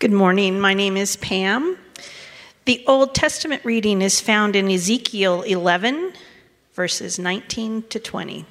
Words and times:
Good 0.00 0.12
morning. 0.12 0.58
My 0.58 0.72
name 0.72 0.96
is 0.96 1.16
Pam. 1.16 1.76
The 2.64 2.82
Old 2.86 3.14
Testament 3.14 3.62
reading 3.66 4.00
is 4.00 4.18
found 4.18 4.56
in 4.56 4.70
Ezekiel 4.70 5.42
11, 5.42 6.14
verses 6.72 7.18
19 7.18 7.82
to 7.90 7.98
20. 7.98 8.46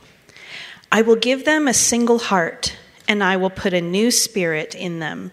I 0.92 1.02
will 1.02 1.16
give 1.16 1.46
them 1.46 1.68
a 1.68 1.74
single 1.74 2.20
heart, 2.20 2.78
and 3.08 3.24
I 3.24 3.38
will 3.38 3.50
put 3.50 3.74
a 3.74 3.82
new 3.82 4.12
spirit 4.12 4.76
in 4.76 5.00
them. 5.00 5.32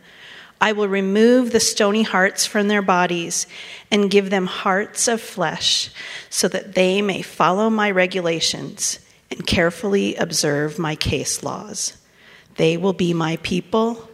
I 0.58 0.72
will 0.72 0.88
remove 0.88 1.52
the 1.52 1.60
stony 1.60 2.02
hearts 2.02 2.46
from 2.46 2.68
their 2.68 2.80
bodies 2.80 3.46
and 3.90 4.10
give 4.10 4.30
them 4.30 4.46
hearts 4.46 5.08
of 5.08 5.20
flesh, 5.20 5.90
so 6.30 6.48
that 6.48 6.74
they 6.74 7.02
may 7.02 7.20
follow 7.20 7.68
my 7.68 7.90
regulations 7.90 9.00
and 9.30 9.46
carefully 9.46 10.14
observe 10.16 10.78
my 10.78 10.96
case 10.96 11.42
laws. 11.42 11.98
They 12.56 12.78
will 12.78 12.94
be 12.94 13.12
my 13.12 13.36
people 13.42 14.08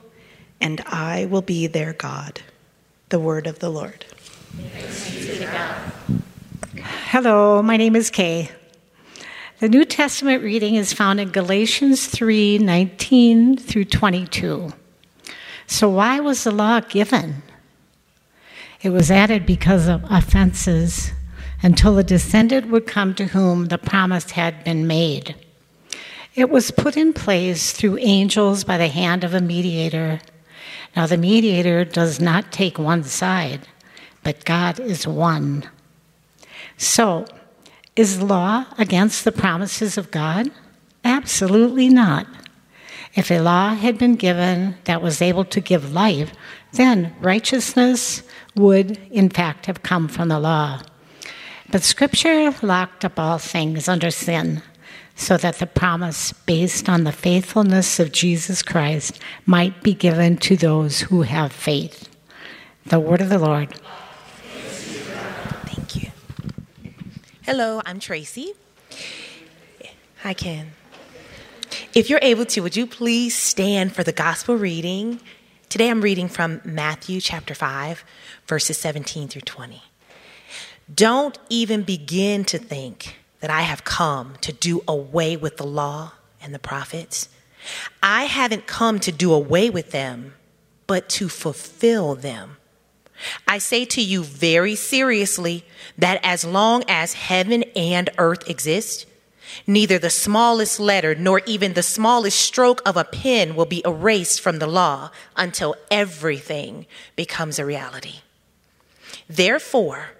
and 0.62 0.80
I 0.86 1.26
will 1.26 1.42
be 1.42 1.66
their 1.66 1.92
God. 1.92 2.40
The 3.08 3.18
word 3.18 3.46
of 3.46 3.58
the 3.58 3.68
Lord. 3.68 4.06
Hello, 7.10 7.60
my 7.62 7.76
name 7.76 7.96
is 7.96 8.10
Kay. 8.10 8.48
The 9.58 9.68
New 9.68 9.84
Testament 9.84 10.42
reading 10.42 10.76
is 10.76 10.92
found 10.92 11.20
in 11.20 11.30
Galatians 11.30 12.06
3 12.06 12.58
19 12.58 13.56
through 13.56 13.84
22. 13.86 14.72
So, 15.66 15.88
why 15.88 16.20
was 16.20 16.44
the 16.44 16.50
law 16.52 16.80
given? 16.80 17.42
It 18.80 18.90
was 18.90 19.10
added 19.10 19.44
because 19.44 19.88
of 19.88 20.04
offenses 20.08 21.12
until 21.62 21.94
the 21.94 22.04
descendant 22.04 22.68
would 22.68 22.86
come 22.86 23.14
to 23.14 23.26
whom 23.26 23.66
the 23.66 23.78
promise 23.78 24.32
had 24.32 24.64
been 24.64 24.86
made. 24.86 25.34
It 26.34 26.50
was 26.50 26.70
put 26.70 26.96
in 26.96 27.12
place 27.12 27.72
through 27.72 27.98
angels 27.98 28.64
by 28.64 28.78
the 28.78 28.88
hand 28.88 29.22
of 29.22 29.34
a 29.34 29.40
mediator 29.40 30.20
now, 30.94 31.06
the 31.06 31.16
mediator 31.16 31.84
does 31.84 32.20
not 32.20 32.52
take 32.52 32.78
one 32.78 33.04
side, 33.04 33.66
but 34.22 34.44
God 34.44 34.78
is 34.78 35.06
one. 35.06 35.68
So, 36.76 37.24
is 37.96 38.22
law 38.22 38.66
against 38.78 39.24
the 39.24 39.32
promises 39.32 39.96
of 39.96 40.10
God? 40.10 40.50
Absolutely 41.04 41.88
not. 41.88 42.26
If 43.14 43.30
a 43.30 43.40
law 43.40 43.74
had 43.74 43.98
been 43.98 44.16
given 44.16 44.76
that 44.84 45.02
was 45.02 45.22
able 45.22 45.44
to 45.46 45.60
give 45.60 45.92
life, 45.92 46.32
then 46.72 47.14
righteousness 47.20 48.22
would, 48.54 48.98
in 49.10 49.28
fact, 49.28 49.66
have 49.66 49.82
come 49.82 50.08
from 50.08 50.28
the 50.28 50.40
law. 50.40 50.80
But 51.70 51.82
Scripture 51.82 52.54
locked 52.62 53.04
up 53.04 53.18
all 53.18 53.38
things 53.38 53.88
under 53.88 54.10
sin 54.10 54.62
so 55.14 55.36
that 55.36 55.58
the 55.58 55.66
promise 55.66 56.32
based 56.32 56.88
on 56.88 57.04
the 57.04 57.12
faithfulness 57.12 58.00
of 58.00 58.12
Jesus 58.12 58.62
Christ 58.62 59.18
might 59.46 59.82
be 59.82 59.94
given 59.94 60.36
to 60.38 60.56
those 60.56 61.00
who 61.00 61.22
have 61.22 61.52
faith. 61.52 62.08
The 62.86 62.98
word 62.98 63.20
of 63.20 63.28
the 63.28 63.38
Lord. 63.38 63.72
Thank 65.66 65.96
you. 65.96 66.10
Hello, 67.42 67.82
I'm 67.84 68.00
Tracy. 68.00 68.54
Hi, 70.22 70.34
Ken. 70.34 70.72
If 71.94 72.08
you're 72.08 72.20
able 72.22 72.46
to, 72.46 72.60
would 72.60 72.76
you 72.76 72.86
please 72.86 73.36
stand 73.36 73.94
for 73.94 74.02
the 74.02 74.12
gospel 74.12 74.56
reading? 74.56 75.20
Today 75.68 75.90
I'm 75.90 76.00
reading 76.00 76.28
from 76.28 76.60
Matthew 76.64 77.20
chapter 77.20 77.54
5, 77.54 78.04
verses 78.46 78.78
17 78.78 79.28
through 79.28 79.42
20. 79.42 79.82
Don't 80.94 81.38
even 81.48 81.82
begin 81.82 82.44
to 82.44 82.58
think 82.58 83.16
that 83.42 83.50
I 83.50 83.62
have 83.62 83.84
come 83.84 84.36
to 84.40 84.52
do 84.52 84.82
away 84.86 85.36
with 85.36 85.56
the 85.56 85.66
law 85.66 86.12
and 86.40 86.54
the 86.54 86.60
prophets. 86.60 87.28
I 88.00 88.24
haven't 88.24 88.68
come 88.68 89.00
to 89.00 89.10
do 89.10 89.32
away 89.34 89.68
with 89.68 89.90
them, 89.90 90.34
but 90.86 91.08
to 91.10 91.28
fulfill 91.28 92.14
them. 92.14 92.56
I 93.46 93.58
say 93.58 93.84
to 93.84 94.00
you 94.00 94.22
very 94.22 94.76
seriously 94.76 95.64
that 95.98 96.20
as 96.22 96.44
long 96.44 96.84
as 96.86 97.14
heaven 97.14 97.64
and 97.74 98.10
earth 98.16 98.48
exist, 98.48 99.06
neither 99.66 99.98
the 99.98 100.08
smallest 100.08 100.78
letter 100.78 101.12
nor 101.12 101.40
even 101.44 101.72
the 101.72 101.82
smallest 101.82 102.38
stroke 102.40 102.80
of 102.86 102.96
a 102.96 103.04
pen 103.04 103.56
will 103.56 103.66
be 103.66 103.82
erased 103.84 104.40
from 104.40 104.60
the 104.60 104.68
law 104.68 105.10
until 105.36 105.74
everything 105.90 106.86
becomes 107.16 107.58
a 107.58 107.66
reality. 107.66 108.20
Therefore, 109.28 110.12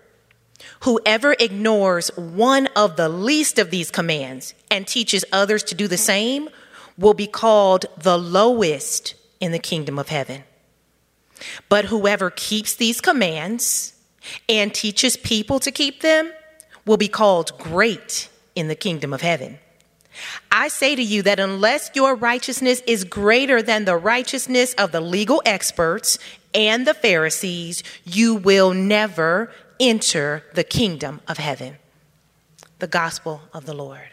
Whoever 0.83 1.37
ignores 1.39 2.09
one 2.17 2.67
of 2.75 2.97
the 2.97 3.09
least 3.09 3.59
of 3.59 3.71
these 3.71 3.91
commands 3.91 4.55
and 4.71 4.87
teaches 4.87 5.25
others 5.33 5.63
to 5.65 5.77
do 5.77 5.87
the 5.87 5.97
same 5.97 6.49
will 6.99 7.15
be 7.15 7.29
called 7.29 7.87
the 7.97 8.19
lowest 8.19 9.15
in 9.39 9.53
the 9.53 9.61
kingdom 9.61 9.99
of 9.99 10.09
heaven. 10.09 10.43
But 11.69 11.87
whoever 11.87 12.31
keeps 12.31 12.75
these 12.75 13.01
commands 13.01 13.95
and 14.49 14.75
teaches 14.75 15.17
people 15.17 15.61
to 15.61 15.71
keep 15.71 16.01
them 16.01 16.33
will 16.85 16.97
be 16.97 17.09
called 17.09 17.57
great 17.59 18.29
in 18.57 18.67
the 18.67 18.75
kingdom 18.75 19.13
of 19.13 19.21
heaven. 19.21 19.59
I 20.51 20.67
say 20.67 20.97
to 20.97 21.03
you 21.03 21.23
that 21.23 21.39
unless 21.41 21.91
your 21.95 22.15
righteousness 22.17 22.83
is 22.87 23.05
greater 23.05 23.63
than 23.63 23.85
the 23.85 23.97
righteousness 23.97 24.75
of 24.75 24.91
the 24.91 25.01
legal 25.01 25.43
experts 25.47 26.19
and 26.55 26.87
the 26.87 26.95
Pharisees, 26.95 27.83
you 28.05 28.35
will 28.35 28.75
never 28.75 29.51
enter 29.83 30.45
the 30.55 30.65
kingdom 30.65 31.21
of 31.27 31.39
heaven. 31.39 31.77
The 32.79 32.87
gospel 32.87 33.43
of 33.53 33.67
the 33.67 33.75
Lord. 33.75 34.09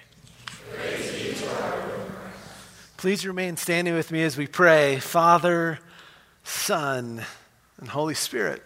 Please 2.97 3.25
remain 3.25 3.55
standing 3.55 3.93
with 3.93 4.11
me 4.11 4.23
as 4.23 4.35
we 4.35 4.45
pray. 4.45 4.99
Father, 4.99 5.79
Son, 6.43 7.23
and 7.79 7.89
Holy 7.89 8.13
Spirit. 8.13 8.61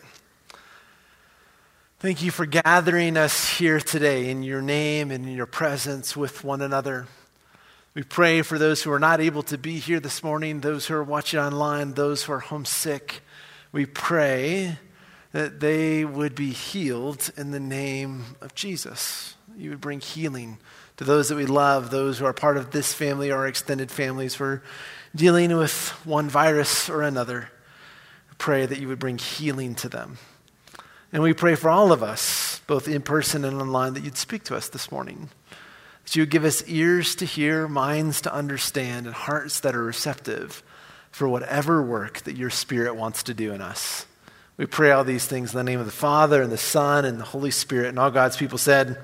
Thank 2.00 2.22
you 2.22 2.32
for 2.32 2.46
gathering 2.46 3.16
us 3.16 3.48
here 3.48 3.80
today 3.80 4.30
in 4.30 4.44
your 4.44 4.62
name 4.62 5.12
and 5.12 5.26
in 5.26 5.36
your 5.36 5.46
presence 5.46 6.18
with 6.18 6.44
one 6.44 6.62
another. 6.62 7.08
We 7.94 8.04
pray 8.04 8.42
for 8.42 8.58
those 8.58 8.82
who 8.82 8.92
are 8.92 9.00
not 9.00 9.22
able 9.22 9.44
to 9.44 9.58
be 9.58 9.78
here 9.78 10.00
this 10.00 10.24
morning, 10.24 10.62
those 10.62 10.88
who 10.88 10.96
are 10.96 11.04
watching 11.04 11.40
online, 11.40 11.94
those 11.94 12.24
who 12.24 12.34
are 12.34 12.40
homesick. 12.40 13.22
We 13.72 13.86
pray 13.86 14.80
that 15.34 15.60
they 15.60 16.06
would 16.06 16.36
be 16.36 16.52
healed 16.52 17.32
in 17.36 17.52
the 17.52 17.60
name 17.60 18.24
of 18.40 18.56
Jesus. 18.56 19.36
You 19.58 19.72
would 19.72 19.82
bring 19.82 20.00
healing 20.00 20.60
to 20.98 21.04
those 21.04 21.30
that 21.30 21.36
we 21.36 21.48
love, 21.48 21.90
those 21.90 22.20
who 22.20 22.26
are 22.26 22.34
part 22.34 22.56
of 22.56 22.72
this 22.72 22.94
family 22.94 23.32
or 23.32 23.48
extended 23.48 23.92
families. 23.92 24.40
We're 24.40 24.62
dealing 25.16 25.56
with 25.58 25.90
one 26.06 26.30
virus 26.30 26.88
or 26.88 27.02
another. 27.02 27.50
pray 28.38 28.66
that 28.66 28.80
you 28.80 28.88
would 28.88 29.00
bring 29.00 29.18
healing 29.18 29.74
to 29.74 29.90
them. 29.90 30.18
And 31.12 31.24
we 31.24 31.34
pray 31.34 31.56
for 31.56 31.70
all 31.70 31.92
of 31.92 32.04
us, 32.04 32.60
both 32.68 32.88
in 32.88 33.02
person 33.02 33.46
and 33.46 33.60
online, 33.60 33.94
that 33.94 34.04
you'd 34.04 34.18
speak 34.18 34.44
to 34.46 34.56
us 34.56 34.70
this 34.70 34.92
morning. 34.92 35.30
That 36.04 36.16
you 36.16 36.24
would 36.24 36.30
give 36.30 36.44
us 36.44 36.68
ears 36.68 37.16
to 37.16 37.26
hear, 37.26 37.68
minds 37.68 38.22
to 38.22 38.34
understand, 38.34 39.06
and 39.06 39.16
hearts 39.16 39.62
that 39.62 39.76
are 39.76 39.84
receptive 39.84 40.62
for 41.10 41.28
whatever 41.28 41.82
work 41.82 42.22
that 42.22 42.36
your 42.36 42.50
Spirit 42.50 42.96
wants 42.96 43.24
to 43.24 43.34
do 43.34 43.54
in 43.54 43.62
us. 43.62 44.06
We 44.56 44.68
pray 44.68 44.92
all 44.92 45.04
these 45.04 45.26
things 45.26 45.52
in 45.52 45.58
the 45.58 45.64
name 45.64 45.80
of 45.80 45.88
the 45.88 45.92
Father 45.92 46.44
and 46.44 46.52
the 46.52 46.60
Son 46.60 47.06
and 47.06 47.20
the 47.20 47.24
Holy 47.24 47.50
Spirit. 47.50 47.88
And 47.88 47.98
all 47.98 48.12
God's 48.12 48.38
people 48.38 48.60
said, 48.60 49.04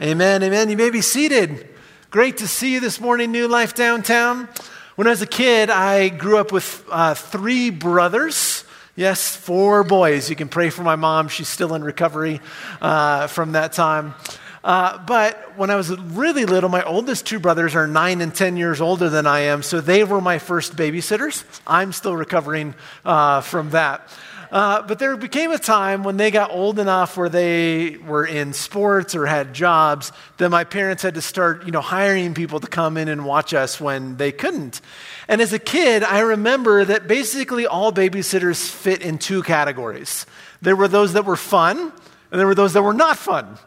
Amen, 0.00 0.42
amen. 0.42 0.70
You 0.70 0.78
may 0.78 0.88
be 0.88 1.02
seated. 1.02 1.68
Great 2.10 2.38
to 2.38 2.48
see 2.48 2.72
you 2.72 2.80
this 2.80 2.98
morning, 2.98 3.30
New 3.30 3.48
Life 3.48 3.74
Downtown. 3.74 4.48
When 4.96 5.06
I 5.06 5.10
was 5.10 5.20
a 5.20 5.26
kid, 5.26 5.68
I 5.68 6.08
grew 6.08 6.38
up 6.38 6.52
with 6.52 6.86
uh, 6.90 7.12
three 7.12 7.68
brothers. 7.68 8.64
Yes, 8.96 9.36
four 9.36 9.84
boys. 9.84 10.30
You 10.30 10.36
can 10.36 10.48
pray 10.48 10.70
for 10.70 10.84
my 10.84 10.96
mom. 10.96 11.28
She's 11.28 11.48
still 11.48 11.74
in 11.74 11.84
recovery 11.84 12.40
uh, 12.80 13.26
from 13.26 13.52
that 13.52 13.74
time. 13.74 14.14
Uh, 14.64 14.96
but 15.04 15.58
when 15.58 15.70
I 15.70 15.76
was 15.76 15.94
really 15.98 16.46
little, 16.46 16.70
my 16.70 16.82
oldest 16.82 17.26
two 17.26 17.38
brothers 17.38 17.74
are 17.74 17.86
nine 17.86 18.22
and 18.22 18.34
10 18.34 18.56
years 18.56 18.80
older 18.80 19.10
than 19.10 19.26
I 19.26 19.40
am, 19.40 19.62
so 19.62 19.82
they 19.82 20.02
were 20.02 20.22
my 20.22 20.38
first 20.38 20.76
babysitters. 20.76 21.44
I'm 21.66 21.92
still 21.92 22.16
recovering 22.16 22.74
uh, 23.04 23.42
from 23.42 23.70
that. 23.70 24.10
Uh, 24.50 24.82
but 24.82 24.98
there 24.98 25.16
became 25.16 25.52
a 25.52 25.58
time 25.58 26.02
when 26.02 26.16
they 26.16 26.30
got 26.30 26.50
old 26.50 26.78
enough 26.78 27.16
where 27.16 27.28
they 27.28 27.96
were 27.98 28.24
in 28.24 28.52
sports 28.52 29.14
or 29.14 29.26
had 29.26 29.52
jobs 29.52 30.10
that 30.38 30.48
my 30.48 30.64
parents 30.64 31.02
had 31.02 31.14
to 31.14 31.22
start, 31.22 31.66
you 31.66 31.72
know, 31.72 31.80
hiring 31.80 32.34
people 32.34 32.58
to 32.60 32.66
come 32.66 32.96
in 32.96 33.08
and 33.08 33.24
watch 33.24 33.52
us 33.52 33.80
when 33.80 34.16
they 34.16 34.32
couldn't. 34.32 34.80
And 35.28 35.40
as 35.40 35.52
a 35.52 35.58
kid, 35.58 36.02
I 36.02 36.20
remember 36.20 36.84
that 36.84 37.06
basically 37.06 37.66
all 37.66 37.92
babysitters 37.92 38.70
fit 38.70 39.02
in 39.02 39.18
two 39.18 39.42
categories. 39.42 40.24
There 40.62 40.76
were 40.76 40.88
those 40.88 41.12
that 41.12 41.26
were 41.26 41.36
fun, 41.36 41.78
and 42.30 42.40
there 42.40 42.46
were 42.46 42.54
those 42.54 42.72
that 42.72 42.82
were 42.82 42.94
not 42.94 43.18
fun. 43.18 43.58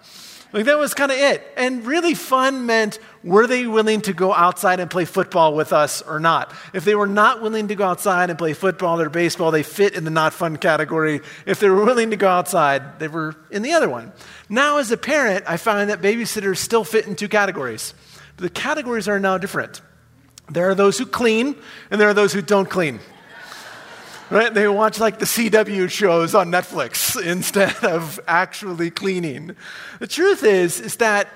Like 0.54 0.66
that 0.66 0.78
was 0.78 0.94
kind 0.94 1.12
of 1.12 1.18
it. 1.18 1.48
And 1.56 1.86
really 1.86 2.14
fun 2.14 2.66
meant 2.66 3.00
were 3.24 3.46
they 3.46 3.68
willing 3.68 4.02
to 4.02 4.14
go 4.14 4.34
outside 4.34 4.80
and 4.80 4.90
play 4.90 5.06
football 5.06 5.56
with 5.56 5.74
us 5.74 6.02
or 6.02 6.20
not? 6.20 6.54
If 6.74 6.86
they 6.86 6.96
were 6.96 7.08
not 7.08 7.42
willing 7.42 7.68
to 7.68 7.76
go 7.76 7.86
outside 7.86 8.30
and 8.30 8.40
play 8.40 8.54
football 8.54 9.00
or 9.00 9.10
baseball, 9.10 9.52
they 9.52 9.64
fit 9.64 9.94
in 9.94 10.06
the 10.06 10.12
not 10.12 10.34
fun 10.34 10.58
category. 10.58 11.22
If 11.46 11.60
they 11.60 11.70
were 11.70 11.86
willing 11.86 12.10
to 12.12 12.18
go 12.18 12.28
outside, 12.28 13.00
they 13.00 13.08
were 13.08 13.36
in 13.52 13.62
the 13.62 13.74
other 13.74 13.90
one. 13.90 14.12
Now, 14.50 14.78
as 14.78 14.92
a 14.92 14.98
parent, 14.98 15.46
I 15.48 15.58
find 15.58 15.90
that 15.90 16.02
babysitters 16.02 16.58
still 16.58 16.84
fit 16.84 17.06
in 17.06 17.16
two 17.16 17.30
categories. 17.30 17.94
But 18.38 18.44
the 18.44 18.50
categories 18.50 19.08
are 19.08 19.20
now 19.20 19.38
different. 19.38 19.82
There 20.50 20.70
are 20.70 20.76
those 20.76 20.98
who 20.98 21.06
clean, 21.06 21.56
and 21.92 22.02
there 22.02 22.10
are 22.10 22.14
those 22.14 22.34
who 22.34 22.42
don't 22.42 22.70
clean. 22.70 23.00
right? 24.32 24.52
They 24.52 24.68
watch 24.68 25.00
like 25.00 25.20
the 25.20 25.26
CW 25.26 25.90
shows 25.92 26.34
on 26.34 26.50
Netflix 26.50 27.22
instead 27.24 27.84
of 27.84 28.20
actually 28.28 28.90
cleaning. 28.90 29.56
The 30.00 30.08
truth 30.08 30.44
is, 30.44 30.82
is 30.82 30.96
that 30.98 31.28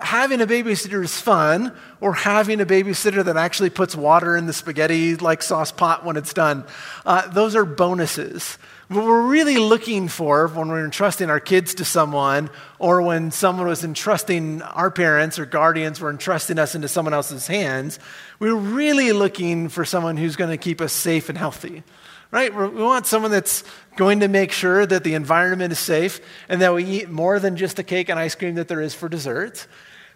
having 0.00 0.40
a 0.40 0.46
babysitter 0.46 1.02
is 1.02 1.20
fun, 1.20 1.72
or 2.00 2.14
having 2.14 2.60
a 2.60 2.66
babysitter 2.66 3.24
that 3.24 3.36
actually 3.36 3.70
puts 3.70 3.94
water 3.94 4.36
in 4.36 4.46
the 4.46 4.52
spaghetti 4.52 5.16
like 5.16 5.42
sauce 5.42 5.72
pot 5.72 6.04
when 6.04 6.16
it's 6.16 6.32
done, 6.32 6.64
uh, 7.04 7.28
those 7.28 7.54
are 7.56 7.64
bonuses. 7.64 8.58
What 8.88 9.04
we're 9.04 9.26
really 9.26 9.58
looking 9.58 10.08
for 10.08 10.48
when 10.48 10.68
we're 10.68 10.84
entrusting 10.84 11.28
our 11.28 11.40
kids 11.40 11.74
to 11.74 11.84
someone, 11.84 12.48
or 12.78 13.02
when 13.02 13.30
someone 13.30 13.66
was 13.66 13.84
entrusting 13.84 14.62
our 14.62 14.90
parents 14.90 15.38
or 15.38 15.44
guardians 15.44 16.00
were 16.00 16.10
entrusting 16.10 16.58
us 16.58 16.74
into 16.74 16.88
someone 16.88 17.12
else's 17.12 17.46
hands, 17.46 17.98
we're 18.38 18.54
really 18.54 19.12
looking 19.12 19.68
for 19.68 19.84
someone 19.84 20.16
who's 20.16 20.36
going 20.36 20.50
to 20.50 20.56
keep 20.56 20.80
us 20.80 20.92
safe 20.92 21.28
and 21.28 21.36
healthy 21.36 21.82
right? 22.30 22.54
We 22.54 22.82
want 22.82 23.06
someone 23.06 23.30
that's 23.30 23.64
going 23.96 24.20
to 24.20 24.28
make 24.28 24.52
sure 24.52 24.84
that 24.84 25.04
the 25.04 25.14
environment 25.14 25.72
is 25.72 25.78
safe 25.78 26.20
and 26.48 26.60
that 26.60 26.74
we 26.74 26.84
eat 26.84 27.08
more 27.08 27.40
than 27.40 27.56
just 27.56 27.76
the 27.76 27.84
cake 27.84 28.08
and 28.08 28.18
ice 28.18 28.34
cream 28.34 28.56
that 28.56 28.68
there 28.68 28.80
is 28.80 28.94
for 28.94 29.08
dessert. 29.08 29.66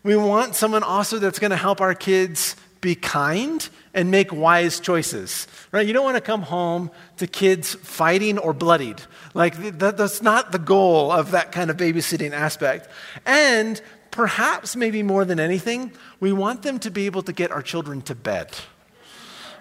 We 0.03 0.17
want 0.17 0.55
someone 0.55 0.83
also 0.83 1.19
that's 1.19 1.39
going 1.39 1.53
to 1.53 1.57
help 1.57 1.81
our 1.81 1.95
kids 1.95 2.57
be 2.81 2.97
kind 2.97 3.69
and 3.95 4.11
make 4.11 4.33
wise 4.33 4.81
choices, 4.81 5.47
right? 5.71 5.87
You 5.87 5.93
don't 5.93 6.05
want 6.05 6.17
to 6.17 6.23
come 6.23 6.43
home 6.43 6.91
to 7.19 7.27
kids 7.27 7.75
fighting 7.77 8.39
or 8.39 8.53
bloodied. 8.53 9.01
Like, 9.35 9.79
that, 9.79 9.97
that's 9.97 10.21
not 10.21 10.51
the 10.51 10.59
goal 10.59 11.13
of 11.13 11.31
that 11.31 11.53
kind 11.53 11.71
of 11.71 11.77
babysitting 11.77 12.33
aspect. 12.33 12.89
And 13.25 13.81
perhaps, 14.11 14.75
maybe 14.75 15.05
more 15.05 15.25
than 15.25 15.39
anything, 15.39 15.93
we 16.19 16.33
want 16.33 16.63
them 16.63 16.81
to 16.81 16.91
be 16.91 17.07
able 17.07 17.23
to 17.23 17.33
get 17.33 17.53
our 17.53 17.63
children 17.63 18.03
to 18.03 18.17
bed. 18.17 18.51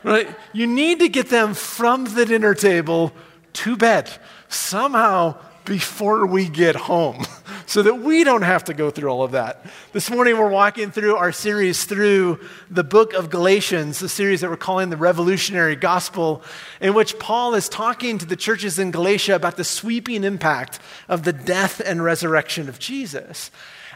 Right? 0.03 0.27
You 0.51 0.65
need 0.65 0.99
to 0.99 1.09
get 1.09 1.29
them 1.29 1.53
from 1.53 2.05
the 2.05 2.25
dinner 2.25 2.55
table 2.55 3.13
to 3.53 3.77
bed. 3.77 4.09
Somehow, 4.49 5.37
before 5.65 6.25
we 6.25 6.47
get 6.47 6.75
home 6.75 7.25
so 7.65 7.81
that 7.81 7.99
we 7.99 8.23
don't 8.23 8.41
have 8.41 8.63
to 8.65 8.73
go 8.73 8.89
through 8.89 9.09
all 9.09 9.23
of 9.23 9.31
that. 9.31 9.65
This 9.93 10.09
morning 10.09 10.37
we're 10.37 10.49
walking 10.49 10.91
through 10.91 11.15
our 11.15 11.31
series 11.31 11.85
through 11.85 12.39
the 12.69 12.83
book 12.83 13.13
of 13.13 13.29
Galatians, 13.29 13.99
the 13.99 14.09
series 14.09 14.41
that 14.41 14.49
we're 14.49 14.57
calling 14.57 14.89
the 14.89 14.97
Revolutionary 14.97 15.75
Gospel, 15.75 16.43
in 16.79 16.93
which 16.93 17.19
Paul 17.19 17.53
is 17.53 17.69
talking 17.69 18.17
to 18.17 18.25
the 18.25 18.35
churches 18.35 18.79
in 18.79 18.91
Galatia 18.91 19.35
about 19.35 19.57
the 19.57 19.63
sweeping 19.63 20.23
impact 20.23 20.79
of 21.07 21.23
the 21.23 21.33
death 21.33 21.81
and 21.83 22.03
resurrection 22.03 22.67
of 22.67 22.79
Jesus. 22.79 23.51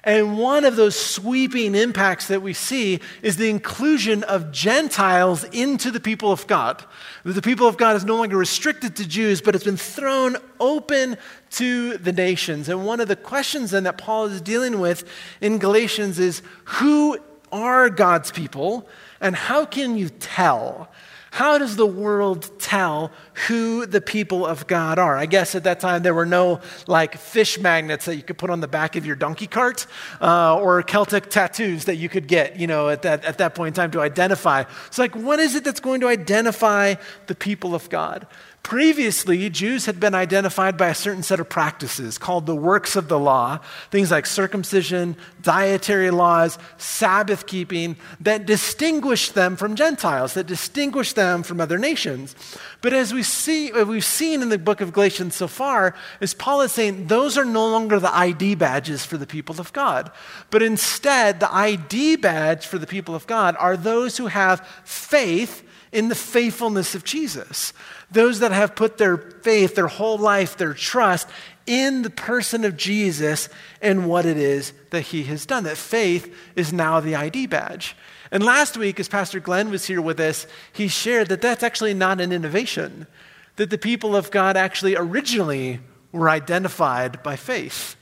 And 0.06 0.38
one 0.38 0.66
of 0.66 0.75
those 0.75 0.96
sweeping 0.96 1.74
impacts 1.74 2.28
that 2.28 2.44
we 2.44 2.54
see 2.54 3.00
is 3.24 3.38
the 3.38 3.50
inclusion 3.50 4.24
of 4.24 4.52
Gentiles 4.52 5.44
into 5.46 5.90
the 5.90 6.00
people 6.00 6.31
of 6.31 6.46
God. 6.46 6.86
The 7.24 7.42
people 7.42 7.68
of 7.68 7.75
God 7.75 7.96
is 7.96 8.06
no 8.06 8.16
longer 8.16 8.38
restricted 8.38 8.96
to 8.98 9.07
Jews, 9.07 9.42
but 9.42 9.56
it's 9.56 9.63
been 9.63 9.78
thrown 9.78 10.38
open 10.60 11.18
to 11.52 11.98
the 11.98 12.13
nations. 12.13 12.69
And 12.69 12.86
one 12.86 13.00
of 13.00 13.07
the 13.07 13.16
questions 13.16 13.72
then 13.72 13.86
that 13.86 13.98
Paul 13.98 14.25
is 14.25 14.42
dealing 14.42 14.80
with 14.80 15.10
in 15.42 15.57
Galatians 15.57 16.19
is 16.19 16.44
who 16.66 17.18
are 17.52 17.90
God's 17.90 18.31
people 18.31 18.88
and 19.19 19.36
how 19.36 19.66
can 19.66 19.98
you 19.98 20.10
tell? 20.10 20.92
How 21.35 21.57
does 21.57 21.75
the 21.75 21.85
world 21.85 22.49
tell 22.59 23.11
who 23.47 23.85
the 23.85 23.99
people 23.99 24.45
of 24.45 24.67
God 24.67 24.97
are? 24.97 25.17
I 25.17 25.25
guess 25.25 25.53
at 25.53 25.65
that 25.65 25.81
time 25.81 26.01
there 26.01 26.13
were 26.13 26.25
no 26.25 26.61
like 26.87 27.17
fish 27.17 27.59
magnets 27.59 28.05
that 28.05 28.15
you 28.15 28.23
could 28.23 28.37
put 28.37 28.49
on 28.49 28.61
the 28.61 28.69
back 28.69 28.95
of 28.95 29.05
your 29.05 29.17
donkey 29.17 29.45
cart 29.45 29.85
uh, 30.21 30.57
or 30.57 30.81
Celtic 30.81 31.29
tattoos 31.29 31.83
that 31.85 31.97
you 31.97 32.07
could 32.07 32.29
get, 32.29 32.57
you 32.57 32.67
know, 32.67 32.87
at 32.87 33.01
that, 33.01 33.25
at 33.25 33.37
that 33.39 33.53
point 33.53 33.67
in 33.67 33.73
time 33.73 33.91
to 33.91 33.99
identify. 33.99 34.63
It's 34.87 34.97
like, 34.97 35.13
what 35.13 35.39
is 35.39 35.55
it 35.55 35.65
that's 35.65 35.81
going 35.81 35.99
to 35.99 36.07
identify 36.07 36.95
the 37.27 37.35
people 37.35 37.75
of 37.75 37.89
God? 37.89 38.27
Previously, 38.65 39.47
Jews 39.51 39.85
had 39.85 40.00
been 40.00 40.15
identified 40.15 40.75
by 40.75 40.88
a 40.88 40.95
certain 40.95 41.21
set 41.21 41.39
of 41.39 41.47
practices 41.47 42.17
called 42.17 42.47
the 42.47 42.56
works 42.56 42.95
of 42.95 43.09
the 43.09 43.19
law, 43.19 43.59
things 43.91 44.09
like 44.09 44.25
circumcision, 44.25 45.15
dietary 45.44 46.09
laws, 46.09 46.57
Sabbath 46.79 47.45
keeping, 47.45 47.95
that 48.21 48.47
distinguished 48.47 49.35
them 49.35 49.56
from 49.56 49.75
Gentiles, 49.75 50.33
that 50.33 50.47
distinguished 50.47 51.15
them 51.15 51.44
from 51.44 51.62
other 51.62 51.77
nations. 51.77 52.35
But 52.81 52.91
as 52.94 53.13
we 53.13 53.21
see, 53.21 53.71
we've 53.71 54.03
seen 54.03 54.41
in 54.41 54.50
the 54.50 54.57
book 54.57 54.81
of 54.81 54.94
Galatians 54.94 55.35
so 55.35 55.47
far, 55.47 55.94
is 56.19 56.33
Paul 56.33 56.61
is 56.61 56.71
saying 56.71 57.06
those 57.06 57.38
are 57.38 57.45
no 57.45 57.68
longer 57.68 58.00
the 58.00 58.15
ID 58.15 58.56
badges 58.56 59.06
for 59.06 59.18
the 59.18 59.27
people 59.27 59.61
of 59.61 59.73
God. 59.73 60.09
But 60.50 60.63
instead, 60.63 61.39
the 61.39 61.53
ID 61.53 62.15
badge 62.15 62.65
for 62.65 62.79
the 62.79 62.88
people 62.88 63.13
of 63.13 63.27
God 63.27 63.56
are 63.59 63.77
those 63.77 64.18
who 64.18 64.25
have 64.25 64.68
faith 64.83 65.61
in 65.95 66.09
the 66.09 66.15
faithfulness 66.15 66.94
of 66.94 67.06
Jesus. 67.06 67.71
Those 68.12 68.39
that 68.39 68.51
have 68.51 68.75
put 68.75 68.97
their 68.97 69.18
faith, 69.18 69.75
their 69.75 69.88
whole 69.88 70.18
life, 70.18 70.57
their 70.57 70.74
trust 70.74 71.27
in 71.65 72.01
the 72.01 72.09
person 72.09 72.65
of 72.65 72.77
Jesus 72.77 73.50
and 73.81 74.07
what 74.07 74.25
it 74.25 74.38
is 74.38 74.74
that 74.92 75.01
he 75.01 75.24
has 75.24 75.45
done. 75.45 75.63
That 75.63 75.77
faith 75.77 76.36
is 76.56 76.74
now 76.74 77.00
the 77.00 77.15
ID 77.15 77.47
badge. 77.47 77.95
And 78.30 78.44
last 78.44 78.75
week, 78.75 79.00
as 79.00 79.07
Pastor 79.07 79.39
Glenn 79.39 79.69
was 79.69 79.86
here 79.86 80.01
with 80.01 80.19
us, 80.19 80.47
he 80.74 80.89
shared 80.89 81.30
that 81.30 81.42
that's 81.42 81.63
actually 81.63 81.94
not 81.94 82.19
an 82.19 82.33
innovation, 82.33 83.07
that 83.56 83.69
the 83.69 83.77
people 83.77 84.15
of 84.15 84.31
God 84.31 84.57
actually 84.57 84.97
originally 84.97 85.80
were 86.12 86.30
identified 86.30 87.24
by 87.24 87.38
faith, 87.38 87.95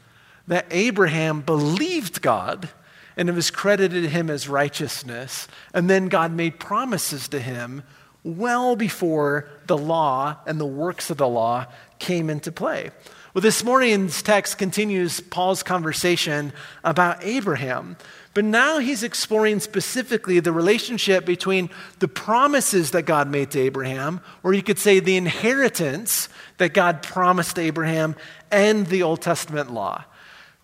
that 0.48 0.66
Abraham 0.72 1.42
believed 1.42 2.22
God 2.22 2.70
and 3.16 3.30
it 3.30 3.36
was 3.36 3.52
credited 3.52 4.04
to 4.04 4.10
him 4.10 4.30
as 4.30 4.48
righteousness, 4.48 5.48
and 5.74 5.90
then 5.90 6.08
God 6.08 6.32
made 6.32 6.60
promises 6.60 7.28
to 7.30 7.40
him 7.40 7.84
well 8.24 8.76
before 8.76 9.50
the 9.68 9.78
law 9.78 10.38
and 10.46 10.60
the 10.60 10.66
works 10.66 11.10
of 11.10 11.18
the 11.18 11.28
law 11.28 11.66
came 12.00 12.30
into 12.30 12.52
play. 12.52 12.92
Well, 13.34 13.42
this 13.42 13.64
morning's 13.64 14.22
text 14.22 14.60
continues 14.60 15.20
Paul's 15.20 15.64
conversation 15.64 16.54
about 16.84 17.24
Abraham, 17.24 17.98
but 18.36 18.46
now 18.46 18.78
he's 18.78 19.02
exploring 19.02 19.60
specifically 19.60 20.40
the 20.40 20.52
relationship 20.52 21.26
between 21.26 21.72
the 21.98 22.08
promises 22.08 22.92
that 22.92 23.04
God 23.04 23.30
made 23.30 23.50
to 23.52 23.60
Abraham, 23.60 24.22
or 24.44 24.54
you 24.54 24.62
could 24.62 24.78
say 24.78 25.00
the 25.00 25.18
inheritance 25.18 26.30
that 26.58 26.76
God 26.76 27.02
promised 27.02 27.58
Abraham, 27.58 28.16
and 28.52 28.86
the 28.86 29.02
Old 29.02 29.22
Testament 29.22 29.74
law. 29.74 30.04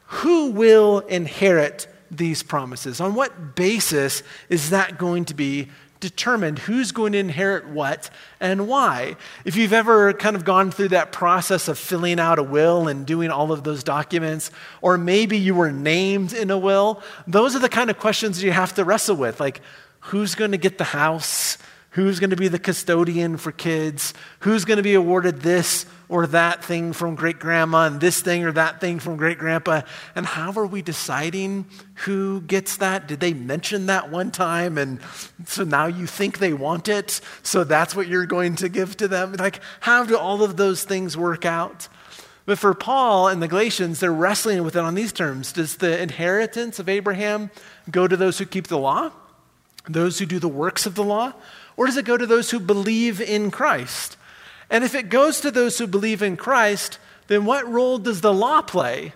Who 0.05 0.51
will 0.51 0.99
inherit 0.99 1.87
these 2.11 2.43
promises? 2.43 2.99
On 3.01 3.15
what 3.15 3.55
basis 3.55 4.23
is 4.49 4.69
that 4.71 4.97
going 4.97 5.25
to 5.25 5.33
be 5.33 5.69
determined 5.99 6.59
who's 6.59 6.91
going 6.91 7.11
to 7.11 7.17
inherit 7.17 7.67
what 7.67 8.09
and 8.39 8.67
why. 8.67 9.15
If 9.43 9.55
you've 9.55 9.73
ever 9.73 10.13
kind 10.13 10.35
of 10.35 10.45
gone 10.45 10.71
through 10.71 10.89
that 10.89 11.11
process 11.11 11.67
of 11.67 11.77
filling 11.77 12.19
out 12.19 12.39
a 12.39 12.43
will 12.43 12.87
and 12.87 13.05
doing 13.05 13.29
all 13.29 13.51
of 13.51 13.63
those 13.63 13.83
documents, 13.83 14.51
or 14.81 14.97
maybe 14.97 15.37
you 15.37 15.55
were 15.55 15.71
named 15.71 16.33
in 16.33 16.51
a 16.51 16.57
will, 16.57 17.01
those 17.27 17.55
are 17.55 17.59
the 17.59 17.69
kind 17.69 17.89
of 17.89 17.97
questions 17.97 18.41
you 18.41 18.51
have 18.51 18.73
to 18.75 18.85
wrestle 18.85 19.17
with. 19.17 19.39
Like, 19.39 19.61
who's 19.99 20.35
going 20.35 20.51
to 20.51 20.57
get 20.57 20.77
the 20.77 20.85
house? 20.85 21.57
Who's 21.91 22.19
going 22.19 22.29
to 22.29 22.35
be 22.35 22.47
the 22.47 22.59
custodian 22.59 23.37
for 23.37 23.51
kids? 23.51 24.13
Who's 24.41 24.63
going 24.63 24.77
to 24.77 24.83
be 24.83 24.93
awarded 24.93 25.41
this 25.41 25.87
or 26.07 26.27
that 26.27 26.63
thing 26.63 26.93
from 26.93 27.15
great 27.15 27.39
grandma 27.39 27.87
and 27.87 27.99
this 27.99 28.21
thing 28.21 28.45
or 28.45 28.51
that 28.51 28.79
thing 28.79 28.99
from 28.99 29.17
great 29.17 29.39
grandpa? 29.39 29.81
And 30.13 30.25
how 30.25 30.51
are 30.53 30.67
we 30.67 30.83
deciding 30.83 31.65
who 32.05 32.41
gets 32.41 32.77
that? 32.77 33.07
Did 33.07 33.19
they 33.19 33.33
mention 33.33 33.87
that 33.87 34.11
one 34.11 34.29
time 34.29 34.77
and 34.77 34.99
so 35.47 35.63
now 35.63 35.87
you 35.87 36.05
think 36.05 36.37
they 36.37 36.53
want 36.53 36.87
it? 36.87 37.21
So 37.41 37.63
that's 37.63 37.95
what 37.95 38.07
you're 38.07 38.27
going 38.27 38.55
to 38.57 38.69
give 38.69 38.95
to 38.97 39.07
them? 39.07 39.33
Like, 39.33 39.59
how 39.79 40.05
do 40.05 40.15
all 40.15 40.43
of 40.43 40.57
those 40.57 40.83
things 40.83 41.17
work 41.17 41.43
out? 41.43 41.87
But 42.45 42.59
for 42.59 42.75
Paul 42.75 43.27
and 43.27 43.41
the 43.41 43.47
Galatians, 43.47 43.99
they're 43.99 44.11
wrestling 44.11 44.63
with 44.63 44.75
it 44.75 44.83
on 44.83 44.93
these 44.93 45.13
terms. 45.13 45.53
Does 45.53 45.77
the 45.77 45.99
inheritance 45.99 46.77
of 46.77 46.87
Abraham 46.87 47.49
go 47.89 48.07
to 48.07 48.17
those 48.17 48.37
who 48.37 48.45
keep 48.45 48.67
the 48.67 48.77
law? 48.77 49.11
Those 49.87 50.19
who 50.19 50.25
do 50.25 50.39
the 50.39 50.47
works 50.47 50.85
of 50.85 50.95
the 50.95 51.03
law? 51.03 51.33
Or 51.79 51.85
does 51.85 51.95
it 51.95 52.03
go 52.03 52.17
to 52.17 52.27
those 52.27 52.51
who 52.51 52.59
believe 52.59 53.21
in 53.21 53.51
Christ? 53.51 54.17
And 54.69 54.83
if 54.83 54.93
it 54.93 55.07
goes 55.07 55.39
to 55.39 55.49
those 55.49 55.77
who 55.77 55.87
believe 55.87 56.21
in 56.21 56.35
Christ, 56.35 56.99
then 57.27 57.45
what 57.45 57.65
role 57.71 57.97
does 57.97 58.19
the 58.19 58.33
law 58.33 58.61
play? 58.61 59.13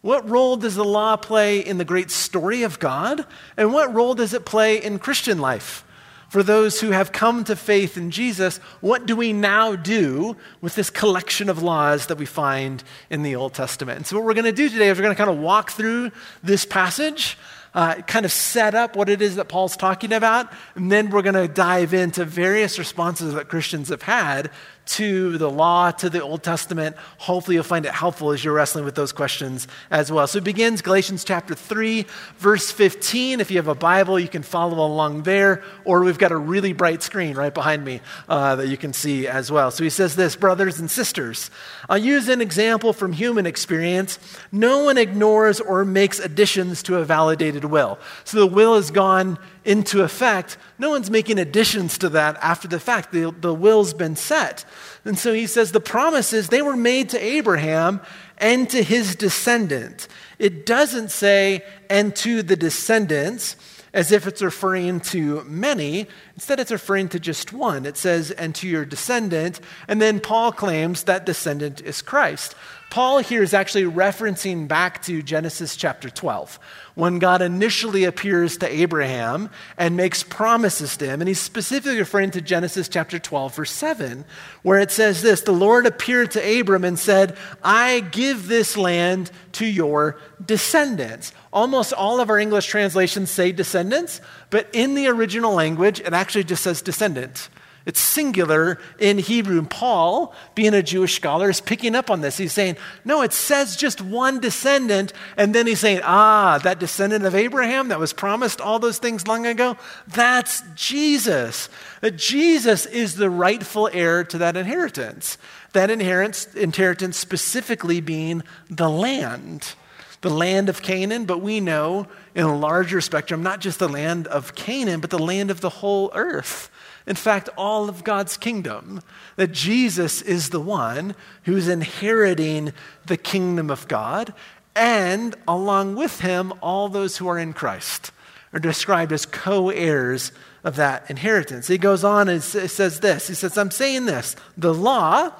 What 0.00 0.26
role 0.26 0.56
does 0.56 0.76
the 0.76 0.84
law 0.84 1.16
play 1.16 1.58
in 1.58 1.76
the 1.76 1.84
great 1.84 2.10
story 2.10 2.62
of 2.62 2.78
God? 2.78 3.26
And 3.54 3.74
what 3.74 3.92
role 3.92 4.14
does 4.14 4.32
it 4.32 4.46
play 4.46 4.82
in 4.82 4.98
Christian 4.98 5.40
life? 5.40 5.84
For 6.30 6.42
those 6.42 6.80
who 6.80 6.92
have 6.92 7.12
come 7.12 7.44
to 7.44 7.54
faith 7.54 7.98
in 7.98 8.10
Jesus, 8.10 8.56
what 8.80 9.04
do 9.04 9.14
we 9.14 9.34
now 9.34 9.76
do 9.76 10.38
with 10.62 10.76
this 10.76 10.88
collection 10.88 11.50
of 11.50 11.62
laws 11.62 12.06
that 12.06 12.16
we 12.16 12.24
find 12.24 12.82
in 13.10 13.22
the 13.22 13.36
Old 13.36 13.52
Testament? 13.52 13.98
And 13.98 14.06
so, 14.06 14.16
what 14.16 14.24
we're 14.24 14.32
going 14.32 14.44
to 14.46 14.52
do 14.52 14.70
today 14.70 14.88
is 14.88 14.96
we're 14.96 15.02
going 15.02 15.14
to 15.14 15.22
kind 15.22 15.36
of 15.36 15.38
walk 15.38 15.72
through 15.72 16.12
this 16.42 16.64
passage 16.64 17.36
uh, 17.74 17.96
kind 18.02 18.24
of 18.24 18.32
set 18.32 18.74
up 18.74 18.96
what 18.96 19.08
it 19.08 19.22
is 19.22 19.36
that 19.36 19.48
Paul's 19.48 19.76
talking 19.76 20.12
about, 20.12 20.52
and 20.74 20.90
then 20.90 21.10
we're 21.10 21.22
going 21.22 21.34
to 21.34 21.48
dive 21.48 21.94
into 21.94 22.24
various 22.24 22.78
responses 22.78 23.34
that 23.34 23.48
Christians 23.48 23.88
have 23.88 24.02
had 24.02 24.50
to 24.90 25.38
the 25.38 25.48
law, 25.48 25.92
to 25.92 26.10
the 26.10 26.20
Old 26.20 26.42
Testament. 26.42 26.96
Hopefully, 27.18 27.54
you'll 27.54 27.64
find 27.64 27.86
it 27.86 27.92
helpful 27.92 28.32
as 28.32 28.44
you're 28.44 28.54
wrestling 28.54 28.84
with 28.84 28.96
those 28.96 29.12
questions 29.12 29.68
as 29.90 30.10
well. 30.10 30.26
So 30.26 30.38
it 30.38 30.44
begins 30.44 30.82
Galatians 30.82 31.22
chapter 31.22 31.54
3, 31.54 32.06
verse 32.38 32.72
15. 32.72 33.40
If 33.40 33.52
you 33.52 33.58
have 33.58 33.68
a 33.68 33.74
Bible, 33.74 34.18
you 34.18 34.26
can 34.28 34.42
follow 34.42 34.84
along 34.84 35.22
there, 35.22 35.62
or 35.84 36.02
we've 36.02 36.18
got 36.18 36.32
a 36.32 36.36
really 36.36 36.72
bright 36.72 37.02
screen 37.02 37.36
right 37.36 37.54
behind 37.54 37.84
me 37.84 38.00
uh, 38.28 38.56
that 38.56 38.66
you 38.66 38.76
can 38.76 38.92
see 38.92 39.28
as 39.28 39.50
well. 39.50 39.70
So 39.70 39.84
he 39.84 39.90
says 39.90 40.16
this 40.16 40.34
Brothers 40.34 40.80
and 40.80 40.90
sisters, 40.90 41.50
I'll 41.88 41.96
use 41.98 42.28
an 42.28 42.40
example 42.40 42.92
from 42.92 43.12
human 43.12 43.46
experience. 43.46 44.18
No 44.50 44.84
one 44.84 44.98
ignores 44.98 45.60
or 45.60 45.84
makes 45.84 46.18
additions 46.18 46.82
to 46.84 46.96
a 46.96 47.04
validated 47.04 47.64
will. 47.64 47.98
So 48.24 48.40
the 48.40 48.46
will 48.46 48.74
has 48.74 48.90
gone 48.90 49.38
into 49.64 50.02
effect. 50.02 50.56
No 50.78 50.90
one's 50.90 51.10
making 51.10 51.38
additions 51.38 51.98
to 51.98 52.08
that 52.10 52.36
after 52.42 52.66
the 52.66 52.80
fact. 52.80 53.12
The, 53.12 53.34
the 53.40 53.54
will's 53.54 53.92
been 53.92 54.16
set. 54.16 54.64
And 55.04 55.18
so 55.18 55.32
he 55.32 55.46
says 55.46 55.72
the 55.72 55.80
promises, 55.80 56.48
they 56.48 56.62
were 56.62 56.76
made 56.76 57.10
to 57.10 57.24
Abraham 57.24 58.00
and 58.38 58.68
to 58.70 58.82
his 58.82 59.16
descendant. 59.16 60.08
It 60.38 60.64
doesn't 60.66 61.10
say, 61.10 61.62
and 61.88 62.14
to 62.16 62.42
the 62.42 62.56
descendants, 62.56 63.56
as 63.92 64.12
if 64.12 64.26
it's 64.26 64.40
referring 64.40 65.00
to 65.00 65.42
many. 65.44 66.06
Instead, 66.34 66.60
it's 66.60 66.70
referring 66.70 67.08
to 67.08 67.20
just 67.20 67.52
one. 67.52 67.84
It 67.84 67.96
says, 67.96 68.30
and 68.30 68.54
to 68.56 68.68
your 68.68 68.84
descendant. 68.84 69.60
And 69.88 70.00
then 70.00 70.20
Paul 70.20 70.52
claims 70.52 71.04
that 71.04 71.26
descendant 71.26 71.80
is 71.82 72.00
Christ. 72.02 72.54
Paul 72.90 73.18
here 73.18 73.42
is 73.42 73.54
actually 73.54 73.84
referencing 73.84 74.66
back 74.66 75.02
to 75.02 75.22
Genesis 75.22 75.76
chapter 75.76 76.10
12, 76.10 76.58
when 77.00 77.18
God 77.18 77.40
initially 77.40 78.04
appears 78.04 78.58
to 78.58 78.68
Abraham 78.68 79.48
and 79.78 79.96
makes 79.96 80.22
promises 80.22 80.98
to 80.98 81.06
him. 81.06 81.22
And 81.22 81.28
he's 81.28 81.40
specifically 81.40 81.98
referring 81.98 82.30
to 82.32 82.42
Genesis 82.42 82.88
chapter 82.88 83.18
12, 83.18 83.56
verse 83.56 83.72
7, 83.72 84.26
where 84.62 84.78
it 84.78 84.90
says 84.90 85.22
this 85.22 85.40
The 85.40 85.52
Lord 85.52 85.86
appeared 85.86 86.30
to 86.32 86.60
Abram 86.60 86.84
and 86.84 86.98
said, 86.98 87.38
I 87.64 88.00
give 88.00 88.48
this 88.48 88.76
land 88.76 89.30
to 89.52 89.66
your 89.66 90.18
descendants. 90.44 91.32
Almost 91.52 91.94
all 91.94 92.20
of 92.20 92.28
our 92.28 92.38
English 92.38 92.66
translations 92.66 93.30
say 93.30 93.50
descendants, 93.50 94.20
but 94.50 94.68
in 94.72 94.94
the 94.94 95.08
original 95.08 95.54
language, 95.54 96.00
it 96.00 96.12
actually 96.12 96.44
just 96.44 96.62
says 96.62 96.82
descendant. 96.82 97.48
It's 97.90 97.98
singular 97.98 98.78
in 99.00 99.18
Hebrew. 99.18 99.58
And 99.58 99.68
Paul, 99.68 100.32
being 100.54 100.74
a 100.74 100.82
Jewish 100.82 101.16
scholar, 101.16 101.50
is 101.50 101.60
picking 101.60 101.96
up 101.96 102.08
on 102.08 102.20
this. 102.20 102.36
He's 102.36 102.52
saying, 102.52 102.76
no, 103.04 103.22
it 103.22 103.32
says 103.32 103.74
just 103.74 104.00
one 104.00 104.38
descendant. 104.38 105.12
And 105.36 105.52
then 105.52 105.66
he's 105.66 105.80
saying, 105.80 106.02
ah, 106.04 106.60
that 106.62 106.78
descendant 106.78 107.24
of 107.26 107.34
Abraham 107.34 107.88
that 107.88 107.98
was 107.98 108.12
promised 108.12 108.60
all 108.60 108.78
those 108.78 108.98
things 108.98 109.26
long 109.26 109.44
ago, 109.44 109.76
that's 110.06 110.62
Jesus. 110.76 111.68
That 112.00 112.14
Jesus 112.16 112.86
is 112.86 113.16
the 113.16 113.28
rightful 113.28 113.90
heir 113.92 114.22
to 114.22 114.38
that 114.38 114.56
inheritance. 114.56 115.36
That 115.72 115.90
inheritance 115.90 117.16
specifically 117.16 118.00
being 118.00 118.44
the 118.70 118.88
land 118.88 119.74
the 120.22 120.28
land 120.28 120.68
of 120.68 120.82
Canaan, 120.82 121.24
but 121.24 121.40
we 121.40 121.60
know 121.60 122.06
in 122.34 122.44
a 122.44 122.54
larger 122.54 123.00
spectrum, 123.00 123.42
not 123.42 123.58
just 123.58 123.78
the 123.78 123.88
land 123.88 124.26
of 124.26 124.54
Canaan, 124.54 125.00
but 125.00 125.08
the 125.08 125.18
land 125.18 125.50
of 125.50 125.62
the 125.62 125.70
whole 125.70 126.10
earth 126.14 126.69
in 127.06 127.16
fact, 127.16 127.48
all 127.56 127.88
of 127.88 128.04
God's 128.04 128.36
kingdom. 128.36 129.00
That 129.36 129.52
Jesus 129.52 130.22
is 130.22 130.50
the 130.50 130.60
one 130.60 131.14
who's 131.44 131.68
inheriting 131.68 132.72
the 133.06 133.16
kingdom 133.16 133.70
of 133.70 133.88
God, 133.88 134.34
and 134.74 135.34
along 135.48 135.96
with 135.96 136.20
him, 136.20 136.52
all 136.62 136.88
those 136.88 137.16
who 137.16 137.28
are 137.28 137.38
in 137.38 137.52
Christ 137.52 138.12
are 138.52 138.60
described 138.60 139.12
as 139.12 139.26
co 139.26 139.70
heirs 139.70 140.32
of 140.64 140.76
that 140.76 141.08
inheritance. 141.10 141.66
He 141.66 141.78
goes 141.78 142.04
on 142.04 142.28
and 142.28 142.42
says 142.42 143.00
this 143.00 143.28
He 143.28 143.34
says, 143.34 143.56
I'm 143.56 143.70
saying 143.70 144.06
this 144.06 144.36
the 144.56 144.74
law, 144.74 145.32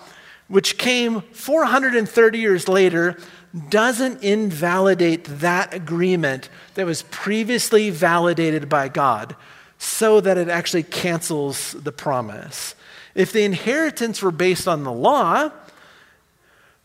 which 0.49 0.79
came 0.79 1.21
430 1.21 2.39
years 2.39 2.69
later, 2.69 3.17
doesn't 3.69 4.23
invalidate 4.23 5.25
that 5.25 5.75
agreement 5.75 6.49
that 6.75 6.87
was 6.87 7.03
previously 7.03 7.91
validated 7.91 8.69
by 8.69 8.89
God 8.89 9.37
so 9.83 10.21
that 10.21 10.37
it 10.37 10.51
actually 10.51 10.83
cancels 10.83 11.73
the 11.73 11.91
promise. 11.91 12.75
If 13.15 13.33
the 13.33 13.45
inheritance 13.45 14.21
were 14.21 14.31
based 14.31 14.69
on 14.69 14.85
the 14.85 14.93
law, 14.93 15.51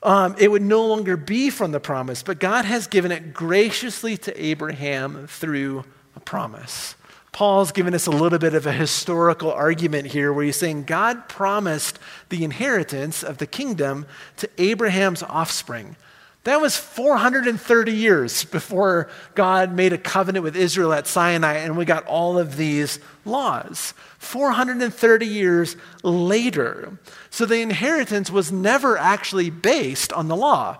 um, 0.02 0.34
it 0.40 0.50
would 0.50 0.62
no 0.62 0.88
longer 0.88 1.18
be 1.18 1.50
from 1.50 1.74
the 1.74 1.82
promise, 1.82 2.24
but 2.24 2.40
God 2.40 2.64
has 2.64 2.88
given 2.88 3.12
it 3.12 3.34
graciously 3.34 4.16
to 4.18 4.42
Abraham 4.42 5.28
through 5.28 5.84
a 6.16 6.22
promise. 6.22 6.96
Paul's 7.34 7.74
given 7.74 7.94
us 7.94 8.08
a 8.08 8.12
little 8.12 8.40
bit 8.40 8.54
of 8.54 8.66
a 8.66 8.72
historical 8.72 9.52
argument 9.52 10.08
here 10.08 10.32
where 10.32 10.46
he's 10.46 10.56
saying 10.56 10.86
God 10.86 11.28
promised 11.28 12.00
the 12.30 12.46
inheritance 12.46 13.24
of 13.24 13.40
the 13.40 13.48
kingdom 13.48 14.06
to 14.38 14.50
Abraham's 14.58 15.22
offspring. 15.22 15.98
That 16.46 16.62
was 16.62 16.78
430 16.78 17.92
years 17.92 18.46
before 18.46 19.10
God 19.34 19.74
made 19.74 19.94
a 19.94 19.98
covenant 19.98 20.44
with 20.44 20.56
Israel 20.56 20.94
at 20.94 21.08
Sinai 21.08 21.56
and 21.56 21.76
we 21.76 21.86
got 21.86 22.06
all 22.06 22.38
of 22.38 22.56
these 22.56 23.00
laws. 23.26 23.96
430 24.20 25.26
years 25.26 25.76
later. 26.04 27.00
So 27.32 27.48
the 27.48 27.62
inheritance 27.62 28.30
was 28.30 28.52
never 28.52 28.96
actually 28.96 29.50
based 29.50 30.14
on 30.14 30.28
the 30.28 30.36
law. 30.36 30.78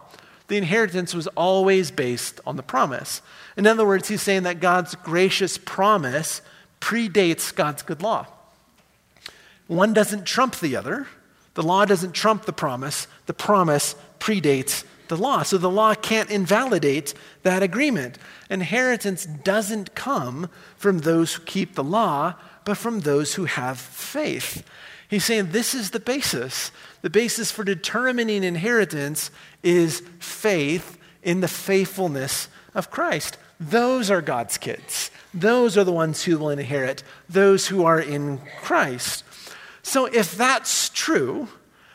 The 0.50 0.58
inheritance 0.58 1.16
was 1.16 1.26
always 1.30 1.90
based 1.90 2.40
on 2.46 2.58
the 2.58 2.64
promise. 2.64 3.24
In 3.58 3.66
other 3.66 3.88
words, 3.88 4.08
he's 4.08 4.22
saying 4.22 4.44
that 4.44 4.60
God's 4.60 4.94
gracious 4.94 5.58
promise 5.58 6.44
predates 6.80 7.54
God's 7.54 7.82
good 7.82 8.04
law. 8.04 8.28
One 9.66 9.94
doesn't 9.94 10.26
trump 10.26 10.58
the 10.58 10.76
other. 10.76 11.08
The 11.56 11.64
law 11.64 11.86
doesn't 11.86 12.12
trump 12.12 12.46
the 12.46 12.54
promise. 12.54 13.08
The 13.26 13.34
promise 13.34 13.96
predates 14.20 14.84
the 15.08 15.18
law. 15.18 15.44
So 15.44 15.58
the 15.58 15.70
law 15.70 15.94
can't 15.94 16.30
invalidate 16.30 17.14
that 17.44 17.64
agreement. 17.64 18.18
Inheritance 18.50 19.26
doesn't 19.26 19.96
come 19.96 20.50
from 20.78 21.00
those 21.00 21.34
who 21.34 21.44
keep 21.44 21.76
the 21.76 21.84
law, 21.84 22.36
but 22.64 22.78
from 22.78 23.02
those 23.02 23.36
who 23.36 23.46
have 23.46 23.80
faith. 23.80 24.64
He's 25.10 25.26
saying 25.26 25.52
this 25.52 25.74
is 25.76 25.92
the 25.92 26.00
basis. 26.00 26.72
The 27.02 27.10
basis 27.10 27.52
for 27.52 27.64
determining 27.64 28.44
inheritance 28.44 29.32
is 29.64 30.02
faith 30.20 30.98
in 31.22 31.42
the 31.42 31.48
faithfulness 31.48 32.48
of 32.74 32.92
Christ. 32.92 33.38
Those 33.60 34.12
are 34.12 34.22
God's 34.22 34.58
kids. 34.58 35.12
Those 35.34 35.78
are 35.78 35.84
the 35.84 35.92
ones 35.92 36.24
who 36.24 36.38
will 36.38 36.50
inherit, 36.50 37.04
those 37.30 37.68
who 37.68 37.86
are 37.86 38.00
in 38.00 38.40
Christ. 38.62 39.24
So 39.84 40.06
if 40.06 40.36
that's 40.36 40.90
true, 40.90 41.50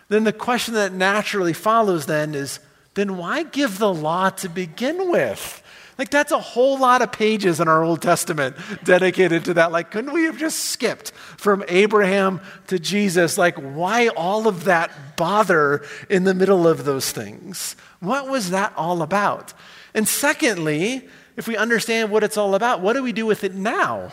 then 0.08 0.24
the 0.24 0.32
question 0.32 0.74
that 0.74 0.92
naturally 0.92 1.52
follows 1.52 2.06
then 2.06 2.34
is 2.34 2.60
then 3.00 3.16
why 3.16 3.42
give 3.42 3.78
the 3.78 3.92
law 3.92 4.30
to 4.30 4.48
begin 4.48 5.10
with? 5.10 5.62
Like, 6.00 6.08
that's 6.08 6.32
a 6.32 6.38
whole 6.38 6.78
lot 6.78 7.02
of 7.02 7.12
pages 7.12 7.60
in 7.60 7.68
our 7.68 7.84
Old 7.84 8.00
Testament 8.00 8.56
dedicated 8.84 9.44
to 9.46 9.54
that. 9.54 9.70
Like, 9.70 9.90
couldn't 9.90 10.14
we 10.14 10.24
have 10.24 10.38
just 10.38 10.60
skipped 10.60 11.10
from 11.10 11.62
Abraham 11.68 12.40
to 12.68 12.78
Jesus? 12.78 13.36
Like, 13.36 13.56
why 13.56 14.08
all 14.08 14.48
of 14.48 14.64
that 14.64 15.16
bother 15.16 15.84
in 16.08 16.24
the 16.24 16.32
middle 16.32 16.66
of 16.66 16.84
those 16.84 17.12
things? 17.12 17.76
What 18.00 18.28
was 18.28 18.48
that 18.50 18.72
all 18.76 19.02
about? 19.02 19.52
And 19.92 20.08
secondly, 20.08 21.06
if 21.36 21.46
we 21.46 21.56
understand 21.56 22.10
what 22.10 22.24
it's 22.24 22.38
all 22.38 22.54
about, 22.54 22.80
what 22.80 22.94
do 22.94 23.02
we 23.02 23.12
do 23.12 23.26
with 23.26 23.44
it 23.44 23.54
now? 23.54 24.12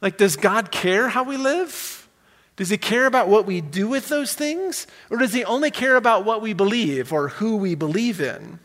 Like, 0.00 0.16
does 0.16 0.36
God 0.36 0.70
care 0.70 1.08
how 1.08 1.24
we 1.24 1.36
live? 1.36 2.03
Does 2.56 2.70
he 2.70 2.78
care 2.78 3.06
about 3.06 3.28
what 3.28 3.46
we 3.46 3.60
do 3.60 3.88
with 3.88 4.08
those 4.08 4.34
things? 4.34 4.86
Or 5.10 5.16
does 5.16 5.32
he 5.32 5.44
only 5.44 5.70
care 5.70 5.96
about 5.96 6.24
what 6.24 6.40
we 6.40 6.52
believe 6.52 7.12
or 7.12 7.28
who 7.28 7.56
we 7.56 7.74
believe 7.74 8.20
in? 8.20 8.60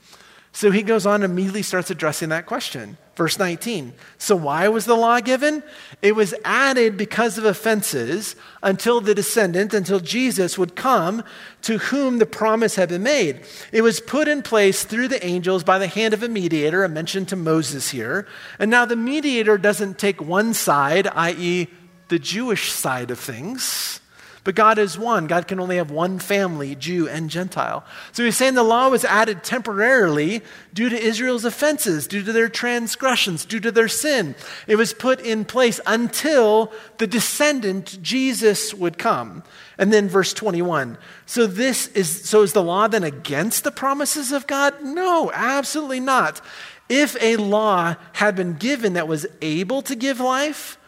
So 0.51 0.71
he 0.71 0.83
goes 0.83 1.05
on 1.05 1.23
and 1.23 1.31
immediately 1.31 1.61
starts 1.61 1.89
addressing 1.89 2.29
that 2.29 2.45
question. 2.45 2.97
Verse 3.15 3.37
19. 3.37 3.93
So 4.17 4.35
why 4.35 4.67
was 4.67 4.85
the 4.85 4.95
law 4.95 5.19
given? 5.19 5.61
It 6.01 6.15
was 6.15 6.33
added 6.43 6.97
because 6.97 7.37
of 7.37 7.45
offenses 7.45 8.35
until 8.63 9.01
the 9.01 9.13
descendant, 9.13 9.73
until 9.73 9.99
Jesus 9.99 10.57
would 10.57 10.75
come 10.75 11.23
to 11.63 11.77
whom 11.77 12.17
the 12.17 12.25
promise 12.25 12.75
had 12.75 12.89
been 12.89 13.03
made. 13.03 13.41
It 13.71 13.81
was 13.81 13.99
put 13.99 14.27
in 14.27 14.41
place 14.41 14.83
through 14.83 15.09
the 15.09 15.23
angels 15.25 15.63
by 15.63 15.79
the 15.79 15.87
hand 15.87 16.13
of 16.13 16.23
a 16.23 16.29
mediator, 16.29 16.83
a 16.83 16.89
mention 16.89 17.25
to 17.27 17.35
Moses 17.35 17.91
here. 17.91 18.27
And 18.57 18.71
now 18.71 18.85
the 18.85 18.95
mediator 18.95 19.57
doesn't 19.57 19.97
take 19.97 20.21
one 20.21 20.53
side, 20.53 21.07
i.e., 21.13 21.67
the 22.09 22.19
Jewish 22.19 22.71
side 22.71 23.11
of 23.11 23.19
things. 23.19 24.01
But 24.45 24.55
God 24.55 24.79
is 24.79 24.97
one. 24.97 25.27
God 25.27 25.47
can 25.47 25.59
only 25.59 25.75
have 25.75 25.91
one 25.91 26.17
family, 26.17 26.73
Jew 26.73 27.07
and 27.07 27.29
Gentile. 27.29 27.85
So 28.13 28.23
he's 28.23 28.37
saying 28.37 28.55
the 28.55 28.63
law 28.63 28.89
was 28.89 29.03
added 29.05 29.43
temporarily 29.43 30.41
due 30.73 30.89
to 30.89 30.99
Israel's 30.99 31.45
offenses, 31.45 32.07
due 32.07 32.23
to 32.23 32.31
their 32.31 32.47
transgressions, 32.47 33.45
due 33.45 33.59
to 33.59 33.71
their 33.71 33.89
sin. 33.89 34.35
It 34.65 34.77
was 34.77 34.93
put 34.93 35.19
in 35.19 35.43
place 35.45 35.79
until 35.85 36.71
the 36.97 37.05
descendant, 37.05 38.01
Jesus, 38.01 38.73
would 38.73 38.97
come. 38.97 39.43
And 39.77 39.91
then 39.91 40.07
verse 40.07 40.33
21. 40.33 40.97
So 41.25 41.45
this 41.45 41.87
is 41.89 42.27
so 42.27 42.41
is 42.41 42.53
the 42.53 42.63
law 42.63 42.87
then 42.87 43.03
against 43.03 43.63
the 43.63 43.71
promises 43.71 44.31
of 44.31 44.47
God? 44.47 44.81
No, 44.81 45.31
absolutely 45.33 45.99
not. 45.99 46.41
If 46.87 47.21
a 47.21 47.35
law 47.35 47.97
had 48.13 48.35
been 48.35 48.53
given 48.53 48.93
that 48.93 49.07
was 49.07 49.27
able 49.41 49.83
to 49.83 49.95
give 49.95 50.19
life, 50.19 50.78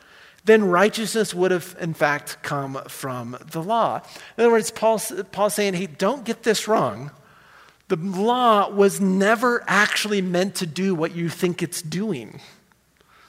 then 0.44 0.64
righteousness 0.64 1.34
would 1.34 1.52
have, 1.52 1.76
in 1.80 1.94
fact, 1.94 2.38
come 2.42 2.82
from 2.88 3.38
the 3.52 3.62
law. 3.62 4.02
In 4.38 4.44
other 4.44 4.52
words, 4.52 4.72
Paul's, 4.72 5.12
Paul's 5.32 5.54
saying, 5.54 5.76
hey, 5.76 5.86
don't 5.86 6.26
get 6.26 6.44
this 6.44 6.68
wrong. 6.68 7.12
The 7.90 7.98
law 7.98 8.70
was 8.70 9.00
never 9.00 9.64
actually 9.68 10.22
meant 10.22 10.56
to 10.56 10.66
do 10.66 10.96
what 10.96 11.14
you 11.16 11.30
think 11.30 11.62
it's 11.62 11.82
doing. 11.82 12.40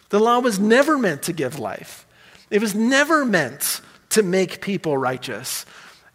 The 0.09 0.21
law 0.21 0.38
was 0.38 0.59
never 0.59 0.99
meant 0.99 1.23
to 1.25 1.33
give 1.33 1.59
life, 1.59 2.07
it 2.50 2.61
was 2.61 2.75
never 2.75 3.25
meant 3.25 3.81
to 4.11 4.23
make 4.23 4.61
people 4.61 4.97
righteous. 4.97 5.66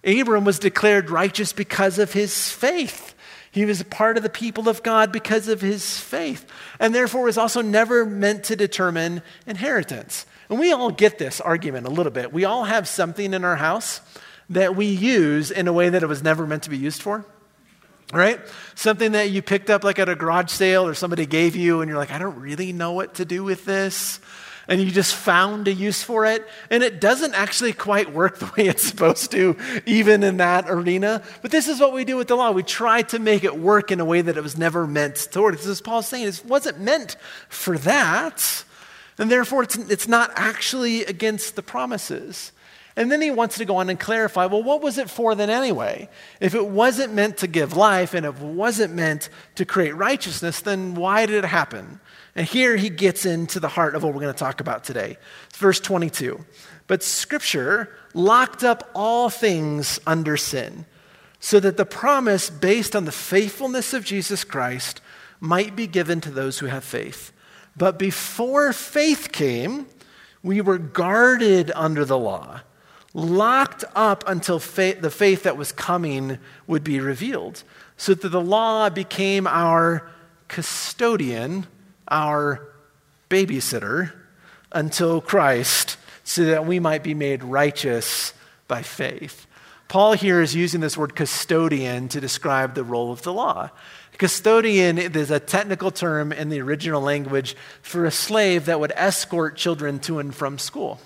Abram 0.03 0.45
was 0.45 0.59
declared 0.59 1.09
righteous 1.09 1.51
because 1.51 1.99
of 1.99 2.13
his 2.13 2.51
faith. 2.51 3.15
He 3.51 3.65
was 3.65 3.81
a 3.81 3.85
part 3.85 4.17
of 4.17 4.23
the 4.23 4.29
people 4.29 4.69
of 4.69 4.83
God 4.83 5.11
because 5.11 5.47
of 5.47 5.61
his 5.61 5.99
faith, 5.99 6.45
and 6.79 6.93
therefore 6.93 7.23
was 7.23 7.37
also 7.37 7.61
never 7.61 8.05
meant 8.05 8.45
to 8.45 8.55
determine 8.55 9.23
inheritance. 9.47 10.25
And 10.49 10.59
we 10.59 10.71
all 10.71 10.91
get 10.91 11.17
this 11.17 11.41
argument 11.41 11.87
a 11.87 11.89
little 11.89 12.11
bit. 12.11 12.31
We 12.31 12.45
all 12.45 12.63
have 12.63 12.87
something 12.87 13.33
in 13.33 13.43
our 13.43 13.57
house 13.57 14.01
that 14.49 14.75
we 14.75 14.85
use 14.85 15.51
in 15.51 15.67
a 15.67 15.73
way 15.73 15.89
that 15.89 16.03
it 16.03 16.07
was 16.07 16.23
never 16.23 16.47
meant 16.47 16.63
to 16.63 16.69
be 16.69 16.77
used 16.77 17.01
for. 17.01 17.25
Right? 18.13 18.39
Something 18.75 19.11
that 19.11 19.31
you 19.31 19.41
picked 19.41 19.69
up 19.69 19.83
like 19.83 19.99
at 19.99 20.07
a 20.07 20.15
garage 20.15 20.49
sale 20.49 20.87
or 20.87 20.93
somebody 20.93 21.25
gave 21.25 21.57
you, 21.57 21.81
and 21.81 21.89
you're 21.89 21.97
like, 21.97 22.11
I 22.11 22.19
don't 22.19 22.39
really 22.39 22.71
know 22.71 22.93
what 22.93 23.15
to 23.15 23.25
do 23.25 23.43
with 23.43 23.65
this. 23.65 24.21
And 24.69 24.81
you 24.81 24.91
just 24.91 25.15
found 25.15 25.67
a 25.67 25.73
use 25.73 26.03
for 26.03 26.25
it, 26.25 26.45
and 26.69 26.83
it 26.83 26.99
doesn't 26.99 27.33
actually 27.33 27.71
quite 27.73 28.13
work 28.13 28.39
the 28.39 28.45
way 28.57 28.67
it's 28.67 28.83
supposed 28.83 29.31
to, 29.31 29.57
even 29.85 30.23
in 30.23 30.37
that 30.37 30.69
arena. 30.69 31.21
But 31.41 31.51
this 31.51 31.67
is 31.67 31.79
what 31.81 31.93
we 31.93 32.05
do 32.05 32.15
with 32.15 32.29
the 32.29 32.35
law. 32.35 32.51
We 32.51 32.63
try 32.63 33.01
to 33.03 33.19
make 33.19 33.43
it 33.43 33.57
work 33.57 33.91
in 33.91 33.99
a 33.99 34.05
way 34.05 34.21
that 34.21 34.37
it 34.37 34.43
was 34.43 34.57
never 34.57 34.87
meant 34.87 35.15
to 35.15 35.41
work. 35.41 35.55
As 35.55 35.81
Paul's 35.81 36.07
saying, 36.07 36.27
it 36.27 36.43
wasn't 36.45 36.79
meant 36.79 37.17
for 37.49 37.77
that. 37.79 38.63
And 39.17 39.31
therefore, 39.31 39.63
it's, 39.63 39.75
it's 39.75 40.07
not 40.07 40.31
actually 40.35 41.03
against 41.05 41.55
the 41.55 41.63
promises. 41.63 42.51
And 42.97 43.11
then 43.11 43.21
he 43.21 43.29
wants 43.29 43.57
to 43.57 43.65
go 43.65 43.77
on 43.77 43.89
and 43.89 43.99
clarify 43.99 44.47
well, 44.47 44.63
what 44.63 44.81
was 44.81 44.97
it 44.97 45.09
for 45.09 45.35
then 45.35 45.51
anyway? 45.51 46.09
If 46.41 46.55
it 46.55 46.65
wasn't 46.65 47.13
meant 47.13 47.37
to 47.37 47.47
give 47.47 47.77
life 47.77 48.15
and 48.15 48.25
it 48.25 48.39
wasn't 48.39 48.95
meant 48.95 49.29
to 49.55 49.65
create 49.65 49.95
righteousness, 49.95 50.61
then 50.61 50.95
why 50.95 51.27
did 51.27 51.43
it 51.43 51.47
happen? 51.47 51.99
And 52.35 52.47
here 52.47 52.75
he 52.75 52.89
gets 52.89 53.25
into 53.25 53.59
the 53.59 53.67
heart 53.67 53.95
of 53.95 54.03
what 54.03 54.13
we're 54.13 54.21
going 54.21 54.33
to 54.33 54.39
talk 54.39 54.61
about 54.61 54.83
today. 54.83 55.17
Verse 55.53 55.79
22. 55.79 56.43
But 56.87 57.03
Scripture 57.03 57.95
locked 58.13 58.63
up 58.63 58.89
all 58.95 59.29
things 59.29 59.99
under 60.07 60.37
sin, 60.37 60.85
so 61.39 61.59
that 61.59 61.77
the 61.77 61.85
promise 61.85 62.49
based 62.49 62.95
on 62.95 63.05
the 63.05 63.11
faithfulness 63.11 63.93
of 63.93 64.05
Jesus 64.05 64.43
Christ 64.43 65.01
might 65.39 65.75
be 65.75 65.85
given 65.85 66.19
to 66.21 66.31
those 66.31 66.59
who 66.59 66.65
have 66.65 66.83
faith. 66.83 67.31
But 67.77 67.99
before 67.99 68.73
faith 68.73 69.31
came, 69.31 69.87
we 70.41 70.61
were 70.61 70.77
guarded 70.77 71.71
under 71.75 72.05
the 72.05 72.17
law, 72.17 72.61
locked 73.13 73.83
up 73.95 74.23
until 74.27 74.59
faith, 74.59 75.01
the 75.01 75.11
faith 75.11 75.43
that 75.43 75.57
was 75.57 75.71
coming 75.71 76.39
would 76.65 76.83
be 76.83 76.99
revealed, 76.99 77.63
so 77.95 78.13
that 78.13 78.29
the 78.29 78.41
law 78.41 78.89
became 78.89 79.47
our 79.47 80.09
custodian, 80.47 81.67
our 82.07 82.67
babysitter, 83.29 84.13
until 84.71 85.21
Christ, 85.21 85.97
so 86.23 86.45
that 86.45 86.65
we 86.65 86.79
might 86.79 87.03
be 87.03 87.13
made 87.13 87.43
righteous 87.43 88.33
by 88.67 88.81
faith. 88.81 89.46
Paul 89.87 90.13
here 90.13 90.41
is 90.41 90.53
using 90.53 90.81
this 90.81 90.97
word 90.97 91.15
custodian 91.15 92.09
to 92.09 92.19
describe 92.19 92.75
the 92.75 92.83
role 92.83 93.11
of 93.11 93.21
the 93.21 93.31
law. 93.31 93.69
Custodian 94.17 94.97
is 94.97 95.31
a 95.31 95.39
technical 95.39 95.91
term 95.91 96.31
in 96.31 96.49
the 96.49 96.59
original 96.59 97.01
language 97.01 97.55
for 97.81 98.05
a 98.05 98.11
slave 98.11 98.65
that 98.65 98.79
would 98.79 98.91
escort 98.95 99.55
children 99.55 99.99
to 99.99 100.19
and 100.19 100.33
from 100.35 100.57
school. 100.57 100.99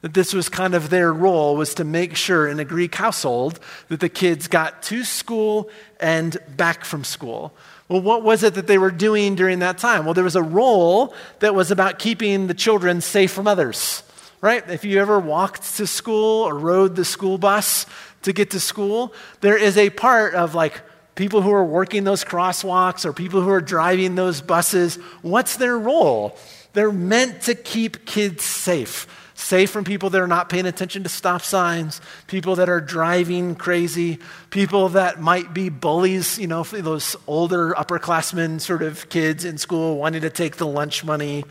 That 0.00 0.14
this 0.14 0.32
was 0.32 0.48
kind 0.48 0.74
of 0.74 0.90
their 0.90 1.12
role 1.12 1.56
was 1.56 1.74
to 1.74 1.84
make 1.84 2.16
sure 2.16 2.46
in 2.46 2.60
a 2.60 2.64
Greek 2.64 2.94
household 2.94 3.58
that 3.88 3.98
the 3.98 4.08
kids 4.08 4.46
got 4.46 4.82
to 4.84 5.02
school 5.02 5.68
and 5.98 6.36
back 6.56 6.84
from 6.84 7.02
school. 7.02 7.52
Well, 7.88 8.00
what 8.00 8.22
was 8.22 8.44
it 8.44 8.54
that 8.54 8.68
they 8.68 8.78
were 8.78 8.92
doing 8.92 9.34
during 9.34 9.58
that 9.58 9.78
time? 9.78 10.04
Well, 10.04 10.14
there 10.14 10.22
was 10.22 10.36
a 10.36 10.42
role 10.42 11.14
that 11.40 11.54
was 11.54 11.70
about 11.70 11.98
keeping 11.98 12.46
the 12.46 12.54
children 12.54 13.00
safe 13.00 13.32
from 13.32 13.48
others, 13.48 14.04
right? 14.40 14.68
If 14.70 14.84
you 14.84 15.00
ever 15.00 15.18
walked 15.18 15.76
to 15.76 15.86
school 15.86 16.44
or 16.44 16.56
rode 16.58 16.96
the 16.96 17.04
school 17.04 17.38
bus 17.38 17.86
to 18.22 18.32
get 18.32 18.50
to 18.50 18.60
school, 18.60 19.12
there 19.40 19.56
is 19.56 19.76
a 19.76 19.90
part 19.90 20.34
of 20.34 20.54
like 20.54 20.80
people 21.14 21.42
who 21.42 21.52
are 21.52 21.64
working 21.64 22.04
those 22.04 22.24
crosswalks 22.24 23.04
or 23.04 23.12
people 23.12 23.42
who 23.42 23.50
are 23.50 23.60
driving 23.60 24.14
those 24.14 24.40
buses, 24.40 24.96
what's 25.22 25.56
their 25.56 25.76
role? 25.76 26.36
They're 26.74 26.92
meant 26.92 27.42
to 27.42 27.56
keep 27.56 28.06
kids 28.06 28.44
safe. 28.44 29.06
Safe 29.34 29.70
from 29.70 29.84
people 29.84 30.10
that 30.10 30.20
are 30.20 30.28
not 30.28 30.48
paying 30.48 30.66
attention 30.66 31.04
to 31.04 31.08
stop 31.08 31.42
signs, 31.42 32.00
people 32.26 32.56
that 32.56 32.68
are 32.68 32.80
driving 32.80 33.54
crazy, 33.54 34.18
people 34.50 34.90
that 34.90 35.20
might 35.20 35.54
be 35.54 35.68
bullies, 35.68 36.38
you 36.38 36.46
know, 36.48 36.62
those 36.64 37.14
older 37.26 37.72
upperclassmen 37.72 38.60
sort 38.60 38.82
of 38.82 39.08
kids 39.08 39.44
in 39.44 39.58
school 39.58 39.96
wanting 39.96 40.22
to 40.22 40.30
take 40.30 40.56
the 40.56 40.66
lunch 40.66 41.04
money 41.04 41.44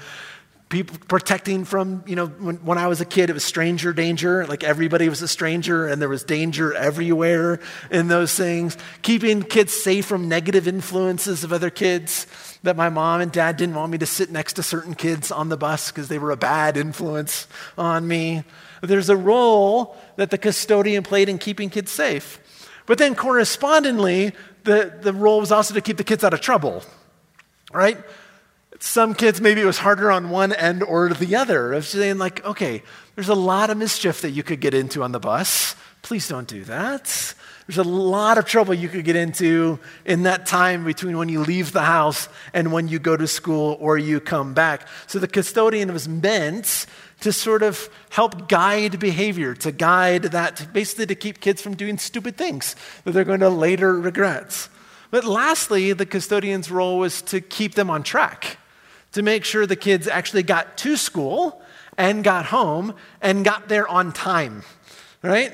people 0.69 0.97
protecting 1.08 1.63
from 1.63 2.03
you 2.06 2.15
know 2.15 2.27
when, 2.27 2.58
when 2.58 2.77
i 2.77 2.88
was 2.88 2.99
a 2.99 3.06
kid 3.06 3.30
it 3.30 3.34
was 3.34 3.43
stranger 3.43 3.93
danger 3.93 4.45
like 4.47 4.65
everybody 4.65 5.08
was 5.08 5.21
a 5.21 5.27
stranger 5.27 5.88
and 5.88 6.01
there 6.01 6.10
was 6.10 6.23
danger 6.23 6.73
everywhere 6.73 7.60
in 7.91 8.08
those 8.08 8.36
things. 8.36 8.77
Keeping 9.01 9.43
kids 9.43 9.73
safe 9.73 10.06
from 10.06 10.30
negative 10.30 10.67
influences 10.67 11.43
of 11.43 11.53
other 11.53 11.69
kids 11.69 12.27
that 12.63 12.75
my 12.75 12.89
mom 12.89 13.21
and 13.21 13.32
dad 13.32 13.58
didn't 13.58 13.75
want 13.75 13.91
me 13.91 13.97
to 13.97 14.06
sit 14.06 14.32
next 14.32 14.53
to 14.53 14.63
certain 14.63 14.93
kids 14.93 15.32
on 15.32 15.49
the 15.49 15.58
bus 15.58 15.91
because 15.91 16.08
they 16.08 16.19
were 16.19 16.32
a 16.32 16.38
bad 16.38 16.77
influence 16.77 17.47
on 17.77 18.08
me. 18.08 18.43
There's 18.82 19.10
a 19.10 19.17
role 19.17 19.95
that 20.15 20.32
the 20.32 20.38
custodian 20.38 21.03
played 21.03 21.30
in 21.30 21.38
keeping 21.38 21.69
kids 21.69 21.91
safe. 21.91 22.39
But 22.86 22.97
then 22.97 23.15
correspondingly 23.15 24.34
the, 24.63 24.93
the 25.01 25.13
role 25.13 25.39
was 25.39 25.51
also 25.51 25.73
to 25.73 25.82
keep 25.82 25.97
the 25.97 26.03
kids 26.03 26.23
out 26.23 26.34
of 26.34 26.41
trouble 26.41 26.84
right 27.73 27.97
some 28.79 29.13
kids, 29.13 29.41
maybe 29.41 29.61
it 29.61 29.65
was 29.65 29.79
harder 29.79 30.11
on 30.11 30.29
one 30.29 30.53
end 30.53 30.83
or 30.83 31.09
the 31.09 31.35
other 31.35 31.73
of 31.73 31.85
saying, 31.85 32.17
like, 32.17 32.45
okay, 32.45 32.83
there's 33.15 33.29
a 33.29 33.35
lot 33.35 33.69
of 33.69 33.77
mischief 33.77 34.21
that 34.21 34.31
you 34.31 34.43
could 34.43 34.59
get 34.59 34.73
into 34.73 35.03
on 35.03 35.11
the 35.11 35.19
bus. 35.19 35.75
Please 36.03 36.27
don't 36.27 36.47
do 36.47 36.63
that. 36.65 37.33
There's 37.65 37.79
a 37.79 37.83
lot 37.83 38.37
of 38.37 38.45
trouble 38.45 38.73
you 38.73 38.87
could 38.87 39.03
get 39.03 39.17
into 39.17 39.79
in 40.05 40.23
that 40.23 40.45
time 40.45 40.85
between 40.85 41.17
when 41.17 41.27
you 41.27 41.41
leave 41.41 41.73
the 41.73 41.81
house 41.81 42.29
and 42.53 42.71
when 42.71 42.87
you 42.87 42.97
go 42.97 43.17
to 43.17 43.27
school 43.27 43.77
or 43.81 43.97
you 43.97 44.21
come 44.21 44.53
back. 44.53 44.87
So 45.07 45.19
the 45.19 45.27
custodian 45.27 45.91
was 45.91 46.07
meant 46.07 46.85
to 47.21 47.33
sort 47.33 47.63
of 47.63 47.89
help 48.09 48.47
guide 48.47 48.99
behavior, 48.99 49.53
to 49.55 49.71
guide 49.71 50.23
that, 50.23 50.71
basically 50.71 51.07
to 51.07 51.15
keep 51.15 51.41
kids 51.41 51.61
from 51.61 51.75
doing 51.75 51.97
stupid 51.97 52.37
things 52.37 52.75
that 53.03 53.11
they're 53.11 53.25
going 53.25 53.41
to 53.41 53.49
later 53.49 53.99
regret. 53.99 54.69
But 55.09 55.25
lastly, 55.25 55.91
the 55.93 56.05
custodian's 56.05 56.69
role 56.69 56.99
was 56.99 57.21
to 57.23 57.41
keep 57.41 57.73
them 57.73 57.89
on 57.89 58.03
track 58.03 58.59
to 59.17 59.23
make 59.23 59.43
sure 59.43 59.65
the 59.65 59.75
kids 59.75 60.08
actually 60.08 60.43
got 60.43 60.77
to 60.77 60.95
school 60.95 61.60
and 61.97 62.23
got 62.23 62.45
home 62.45 62.93
and 63.19 63.43
got 63.43 63.67
there 63.67 63.88
on 63.88 64.12
time, 64.12 64.62
right? 65.23 65.51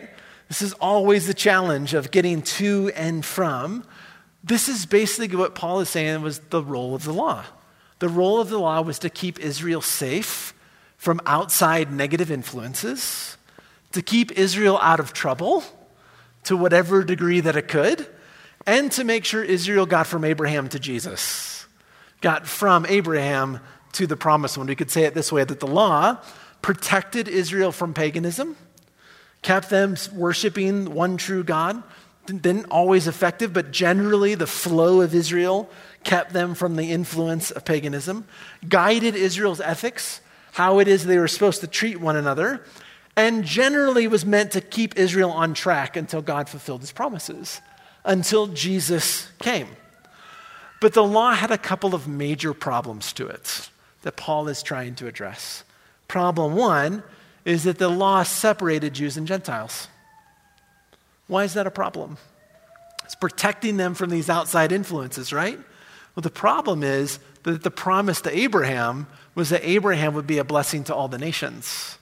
This 0.50 0.62
is 0.62 0.74
always 0.74 1.28
the 1.28 1.34
challenge 1.34 1.94
of 1.94 2.12
getting 2.12 2.42
to 2.42 2.92
and 2.94 3.24
from. 3.24 3.86
This 4.44 4.68
is 4.68 4.86
basically 4.86 5.38
what 5.38 5.56
Paul 5.56 5.80
is 5.80 5.88
saying 5.88 6.22
was 6.22 6.40
the 6.40 6.62
role 6.62 6.94
of 6.94 7.06
the 7.06 7.14
law. 7.14 7.46
The 8.00 8.10
role 8.10 8.42
of 8.42 8.50
the 8.50 8.60
law 8.60 8.82
was 8.82 9.00
to 9.00 9.10
keep 9.10 9.40
Israel 9.40 9.80
safe 9.80 10.54
from 10.98 11.22
outside 11.26 11.90
negative 11.90 12.30
influences, 12.30 13.38
to 13.94 14.02
keep 14.02 14.34
Israel 14.34 14.78
out 14.82 15.00
of 15.00 15.14
trouble 15.14 15.64
to 16.44 16.58
whatever 16.58 17.02
degree 17.06 17.40
that 17.40 17.56
it 17.56 17.70
could, 17.70 18.06
and 18.66 18.92
to 18.92 19.06
make 19.06 19.24
sure 19.24 19.42
Israel 19.42 19.86
got 19.86 20.06
from 20.06 20.26
Abraham 20.26 20.68
to 20.68 20.80
Jesus 20.80 21.53
got 22.24 22.48
from 22.48 22.88
Abraham 22.88 23.60
to 23.92 24.08
the 24.08 24.18
promised 24.18 24.58
one. 24.58 24.66
We 24.66 24.76
could 24.76 24.90
say 24.90 25.04
it 25.04 25.14
this 25.14 25.32
way 25.32 25.44
that 25.44 25.60
the 25.60 25.68
law 25.68 26.18
protected 26.64 27.28
Israel 27.28 27.72
from 27.72 27.94
paganism, 27.94 28.56
kept 29.44 29.70
them 29.70 29.96
worshiping 30.16 30.96
one 30.96 31.18
true 31.18 31.44
God. 31.44 31.84
Didn't 32.26 32.68
always 32.72 33.06
effective, 33.06 33.52
but 33.52 33.72
generally 33.72 34.34
the 34.34 34.48
flow 34.48 35.02
of 35.02 35.14
Israel 35.14 35.70
kept 36.06 36.32
them 36.32 36.56
from 36.56 36.78
the 36.78 36.90
influence 36.90 37.52
of 37.52 37.66
paganism, 37.66 38.26
guided 38.68 39.14
Israel's 39.14 39.60
ethics, 39.60 40.22
how 40.54 40.80
it 40.80 40.88
is 40.88 41.06
they 41.06 41.18
were 41.18 41.28
supposed 41.28 41.60
to 41.62 41.68
treat 41.68 42.00
one 42.00 42.16
another, 42.16 42.64
and 43.18 43.44
generally 43.44 44.08
was 44.08 44.26
meant 44.26 44.52
to 44.52 44.62
keep 44.62 44.98
Israel 44.98 45.32
on 45.32 45.54
track 45.54 45.98
until 45.98 46.22
God 46.22 46.48
fulfilled 46.48 46.80
his 46.80 46.94
promises, 46.94 47.60
until 48.06 48.48
Jesus 48.48 49.28
came. 49.40 49.68
But 50.84 50.92
the 50.92 51.02
law 51.02 51.32
had 51.32 51.50
a 51.50 51.58
couple 51.58 51.96
of 51.96 52.10
major 52.10 52.54
problems 52.54 53.14
to 53.14 53.26
it 53.26 53.70
that 54.02 54.18
Paul 54.18 54.50
is 54.50 54.62
trying 54.62 54.96
to 54.96 55.08
address. 55.08 55.64
Problem 56.10 56.58
one 56.58 57.04
is 57.46 57.64
that 57.64 57.78
the 57.78 57.88
law 57.88 58.24
separated 58.24 58.94
Jews 58.94 59.16
and 59.16 59.26
Gentiles. 59.26 59.88
Why 61.28 61.46
is 61.46 61.54
that 61.54 61.66
a 61.66 61.72
problem? 61.72 62.18
It's 63.06 63.16
protecting 63.16 63.78
them 63.78 63.94
from 63.94 64.10
these 64.10 64.30
outside 64.30 64.74
influences, 64.74 65.32
right? 65.32 65.58
Well, 66.16 66.22
the 66.22 66.30
problem 66.30 66.84
is 66.84 67.18
that 67.44 67.64
the 67.64 67.72
promise 67.72 68.20
to 68.20 68.38
Abraham 68.38 69.08
was 69.36 69.52
that 69.52 69.64
Abraham 69.64 70.14
would 70.16 70.28
be 70.28 70.38
a 70.38 70.44
blessing 70.44 70.84
to 70.84 70.94
all 70.94 71.08
the 71.08 71.18
nations. 71.18 71.98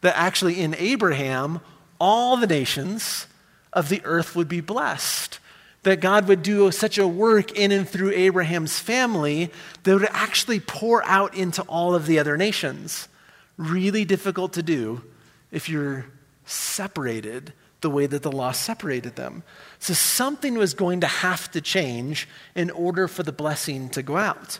that 0.00 0.16
actually 0.16 0.60
in 0.60 0.74
Abraham, 0.78 1.60
all 2.00 2.36
the 2.36 2.48
nations 2.48 3.28
of 3.72 3.88
the 3.88 4.00
earth 4.02 4.34
would 4.34 4.48
be 4.48 4.60
blessed. 4.60 5.38
That 5.82 6.00
God 6.00 6.28
would 6.28 6.42
do 6.42 6.70
such 6.70 6.98
a 6.98 7.08
work 7.08 7.52
in 7.52 7.72
and 7.72 7.88
through 7.88 8.10
Abraham's 8.10 8.78
family 8.78 9.50
that 9.82 9.94
would 9.94 10.08
actually 10.10 10.60
pour 10.60 11.02
out 11.04 11.34
into 11.34 11.62
all 11.62 11.94
of 11.94 12.06
the 12.06 12.18
other 12.18 12.36
nations. 12.36 13.08
Really 13.56 14.04
difficult 14.04 14.52
to 14.54 14.62
do 14.62 15.02
if 15.50 15.68
you're 15.68 16.06
separated 16.44 17.52
the 17.80 17.90
way 17.90 18.06
that 18.06 18.22
the 18.22 18.32
law 18.32 18.52
separated 18.52 19.16
them. 19.16 19.42
So 19.78 19.94
something 19.94 20.54
was 20.54 20.74
going 20.74 21.00
to 21.00 21.06
have 21.06 21.50
to 21.52 21.60
change 21.60 22.28
in 22.54 22.70
order 22.70 23.08
for 23.08 23.22
the 23.22 23.32
blessing 23.32 23.88
to 23.90 24.02
go 24.02 24.16
out. 24.16 24.58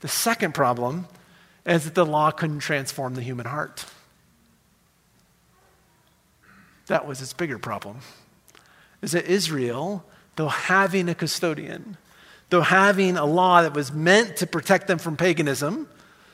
The 0.00 0.08
second 0.08 0.54
problem 0.54 1.06
is 1.66 1.84
that 1.84 1.94
the 1.94 2.06
law 2.06 2.30
couldn't 2.30 2.60
transform 2.60 3.14
the 3.14 3.22
human 3.22 3.46
heart. 3.46 3.84
That 6.86 7.06
was 7.06 7.22
its 7.22 7.32
bigger 7.32 7.58
problem. 7.58 7.98
Is 9.00 9.12
that 9.12 9.26
Israel, 9.26 10.04
though 10.36 10.48
having 10.48 11.08
a 11.08 11.14
custodian, 11.14 11.96
though 12.50 12.62
having 12.62 13.16
a 13.16 13.24
law 13.24 13.62
that 13.62 13.74
was 13.74 13.92
meant 13.92 14.36
to 14.38 14.46
protect 14.46 14.86
them 14.86 14.98
from 14.98 15.16
paganism, 15.16 15.88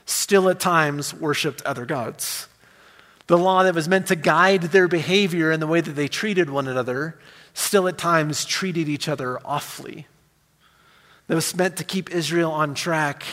still 0.06 0.48
at 0.48 0.60
times 0.60 1.14
worshiped 1.14 1.62
other 1.62 1.86
gods. 1.86 2.48
The 3.26 3.38
law 3.38 3.62
that 3.62 3.74
was 3.74 3.88
meant 3.88 4.08
to 4.08 4.16
guide 4.16 4.62
their 4.62 4.88
behavior 4.88 5.50
and 5.50 5.62
the 5.62 5.66
way 5.66 5.80
that 5.80 5.92
they 5.92 6.08
treated 6.08 6.50
one 6.50 6.66
another 6.66 7.18
still 7.54 7.86
at 7.86 7.98
times 7.98 8.44
treated 8.44 8.88
each 8.88 9.08
other 9.08 9.38
awfully. 9.44 10.06
That 11.28 11.36
was 11.36 11.54
meant 11.54 11.76
to 11.76 11.84
keep 11.84 12.10
Israel 12.10 12.50
on 12.50 12.74
track 12.74 13.24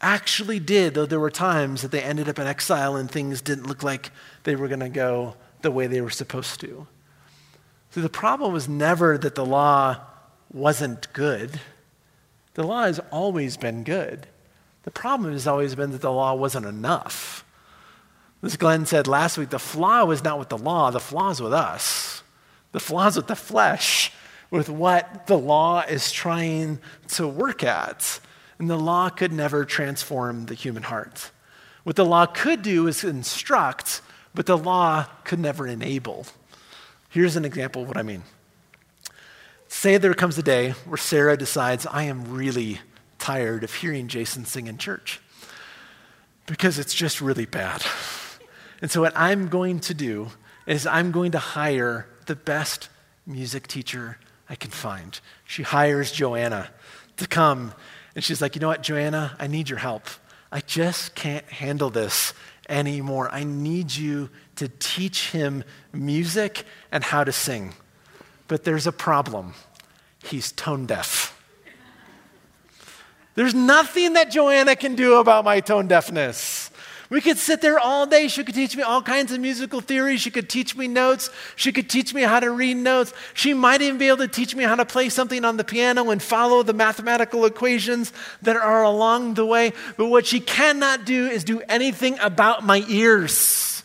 actually 0.00 0.60
did, 0.60 0.94
though 0.94 1.06
there 1.06 1.20
were 1.20 1.30
times 1.30 1.82
that 1.82 1.90
they 1.90 2.02
ended 2.02 2.28
up 2.28 2.38
in 2.38 2.46
exile 2.46 2.96
and 2.96 3.10
things 3.10 3.40
didn't 3.40 3.66
look 3.66 3.82
like 3.82 4.10
they 4.44 4.56
were 4.56 4.68
going 4.68 4.80
to 4.80 4.88
go 4.88 5.36
the 5.62 5.70
way 5.70 5.86
they 5.86 6.00
were 6.00 6.10
supposed 6.10 6.60
to. 6.60 6.86
So 7.90 8.00
the 8.00 8.08
problem 8.08 8.52
was 8.52 8.68
never 8.68 9.16
that 9.18 9.34
the 9.34 9.46
law 9.46 10.00
wasn't 10.52 11.12
good. 11.12 11.60
The 12.54 12.62
law 12.62 12.84
has 12.84 13.00
always 13.10 13.56
been 13.56 13.84
good. 13.84 14.26
The 14.82 14.90
problem 14.90 15.32
has 15.32 15.46
always 15.46 15.74
been 15.74 15.90
that 15.92 16.00
the 16.00 16.12
law 16.12 16.34
wasn't 16.34 16.66
enough. 16.66 17.44
As 18.42 18.56
Glenn 18.56 18.86
said 18.86 19.06
last 19.06 19.36
week, 19.36 19.50
the 19.50 19.58
flaw 19.58 20.04
was 20.04 20.22
not 20.22 20.38
with 20.38 20.48
the 20.48 20.58
law, 20.58 20.90
the 20.90 21.00
flaw 21.00 21.30
is 21.30 21.40
with 21.40 21.52
us. 21.52 22.22
The 22.72 22.80
flaw 22.80 23.08
is 23.08 23.16
with 23.16 23.26
the 23.26 23.36
flesh, 23.36 24.12
with 24.50 24.68
what 24.68 25.26
the 25.26 25.38
law 25.38 25.80
is 25.80 26.12
trying 26.12 26.78
to 27.08 27.26
work 27.26 27.64
at. 27.64 28.20
And 28.58 28.68
the 28.68 28.76
law 28.76 29.08
could 29.08 29.32
never 29.32 29.64
transform 29.64 30.46
the 30.46 30.54
human 30.54 30.82
heart. 30.84 31.30
What 31.84 31.96
the 31.96 32.04
law 32.04 32.26
could 32.26 32.62
do 32.62 32.86
is 32.86 33.02
instruct, 33.02 34.02
but 34.34 34.46
the 34.46 34.58
law 34.58 35.06
could 35.24 35.38
never 35.38 35.66
enable. 35.66 36.26
Here's 37.18 37.34
an 37.34 37.44
example 37.44 37.82
of 37.82 37.88
what 37.88 37.96
I 37.96 38.04
mean. 38.04 38.22
Say 39.66 39.96
there 39.96 40.14
comes 40.14 40.38
a 40.38 40.42
day 40.42 40.70
where 40.86 40.96
Sarah 40.96 41.36
decides, 41.36 41.84
I 41.84 42.04
am 42.04 42.32
really 42.32 42.78
tired 43.18 43.64
of 43.64 43.74
hearing 43.74 44.06
Jason 44.06 44.44
sing 44.44 44.68
in 44.68 44.78
church 44.78 45.20
because 46.46 46.78
it's 46.78 46.94
just 46.94 47.20
really 47.20 47.44
bad. 47.44 47.84
And 48.80 48.88
so, 48.88 49.00
what 49.00 49.14
I'm 49.16 49.48
going 49.48 49.80
to 49.80 49.94
do 49.94 50.28
is 50.64 50.86
I'm 50.86 51.10
going 51.10 51.32
to 51.32 51.40
hire 51.40 52.06
the 52.26 52.36
best 52.36 52.88
music 53.26 53.66
teacher 53.66 54.18
I 54.48 54.54
can 54.54 54.70
find. 54.70 55.18
She 55.44 55.64
hires 55.64 56.12
Joanna 56.12 56.70
to 57.16 57.26
come 57.26 57.74
and 58.14 58.22
she's 58.22 58.40
like, 58.40 58.54
You 58.54 58.60
know 58.60 58.68
what, 58.68 58.84
Joanna, 58.84 59.34
I 59.40 59.48
need 59.48 59.68
your 59.68 59.80
help. 59.80 60.06
I 60.52 60.60
just 60.60 61.16
can't 61.16 61.46
handle 61.46 61.90
this 61.90 62.32
anymore. 62.68 63.28
I 63.32 63.44
need 63.44 63.94
you 63.94 64.30
to 64.56 64.68
teach 64.78 65.30
him 65.30 65.64
music 65.92 66.64
and 66.92 67.02
how 67.02 67.24
to 67.24 67.32
sing. 67.32 67.74
But 68.46 68.64
there's 68.64 68.86
a 68.86 68.92
problem 68.92 69.54
he's 70.22 70.52
tone 70.52 70.86
deaf. 70.86 71.34
There's 73.34 73.54
nothing 73.54 74.14
that 74.14 74.30
Joanna 74.32 74.74
can 74.74 74.96
do 74.96 75.14
about 75.16 75.44
my 75.44 75.60
tone 75.60 75.86
deafness. 75.86 76.70
We 77.10 77.22
could 77.22 77.38
sit 77.38 77.62
there 77.62 77.78
all 77.78 78.06
day. 78.06 78.28
She 78.28 78.44
could 78.44 78.54
teach 78.54 78.76
me 78.76 78.82
all 78.82 79.00
kinds 79.00 79.32
of 79.32 79.40
musical 79.40 79.80
theory. 79.80 80.18
She 80.18 80.30
could 80.30 80.48
teach 80.48 80.76
me 80.76 80.88
notes. 80.88 81.30
She 81.56 81.72
could 81.72 81.88
teach 81.88 82.12
me 82.12 82.20
how 82.20 82.38
to 82.38 82.50
read 82.50 82.76
notes. 82.76 83.14
She 83.32 83.54
might 83.54 83.80
even 83.80 83.96
be 83.96 84.08
able 84.08 84.18
to 84.18 84.28
teach 84.28 84.54
me 84.54 84.64
how 84.64 84.74
to 84.74 84.84
play 84.84 85.08
something 85.08 85.42
on 85.44 85.56
the 85.56 85.64
piano 85.64 86.10
and 86.10 86.22
follow 86.22 86.62
the 86.62 86.74
mathematical 86.74 87.46
equations 87.46 88.12
that 88.42 88.56
are 88.56 88.82
along 88.82 89.34
the 89.34 89.46
way. 89.46 89.72
But 89.96 90.06
what 90.06 90.26
she 90.26 90.38
cannot 90.38 91.06
do 91.06 91.26
is 91.26 91.44
do 91.44 91.62
anything 91.68 92.18
about 92.18 92.64
my 92.64 92.84
ears. 92.88 93.82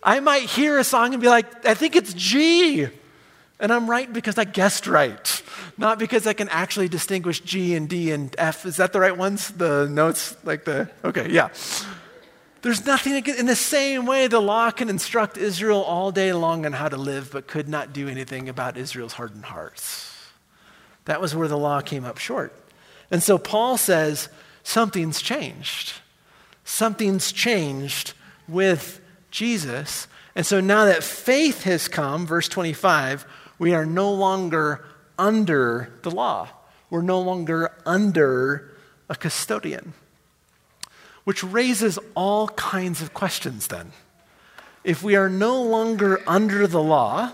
I 0.00 0.20
might 0.20 0.42
hear 0.42 0.78
a 0.78 0.84
song 0.84 1.14
and 1.14 1.20
be 1.20 1.28
like, 1.28 1.66
I 1.66 1.74
think 1.74 1.96
it's 1.96 2.14
G. 2.14 2.86
And 3.58 3.72
I'm 3.72 3.90
right 3.90 4.12
because 4.12 4.38
I 4.38 4.44
guessed 4.44 4.86
right, 4.86 5.42
not 5.78 5.98
because 5.98 6.26
I 6.26 6.34
can 6.34 6.48
actually 6.50 6.88
distinguish 6.88 7.40
G 7.40 7.74
and 7.74 7.88
D 7.88 8.12
and 8.12 8.32
F. 8.38 8.66
Is 8.66 8.76
that 8.76 8.92
the 8.92 9.00
right 9.00 9.16
ones? 9.16 9.48
The 9.48 9.88
notes, 9.88 10.36
like 10.44 10.64
the, 10.64 10.90
okay, 11.02 11.30
yeah. 11.30 11.48
There's 12.66 12.84
nothing 12.84 13.24
in 13.24 13.46
the 13.46 13.54
same 13.54 14.06
way 14.06 14.26
the 14.26 14.40
law 14.40 14.72
can 14.72 14.88
instruct 14.88 15.36
Israel 15.38 15.82
all 15.82 16.10
day 16.10 16.32
long 16.32 16.66
on 16.66 16.72
how 16.72 16.88
to 16.88 16.96
live, 16.96 17.30
but 17.30 17.46
could 17.46 17.68
not 17.68 17.92
do 17.92 18.08
anything 18.08 18.48
about 18.48 18.76
Israel's 18.76 19.12
hardened 19.12 19.44
hearts. 19.44 20.12
That 21.04 21.20
was 21.20 21.32
where 21.32 21.46
the 21.46 21.56
law 21.56 21.80
came 21.80 22.04
up 22.04 22.18
short. 22.18 22.52
And 23.08 23.22
so 23.22 23.38
Paul 23.38 23.76
says 23.76 24.28
something's 24.64 25.22
changed. 25.22 25.92
Something's 26.64 27.30
changed 27.30 28.14
with 28.48 29.00
Jesus. 29.30 30.08
And 30.34 30.44
so 30.44 30.60
now 30.60 30.86
that 30.86 31.04
faith 31.04 31.62
has 31.62 31.86
come, 31.86 32.26
verse 32.26 32.48
25, 32.48 33.26
we 33.60 33.74
are 33.74 33.86
no 33.86 34.12
longer 34.12 34.84
under 35.16 35.92
the 36.02 36.10
law. 36.10 36.48
We're 36.90 37.02
no 37.02 37.20
longer 37.20 37.70
under 37.86 38.72
a 39.08 39.14
custodian 39.14 39.94
which 41.26 41.42
raises 41.42 41.98
all 42.14 42.46
kinds 42.50 43.02
of 43.02 43.12
questions 43.12 43.66
then. 43.66 43.90
If 44.84 45.02
we 45.02 45.16
are 45.16 45.28
no 45.28 45.60
longer 45.60 46.22
under 46.24 46.68
the 46.68 46.80
law, 46.80 47.32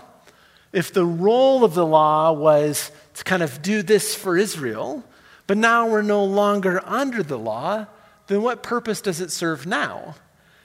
if 0.71 0.91
the 0.91 1.05
role 1.05 1.63
of 1.63 1.75
the 1.75 1.85
law 1.85 2.31
was 2.31 2.89
to 3.13 3.23
kind 3.23 3.43
of 3.43 3.61
do 3.61 3.83
this 3.83 4.15
for 4.15 4.35
Israel, 4.35 5.03
but 5.45 5.57
now 5.57 5.87
we're 5.87 6.01
no 6.01 6.25
longer 6.25 6.81
under 6.83 7.21
the 7.21 7.37
law, 7.37 7.85
then 8.25 8.41
what 8.41 8.63
purpose 8.63 8.99
does 8.99 9.21
it 9.21 9.29
serve 9.29 9.67
now? 9.67 10.15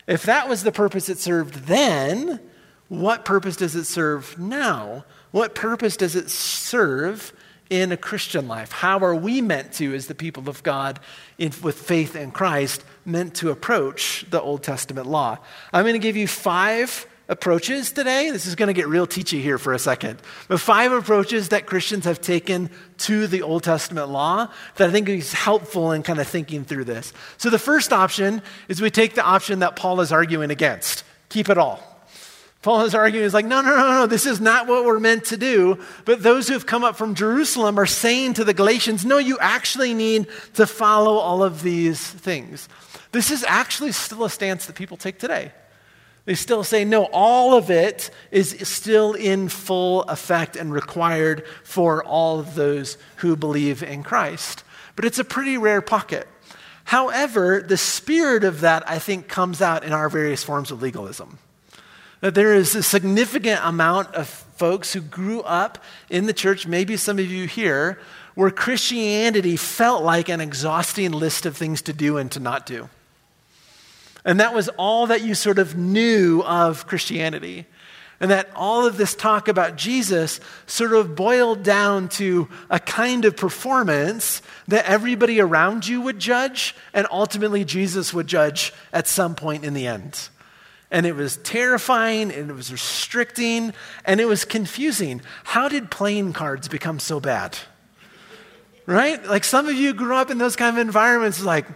If 0.06 0.22
that 0.22 0.48
was 0.48 0.62
the 0.62 0.72
purpose 0.72 1.10
it 1.10 1.18
served 1.18 1.66
then, 1.66 2.40
what 2.88 3.26
purpose 3.26 3.56
does 3.56 3.76
it 3.76 3.84
serve 3.84 4.38
now? 4.38 5.04
What 5.32 5.54
purpose 5.54 5.98
does 5.98 6.16
it 6.16 6.30
serve 6.30 7.34
in 7.68 7.92
a 7.92 7.96
Christian 7.98 8.48
life? 8.48 8.72
How 8.72 9.00
are 9.00 9.14
we 9.14 9.42
meant 9.42 9.74
to, 9.74 9.94
as 9.94 10.06
the 10.06 10.14
people 10.14 10.48
of 10.48 10.62
God, 10.62 10.98
in, 11.36 11.52
with 11.62 11.78
faith 11.78 12.16
in 12.16 12.30
Christ, 12.30 12.84
meant 13.08 13.34
to 13.36 13.50
approach 13.50 14.24
the 14.30 14.40
Old 14.40 14.62
Testament 14.62 15.06
law? 15.06 15.38
I'm 15.72 15.82
going 15.82 15.94
to 15.94 15.98
give 15.98 16.16
you 16.16 16.28
five 16.28 17.06
approaches 17.28 17.92
today. 17.92 18.30
This 18.30 18.46
is 18.46 18.54
going 18.54 18.68
to 18.68 18.72
get 18.72 18.88
real 18.88 19.06
teachy 19.06 19.42
here 19.42 19.58
for 19.58 19.72
a 19.72 19.78
second. 19.78 20.20
But 20.48 20.60
five 20.60 20.92
approaches 20.92 21.50
that 21.50 21.66
Christians 21.66 22.06
have 22.06 22.20
taken 22.20 22.70
to 22.98 23.26
the 23.26 23.42
Old 23.42 23.64
Testament 23.64 24.08
law 24.08 24.48
that 24.76 24.88
I 24.88 24.92
think 24.92 25.08
is 25.08 25.32
helpful 25.32 25.92
in 25.92 26.02
kind 26.02 26.20
of 26.20 26.26
thinking 26.26 26.64
through 26.64 26.84
this. 26.84 27.12
So 27.36 27.50
the 27.50 27.58
first 27.58 27.92
option 27.92 28.42
is 28.68 28.80
we 28.80 28.90
take 28.90 29.14
the 29.14 29.24
option 29.24 29.58
that 29.58 29.76
Paul 29.76 30.00
is 30.00 30.12
arguing 30.12 30.50
against 30.50 31.04
keep 31.28 31.50
it 31.50 31.58
all. 31.58 31.82
Paul 32.62 32.82
is 32.82 32.94
arguing, 32.94 33.24
is 33.24 33.34
like, 33.34 33.46
no, 33.46 33.60
no, 33.60 33.76
no, 33.76 33.88
no, 33.90 34.06
this 34.06 34.26
is 34.26 34.40
not 34.40 34.66
what 34.66 34.84
we're 34.84 34.98
meant 34.98 35.26
to 35.26 35.36
do. 35.36 35.78
But 36.04 36.22
those 36.22 36.48
who 36.48 36.54
have 36.54 36.66
come 36.66 36.82
up 36.82 36.96
from 36.96 37.14
Jerusalem 37.14 37.78
are 37.78 37.86
saying 37.86 38.34
to 38.34 38.44
the 38.44 38.52
Galatians, 38.52 39.04
no, 39.04 39.18
you 39.18 39.38
actually 39.40 39.94
need 39.94 40.26
to 40.54 40.66
follow 40.66 41.14
all 41.18 41.44
of 41.44 41.62
these 41.62 42.00
things. 42.00 42.68
This 43.12 43.30
is 43.30 43.44
actually 43.44 43.92
still 43.92 44.24
a 44.24 44.30
stance 44.30 44.66
that 44.66 44.76
people 44.76 44.96
take 44.96 45.18
today. 45.18 45.52
They 46.24 46.34
still 46.34 46.62
say, 46.62 46.84
no, 46.84 47.04
all 47.04 47.54
of 47.54 47.70
it 47.70 48.10
is 48.30 48.50
still 48.68 49.14
in 49.14 49.48
full 49.48 50.02
effect 50.02 50.56
and 50.56 50.70
required 50.70 51.46
for 51.64 52.04
all 52.04 52.38
of 52.38 52.54
those 52.54 52.98
who 53.16 53.34
believe 53.34 53.82
in 53.82 54.02
Christ. 54.02 54.62
But 54.94 55.06
it's 55.06 55.18
a 55.18 55.24
pretty 55.24 55.56
rare 55.56 55.80
pocket. 55.80 56.28
However, 56.84 57.64
the 57.66 57.78
spirit 57.78 58.44
of 58.44 58.60
that, 58.60 58.86
I 58.86 58.98
think, 58.98 59.26
comes 59.26 59.62
out 59.62 59.84
in 59.84 59.92
our 59.92 60.10
various 60.10 60.44
forms 60.44 60.70
of 60.70 60.82
legalism. 60.82 61.38
That 62.20 62.34
there 62.34 62.52
is 62.52 62.74
a 62.74 62.82
significant 62.82 63.60
amount 63.64 64.14
of 64.14 64.28
folks 64.28 64.92
who 64.92 65.00
grew 65.00 65.40
up 65.42 65.82
in 66.10 66.26
the 66.26 66.32
church, 66.34 66.66
maybe 66.66 66.98
some 66.98 67.18
of 67.18 67.30
you 67.30 67.46
here, 67.46 67.98
where 68.34 68.50
Christianity 68.50 69.56
felt 69.56 70.02
like 70.02 70.28
an 70.28 70.40
exhausting 70.42 71.12
list 71.12 71.46
of 71.46 71.56
things 71.56 71.80
to 71.82 71.92
do 71.94 72.18
and 72.18 72.30
to 72.32 72.40
not 72.40 72.66
do. 72.66 72.90
And 74.24 74.40
that 74.40 74.54
was 74.54 74.68
all 74.70 75.06
that 75.06 75.22
you 75.22 75.34
sort 75.34 75.58
of 75.58 75.76
knew 75.76 76.42
of 76.42 76.86
Christianity. 76.86 77.66
And 78.20 78.32
that 78.32 78.50
all 78.56 78.84
of 78.84 78.96
this 78.96 79.14
talk 79.14 79.46
about 79.46 79.76
Jesus 79.76 80.40
sort 80.66 80.92
of 80.92 81.14
boiled 81.14 81.62
down 81.62 82.08
to 82.10 82.48
a 82.68 82.80
kind 82.80 83.24
of 83.24 83.36
performance 83.36 84.42
that 84.66 84.86
everybody 84.86 85.40
around 85.40 85.86
you 85.86 86.00
would 86.00 86.18
judge, 86.18 86.74
and 86.92 87.06
ultimately 87.12 87.64
Jesus 87.64 88.12
would 88.12 88.26
judge 88.26 88.72
at 88.92 89.06
some 89.06 89.36
point 89.36 89.64
in 89.64 89.72
the 89.72 89.86
end. 89.86 90.30
And 90.90 91.06
it 91.06 91.14
was 91.14 91.36
terrifying, 91.36 92.32
and 92.32 92.50
it 92.50 92.54
was 92.54 92.72
restricting, 92.72 93.72
and 94.04 94.20
it 94.20 94.26
was 94.26 94.44
confusing. 94.44 95.20
How 95.44 95.68
did 95.68 95.88
playing 95.88 96.32
cards 96.32 96.66
become 96.66 96.98
so 96.98 97.20
bad? 97.20 97.56
Right? 98.84 99.24
Like 99.24 99.44
some 99.44 99.68
of 99.68 99.74
you 99.74 99.94
grew 99.94 100.16
up 100.16 100.30
in 100.30 100.38
those 100.38 100.56
kind 100.56 100.76
of 100.76 100.80
environments, 100.84 101.44
like, 101.44 101.66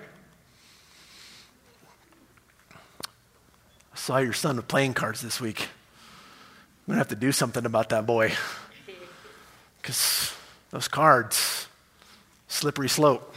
saw 4.02 4.18
your 4.18 4.32
son 4.32 4.56
with 4.56 4.66
playing 4.66 4.94
cards 4.94 5.20
this 5.20 5.40
week. 5.40 5.60
I'm 5.60 6.86
going 6.86 6.96
to 6.96 6.98
have 6.98 7.08
to 7.08 7.14
do 7.14 7.30
something 7.30 7.64
about 7.64 7.90
that 7.90 8.04
boy. 8.04 8.32
Because 9.80 10.32
those 10.70 10.86
cards, 10.86 11.66
slippery 12.46 12.88
slope. 12.88 13.34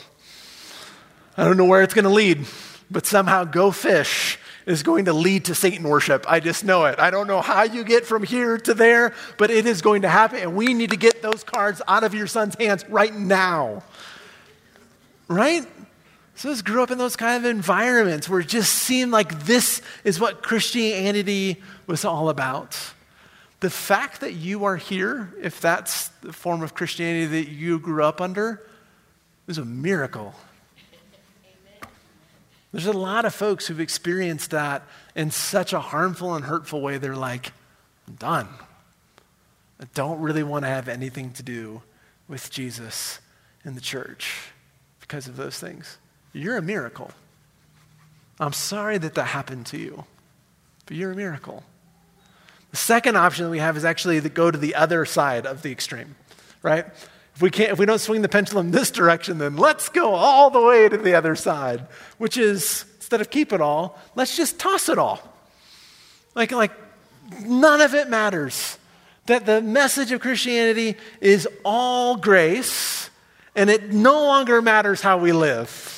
I 1.36 1.44
don't 1.44 1.58
know 1.58 1.66
where 1.66 1.82
it's 1.82 1.96
going 1.96 2.06
to 2.06 2.12
lead, 2.12 2.46
but 2.92 3.08
somehow 3.08 3.46
go 3.46 3.72
fish 3.72 4.38
is 4.68 4.84
going 4.84 5.06
to 5.06 5.14
lead 5.14 5.46
to 5.46 5.56
Satan 5.56 5.90
worship. 5.90 6.24
I 6.30 6.40
just 6.40 6.64
know 6.64 6.86
it. 6.86 7.00
I 7.00 7.10
don't 7.10 7.26
know 7.26 7.42
how 7.42 7.64
you 7.64 7.84
get 7.84 8.06
from 8.06 8.22
here 8.22 8.60
to 8.60 8.76
there, 8.76 9.16
but 9.40 9.50
it 9.50 9.66
is 9.66 9.82
going 9.82 10.04
to 10.04 10.08
happen. 10.08 10.38
And 10.38 10.56
we 10.56 10.76
need 10.76 10.92
to 10.92 10.98
get 10.98 11.24
those 11.24 11.44
cards 11.44 11.82
out 11.88 12.04
of 12.04 12.14
your 12.14 12.28
son's 12.28 12.54
hands 12.60 12.88
right 12.90 13.14
now. 13.14 13.82
Right? 15.28 15.66
So 16.36 16.50
just 16.50 16.66
grew 16.66 16.84
up 16.84 16.92
in 16.92 16.98
those 16.98 17.16
kind 17.16 17.44
of 17.44 17.50
environments 17.50 18.28
where 18.28 18.42
it 18.42 18.48
just 18.48 18.74
seemed 18.74 19.12
like 19.12 19.46
this 19.46 19.82
is 20.04 20.20
what 20.20 20.44
Christianity 20.44 21.62
was 21.88 22.04
all 22.04 22.30
about. 22.30 22.78
The 23.62 23.70
fact 23.70 24.20
that 24.20 24.34
you 24.34 24.66
are 24.66 24.76
here, 24.76 25.34
if 25.42 25.62
that's 25.62 26.10
the 26.22 26.34
form 26.34 26.62
of 26.62 26.74
Christianity 26.74 27.26
that 27.42 27.50
you 27.50 27.80
grew 27.80 28.04
up 28.04 28.20
under, 28.20 28.62
is 29.48 29.58
a 29.58 29.66
miracle. 29.66 30.36
There's 32.74 32.86
a 32.86 32.92
lot 32.92 33.24
of 33.24 33.34
folks 33.34 33.68
who've 33.68 33.80
experienced 33.80 34.52
that 34.52 34.84
in 35.16 35.32
such 35.32 35.72
a 35.72 35.80
harmful 35.80 36.36
and 36.36 36.44
hurtful 36.44 36.82
way. 36.82 36.98
They're 36.98 37.16
like, 37.16 37.54
I'm 38.06 38.16
done. 38.16 38.50
I 39.80 39.86
don't 39.94 40.20
really 40.20 40.44
want 40.44 40.66
to 40.66 40.70
have 40.70 40.90
anything 40.90 41.32
to 41.32 41.44
do 41.44 41.82
with 42.28 42.52
Jesus 42.52 43.20
in 43.64 43.76
the 43.76 43.82
church 43.82 44.50
because 45.00 45.28
of 45.28 45.38
those 45.38 45.58
things. 45.58 45.98
You're 46.36 46.58
a 46.58 46.62
miracle. 46.62 47.12
I'm 48.42 48.52
sorry 48.52 48.98
that 48.98 49.16
that 49.16 49.24
happened 49.24 49.68
to 49.68 49.78
you, 49.78 50.04
but 50.86 50.98
you're 50.98 51.14
a 51.14 51.16
miracle. 51.16 51.64
The 52.72 52.78
second 52.78 53.16
option 53.16 53.46
that 53.46 53.52
we 53.52 53.60
have 53.60 53.78
is 53.78 53.86
actually 53.86 54.20
to 54.20 54.28
go 54.28 54.52
to 54.52 54.58
the 54.58 54.76
other 54.76 55.06
side 55.06 55.46
of 55.46 55.62
the 55.62 55.72
extreme, 55.72 56.16
right? 56.62 56.86
If 57.36 57.42
we 57.42 57.50
can't, 57.50 57.72
if 57.72 57.80
we 57.80 57.86
don't 57.86 58.00
swing 58.00 58.22
the 58.22 58.28
pendulum 58.28 58.72
this 58.72 58.92
direction, 58.92 59.38
then 59.38 59.56
let's 59.56 59.88
go 59.88 60.14
all 60.14 60.50
the 60.50 60.60
way 60.60 60.90
to 60.90 60.98
the 60.98 61.16
other 61.16 61.36
side, 61.36 61.88
which 62.18 62.36
is 62.36 62.84
instead 62.98 63.22
of 63.22 63.30
keep 63.30 63.54
it 63.54 63.62
all, 63.62 63.98
let's 64.16 64.36
just 64.36 64.60
toss 64.60 64.90
it 64.90 64.98
all. 64.98 65.22
Like, 66.34 66.52
like 66.52 66.74
none 67.46 67.80
of 67.80 67.96
it 67.96 68.10
matters. 68.10 68.78
That 69.28 69.46
the 69.46 69.62
message 69.62 70.12
of 70.12 70.20
Christianity 70.20 70.98
is 71.22 71.48
all 71.64 72.18
grace, 72.18 73.10
and 73.56 73.70
it 73.70 73.94
no 73.94 74.24
longer 74.26 74.62
matters 74.62 75.00
how 75.00 75.18
we 75.18 75.32
live. 75.32 75.95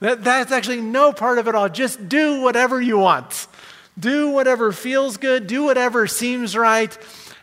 That, 0.00 0.22
that's 0.24 0.52
actually 0.52 0.80
no 0.80 1.12
part 1.12 1.38
of 1.38 1.48
it 1.48 1.54
all. 1.54 1.68
Just 1.68 2.08
do 2.08 2.42
whatever 2.42 2.80
you 2.80 2.98
want. 2.98 3.46
Do 3.98 4.30
whatever 4.30 4.72
feels 4.72 5.16
good, 5.16 5.46
do 5.46 5.64
whatever 5.64 6.06
seems 6.06 6.56
right. 6.56 6.96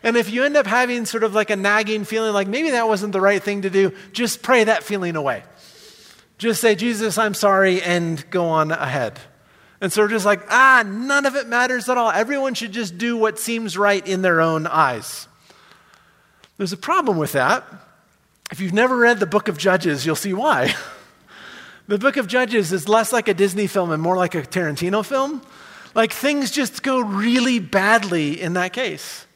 And 0.04 0.16
if 0.16 0.30
you 0.30 0.44
end 0.44 0.56
up 0.56 0.66
having 0.66 1.04
sort 1.06 1.24
of 1.24 1.34
like 1.34 1.50
a 1.50 1.56
nagging 1.56 2.04
feeling 2.04 2.32
like 2.32 2.46
maybe 2.46 2.70
that 2.70 2.86
wasn't 2.86 3.12
the 3.12 3.20
right 3.20 3.42
thing 3.42 3.62
to 3.62 3.70
do, 3.70 3.92
just 4.12 4.42
pray 4.42 4.64
that 4.64 4.84
feeling 4.84 5.16
away. 5.16 5.42
Just 6.38 6.60
say, 6.60 6.74
Jesus, 6.74 7.16
I'm 7.16 7.34
sorry, 7.34 7.80
and 7.82 8.28
go 8.30 8.46
on 8.46 8.70
ahead. 8.70 9.18
And 9.80 9.92
so 9.92 10.02
we're 10.02 10.08
just 10.08 10.26
like, 10.26 10.42
ah, 10.50 10.84
none 10.86 11.26
of 11.26 11.36
it 11.36 11.46
matters 11.48 11.88
at 11.88 11.98
all. 11.98 12.10
Everyone 12.10 12.54
should 12.54 12.72
just 12.72 12.98
do 12.98 13.16
what 13.16 13.38
seems 13.38 13.76
right 13.76 14.06
in 14.06 14.22
their 14.22 14.40
own 14.40 14.66
eyes. 14.66 15.26
There's 16.56 16.72
a 16.72 16.76
problem 16.76 17.18
with 17.18 17.32
that. 17.32 17.64
If 18.52 18.60
you've 18.60 18.72
never 18.72 18.96
read 18.96 19.20
the 19.20 19.26
book 19.26 19.48
of 19.48 19.58
Judges, 19.58 20.06
you'll 20.06 20.16
see 20.16 20.32
why. 20.34 20.74
the 21.86 21.98
book 21.98 22.16
of 22.16 22.26
Judges 22.26 22.72
is 22.72 22.88
less 22.88 23.12
like 23.12 23.28
a 23.28 23.34
Disney 23.34 23.66
film 23.66 23.90
and 23.90 24.02
more 24.02 24.16
like 24.16 24.34
a 24.34 24.42
Tarantino 24.42 25.04
film. 25.04 25.42
Like 25.94 26.12
things 26.12 26.50
just 26.50 26.82
go 26.82 27.00
really 27.00 27.58
badly 27.58 28.40
in 28.40 28.54
that 28.54 28.72
case. 28.72 29.26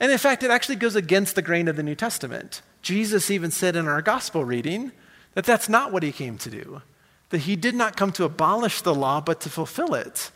And 0.00 0.12
in 0.12 0.18
fact, 0.18 0.42
it 0.42 0.50
actually 0.50 0.76
goes 0.76 0.94
against 0.94 1.34
the 1.34 1.42
grain 1.42 1.66
of 1.66 1.76
the 1.76 1.82
New 1.82 1.94
Testament. 1.94 2.62
Jesus 2.82 3.30
even 3.30 3.50
said 3.50 3.74
in 3.74 3.88
our 3.88 4.02
gospel 4.02 4.44
reading 4.44 4.92
that 5.34 5.44
that's 5.44 5.68
not 5.68 5.92
what 5.92 6.02
he 6.02 6.12
came 6.12 6.38
to 6.38 6.50
do, 6.50 6.82
that 7.30 7.38
he 7.38 7.56
did 7.56 7.74
not 7.74 7.96
come 7.96 8.12
to 8.12 8.24
abolish 8.24 8.82
the 8.82 8.94
law, 8.94 9.20
but 9.20 9.40
to 9.40 9.50
fulfill 9.50 9.94
it. 9.94 10.30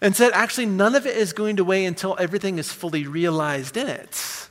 And 0.00 0.14
said, 0.14 0.32
actually, 0.32 0.66
none 0.66 0.94
of 0.94 1.06
it 1.06 1.16
is 1.16 1.32
going 1.32 1.56
to 1.56 1.64
weigh 1.64 1.84
until 1.84 2.16
everything 2.18 2.58
is 2.58 2.70
fully 2.70 3.06
realized 3.06 3.76
in 3.76 3.86
it. 3.86 4.45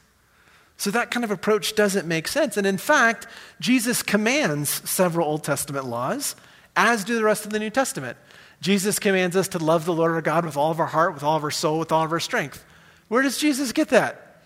So 0.77 0.91
that 0.91 1.11
kind 1.11 1.23
of 1.23 1.31
approach 1.31 1.75
doesn't 1.75 2.07
make 2.07 2.27
sense. 2.27 2.57
And 2.57 2.67
in 2.67 2.77
fact, 2.77 3.27
Jesus 3.59 4.03
commands 4.03 4.69
several 4.89 5.27
Old 5.27 5.43
Testament 5.43 5.85
laws, 5.85 6.35
as 6.75 7.03
do 7.03 7.15
the 7.15 7.23
rest 7.23 7.45
of 7.45 7.51
the 7.51 7.59
New 7.59 7.69
Testament. 7.69 8.17
Jesus 8.61 8.99
commands 8.99 9.35
us 9.35 9.47
to 9.49 9.59
love 9.59 9.85
the 9.85 9.93
Lord 9.93 10.11
our 10.11 10.21
God 10.21 10.45
with 10.45 10.57
all 10.57 10.71
of 10.71 10.79
our 10.79 10.85
heart, 10.87 11.13
with 11.13 11.23
all 11.23 11.37
of 11.37 11.43
our 11.43 11.51
soul, 11.51 11.79
with 11.79 11.91
all 11.91 12.03
of 12.03 12.11
our 12.11 12.19
strength. 12.19 12.65
Where 13.07 13.21
does 13.21 13.37
Jesus 13.37 13.71
get 13.71 13.89
that? 13.89 14.41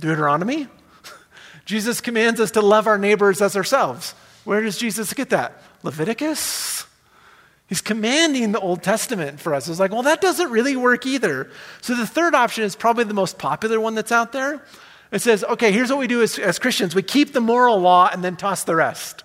Deuteronomy. 0.00 0.68
Jesus 1.64 2.00
commands 2.00 2.40
us 2.40 2.52
to 2.52 2.60
love 2.60 2.86
our 2.86 2.98
neighbors 2.98 3.42
as 3.42 3.56
ourselves. 3.56 4.14
Where 4.44 4.62
does 4.62 4.78
Jesus 4.78 5.12
get 5.12 5.30
that? 5.30 5.60
Leviticus. 5.82 6.86
He's 7.68 7.80
commanding 7.82 8.52
the 8.52 8.60
Old 8.60 8.82
Testament 8.82 9.40
for 9.40 9.54
us. 9.54 9.68
It's 9.68 9.78
like, 9.78 9.92
well, 9.92 10.04
that 10.04 10.22
doesn't 10.22 10.50
really 10.50 10.74
work 10.74 11.04
either. 11.04 11.50
So 11.82 11.94
the 11.94 12.06
third 12.06 12.34
option 12.34 12.64
is 12.64 12.74
probably 12.74 13.04
the 13.04 13.14
most 13.14 13.36
popular 13.38 13.78
one 13.78 13.94
that's 13.94 14.12
out 14.12 14.32
there. 14.32 14.62
It 15.10 15.20
says, 15.20 15.42
okay, 15.44 15.72
here's 15.72 15.90
what 15.90 15.98
we 15.98 16.06
do 16.06 16.22
as, 16.22 16.38
as 16.38 16.58
Christians 16.58 16.94
we 16.94 17.02
keep 17.02 17.32
the 17.32 17.40
moral 17.40 17.78
law 17.78 18.10
and 18.12 18.22
then 18.22 18.36
toss 18.36 18.64
the 18.64 18.76
rest. 18.76 19.24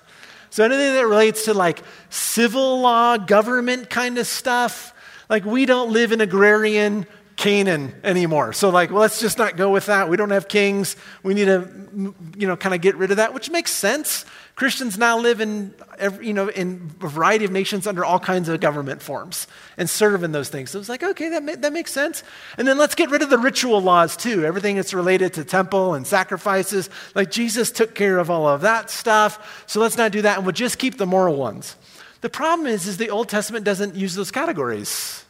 So 0.50 0.64
anything 0.64 0.94
that 0.94 1.06
relates 1.06 1.46
to 1.46 1.54
like 1.54 1.82
civil 2.10 2.82
law, 2.82 3.18
government 3.18 3.90
kind 3.90 4.18
of 4.18 4.28
stuff, 4.28 4.94
like 5.30 5.46
we 5.46 5.66
don't 5.66 5.92
live 5.92 6.12
in 6.12 6.22
agrarian 6.22 7.08
Canaan 7.36 7.94
anymore. 8.04 8.54
So, 8.54 8.70
like, 8.70 8.92
well, 8.92 9.02
let's 9.02 9.20
just 9.20 9.38
not 9.38 9.58
go 9.58 9.72
with 9.72 9.88
that. 9.88 10.10
We 10.10 10.18
don't 10.18 10.30
have 10.30 10.48
kings. 10.48 10.96
We 11.24 11.34
need 11.34 11.46
to, 11.46 11.68
you 12.38 12.48
know, 12.48 12.56
kind 12.56 12.76
of 12.76 12.82
get 12.82 12.96
rid 12.96 13.12
of 13.12 13.18
that, 13.18 13.34
which 13.34 13.50
makes 13.50 13.72
sense. 13.72 14.26
Christians 14.56 15.00
now 15.00 15.18
live 15.18 15.42
in, 15.42 15.74
every, 15.98 16.28
you 16.28 16.34
know, 16.34 16.48
in 16.48 16.92
a 17.02 17.08
variety 17.08 17.44
of 17.44 17.52
nations 17.52 17.88
under 17.88 18.06
all 18.06 18.20
kinds 18.20 18.50
of 18.50 18.60
government 18.60 19.02
forms 19.02 19.48
and 19.78 19.90
serve 19.90 20.24
in 20.24 20.32
those 20.32 20.50
things. 20.50 20.70
So 20.70 20.78
it's 20.80 20.90
like, 20.90 21.02
okay, 21.02 21.30
that, 21.30 21.44
ma- 21.44 21.56
that 21.58 21.74
makes 21.74 21.92
sense. 21.92 22.24
And 22.60 22.68
then 22.68 22.78
let's 22.78 22.94
get 22.94 23.10
rid 23.10 23.24
of 23.24 23.32
the 23.32 23.40
ritual 23.40 23.82
laws 23.82 24.16
too, 24.16 24.46
everything 24.46 24.76
that's 24.76 24.94
related 24.94 25.34
to 25.34 25.44
temple 25.44 25.96
and 25.96 26.06
sacrifices. 26.06 26.92
Like 27.16 27.32
Jesus 27.32 27.72
took 27.72 27.96
care 27.96 28.20
of 28.20 28.30
all 28.30 28.48
of 28.48 28.62
that 28.62 28.92
stuff. 28.92 29.66
So 29.66 29.80
let's 29.80 29.98
not 29.98 30.12
do 30.12 30.22
that, 30.22 30.38
and 30.38 30.46
we'll 30.46 30.54
just 30.54 30.78
keep 30.78 30.98
the 30.98 31.08
moral 31.08 31.36
ones. 31.36 31.76
The 32.22 32.30
problem 32.30 32.68
is, 32.68 32.86
is 32.86 32.98
the 32.98 33.10
Old 33.10 33.30
Testament 33.30 33.66
doesn't 33.66 33.96
use 33.96 34.14
those 34.14 34.30
categories. 34.30 35.26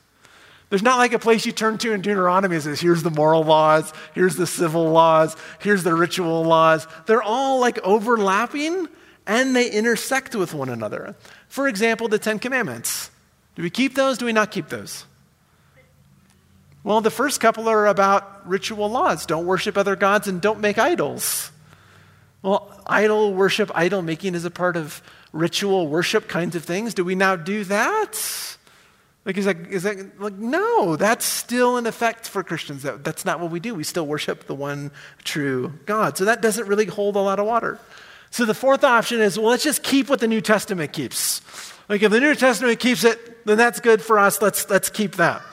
There's 0.69 0.83
not 0.83 0.97
like 0.97 1.13
a 1.13 1.19
place 1.19 1.45
you 1.45 1.51
turn 1.51 1.77
to 1.77 1.93
in 1.93 2.01
Deuteronomy 2.01 2.55
that 2.55 2.63
says, 2.63 2.81
here's 2.81 3.03
the 3.03 3.11
moral 3.11 3.43
laws, 3.43 3.93
here's 4.15 4.35
the 4.35 4.47
civil 4.47 4.89
laws, 4.89 5.37
here's 5.59 5.83
the 5.83 5.93
ritual 5.93 6.43
laws. 6.43 6.87
They're 7.05 7.23
all 7.23 7.59
like 7.59 7.79
overlapping 7.83 8.89
and 9.25 9.55
they 9.55 9.69
intersect 9.69 10.35
with 10.35 10.53
one 10.53 10.69
another. 10.69 11.15
For 11.47 11.67
example, 11.67 12.07
the 12.07 12.19
Ten 12.19 12.39
Commandments. 12.39 13.09
Do 13.55 13.63
we 13.63 13.69
keep 13.69 13.95
those? 13.95 14.17
Do 14.17 14.25
we 14.25 14.33
not 14.33 14.51
keep 14.51 14.69
those? 14.69 15.05
Well, 16.83 16.99
the 17.01 17.11
first 17.11 17.39
couple 17.39 17.69
are 17.69 17.87
about 17.87 18.47
ritual 18.47 18.89
laws 18.89 19.25
don't 19.25 19.45
worship 19.45 19.77
other 19.77 19.95
gods 19.95 20.27
and 20.27 20.41
don't 20.41 20.59
make 20.59 20.77
idols. 20.77 21.51
Well, 22.41 22.69
idol 22.85 23.33
worship, 23.33 23.71
idol 23.73 24.01
making 24.01 24.35
is 24.35 24.43
a 24.43 24.51
part 24.51 24.75
of 24.75 25.01
ritual 25.31 25.87
worship 25.87 26.27
kinds 26.27 26.55
of 26.57 26.65
things. 26.65 26.93
Do 26.93 27.05
we 27.05 27.15
now 27.15 27.37
do 27.37 27.63
that? 27.63 28.57
Like, 29.23 29.37
is 29.37 29.45
that, 29.45 29.57
is 29.69 29.83
that 29.83 30.19
like, 30.19 30.33
no, 30.33 30.97
that's 30.97 31.23
still 31.23 31.77
in 31.77 31.85
effect 31.85 32.27
for 32.27 32.43
Christians. 32.43 32.83
That, 32.83 33.05
that's 33.05 33.23
not 33.23 33.39
what 33.39 33.49
we 33.49 33.61
do. 33.61 33.73
We 33.73 33.85
still 33.85 34.05
worship 34.05 34.47
the 34.47 34.55
one 34.55 34.91
true 35.23 35.73
God. 35.85 36.17
So 36.17 36.25
that 36.25 36.41
doesn't 36.41 36.67
really 36.67 36.85
hold 36.85 37.15
a 37.15 37.19
lot 37.19 37.39
of 37.39 37.45
water. 37.45 37.79
So 38.33 38.45
the 38.45 38.55
fourth 38.55 38.83
option 38.83 39.21
is, 39.21 39.37
well, 39.37 39.51
let's 39.51 39.63
just 39.63 39.83
keep 39.83 40.09
what 40.09 40.19
the 40.19 40.27
New 40.27 40.41
Testament 40.41 40.91
keeps. 40.91 41.39
Like, 41.87 42.01
if 42.01 42.09
the 42.09 42.19
New 42.19 42.33
Testament 42.33 42.79
keeps 42.79 43.03
it, 43.03 43.45
then 43.45 43.59
that's 43.59 43.79
good 43.79 44.01
for 44.01 44.17
us. 44.17 44.41
Let's, 44.41 44.67
let's 44.71 44.89
keep 44.89 45.17
that. 45.17 45.43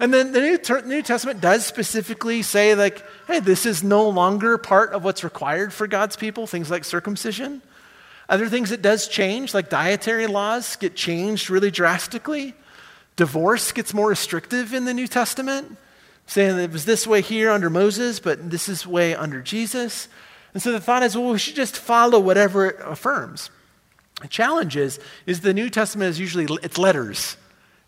And 0.00 0.12
then 0.12 0.32
the 0.32 0.40
New, 0.40 0.58
New 0.88 1.02
Testament 1.02 1.40
does 1.40 1.64
specifically 1.64 2.42
say, 2.42 2.74
like, 2.74 3.04
hey, 3.28 3.38
this 3.38 3.64
is 3.64 3.84
no 3.84 4.08
longer 4.08 4.58
part 4.58 4.92
of 4.92 5.04
what's 5.04 5.22
required 5.22 5.72
for 5.72 5.86
God's 5.86 6.16
people, 6.16 6.48
things 6.48 6.68
like 6.68 6.82
circumcision. 6.82 7.62
Other 8.28 8.48
things 8.48 8.72
it 8.72 8.82
does 8.82 9.06
change, 9.06 9.54
like 9.54 9.70
dietary 9.70 10.26
laws, 10.26 10.74
get 10.74 10.96
changed 10.96 11.48
really 11.48 11.70
drastically. 11.70 12.54
Divorce 13.14 13.70
gets 13.70 13.94
more 13.94 14.08
restrictive 14.08 14.74
in 14.74 14.84
the 14.84 14.94
New 14.94 15.06
Testament, 15.06 15.76
saying 16.26 16.58
it 16.58 16.72
was 16.72 16.86
this 16.86 17.06
way 17.06 17.20
here 17.20 17.52
under 17.52 17.70
Moses, 17.70 18.18
but 18.18 18.50
this 18.50 18.68
is 18.68 18.84
way 18.84 19.14
under 19.14 19.40
Jesus. 19.42 20.08
And 20.56 20.62
so 20.62 20.72
the 20.72 20.80
thought 20.80 21.02
is, 21.02 21.14
well, 21.14 21.32
we 21.32 21.38
should 21.38 21.54
just 21.54 21.76
follow 21.76 22.18
whatever 22.18 22.68
it 22.70 22.76
affirms. 22.80 23.50
The 24.22 24.28
challenge 24.28 24.74
is, 24.74 24.98
is 25.26 25.42
the 25.42 25.52
New 25.52 25.68
Testament 25.68 26.08
is 26.08 26.18
usually 26.18 26.46
it's 26.62 26.78
letters. 26.78 27.36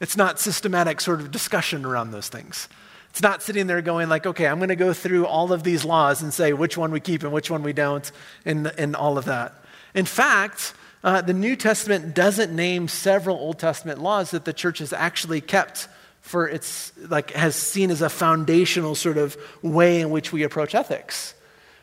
It's 0.00 0.18
not 0.18 0.38
systematic 0.38 1.00
sort 1.00 1.22
of 1.22 1.31
discussion 1.31 1.87
around 1.87 2.11
those 2.11 2.28
things. 2.28 2.68
It's 3.09 3.22
not 3.22 3.42
sitting 3.42 3.68
there 3.68 3.81
going 3.81 4.11
like, 4.11 4.26
okay, 4.26 4.46
I'm 4.46 4.59
going 4.59 4.68
to 4.68 4.76
go 4.76 4.92
through 4.92 5.24
all 5.24 5.50
of 5.50 5.62
these 5.62 5.83
laws 5.83 6.20
and 6.20 6.31
say 6.31 6.52
which 6.52 6.76
one 6.76 6.90
we 6.90 7.00
keep 7.00 7.22
and 7.22 7.33
which 7.33 7.50
one 7.50 7.62
we 7.62 7.72
don't, 7.72 8.12
and, 8.44 8.66
and 8.76 8.94
all 8.94 9.16
of 9.16 9.24
that. 9.24 9.54
In 9.94 10.04
fact, 10.04 10.74
uh, 11.02 11.22
the 11.22 11.33
New 11.33 11.57
Testament 11.57 12.14
doesn't 12.14 12.54
name 12.54 12.87
several 12.87 13.38
Old 13.38 13.59
Testament 13.59 13.98
laws 13.98 14.33
that 14.33 14.44
the 14.44 14.52
church 14.52 14.81
has 14.81 14.92
actually 14.92 15.40
kept 15.40 15.88
for 16.20 16.46
its, 16.46 16.92
like, 16.98 17.31
has 17.31 17.57
seen 17.57 17.90
as 17.90 18.02
a 18.02 18.11
foundational 18.11 18.94
sort 18.94 19.16
of 19.16 19.38
way 19.62 20.02
in 20.02 20.11
which 20.11 20.35
we 20.35 20.42
approach 20.42 20.74
ethics. 20.74 21.33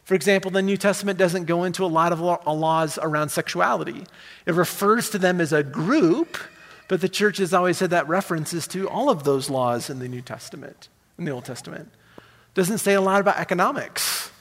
For 0.06 0.14
example, 0.14 0.52
the 0.52 0.62
New 0.62 0.78
Testament 0.78 1.18
doesn't 1.18 1.46
go 1.46 1.64
into 1.64 1.84
a 1.84 1.88
lot 1.88 2.14
of 2.14 2.20
laws 2.20 3.00
around 3.02 3.30
sexuality. 3.30 4.04
It 4.46 4.54
refers 4.54 5.10
to 5.10 5.18
them 5.18 5.42
as 5.42 5.52
a 5.52 5.64
group, 5.64 6.38
but 6.88 7.02
the 7.02 7.10
church 7.10 7.38
has 7.40 7.54
always 7.54 7.78
said 7.80 7.90
that 7.90 8.08
references 8.08 8.68
to 8.68 8.88
all 8.88 9.10
of 9.10 9.24
those 9.24 9.50
laws 9.50 9.90
in 9.90 9.98
the 9.98 10.08
New 10.08 10.22
Testament, 10.22 10.90
in 11.18 11.26
the 11.26 11.32
Old 11.32 11.46
Testament. 11.46 11.92
Doesn't 12.54 12.78
say 12.78 12.94
a 12.94 13.02
lot 13.02 13.20
about 13.20 13.38
economics, 13.38 14.32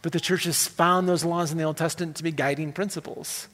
but 0.00 0.12
the 0.12 0.20
church 0.20 0.44
has 0.44 0.66
found 0.66 1.06
those 1.06 1.22
laws 1.22 1.52
in 1.52 1.58
the 1.58 1.64
Old 1.64 1.76
Testament 1.76 2.16
to 2.16 2.22
be 2.22 2.32
guiding 2.32 2.72
principles. 2.72 3.48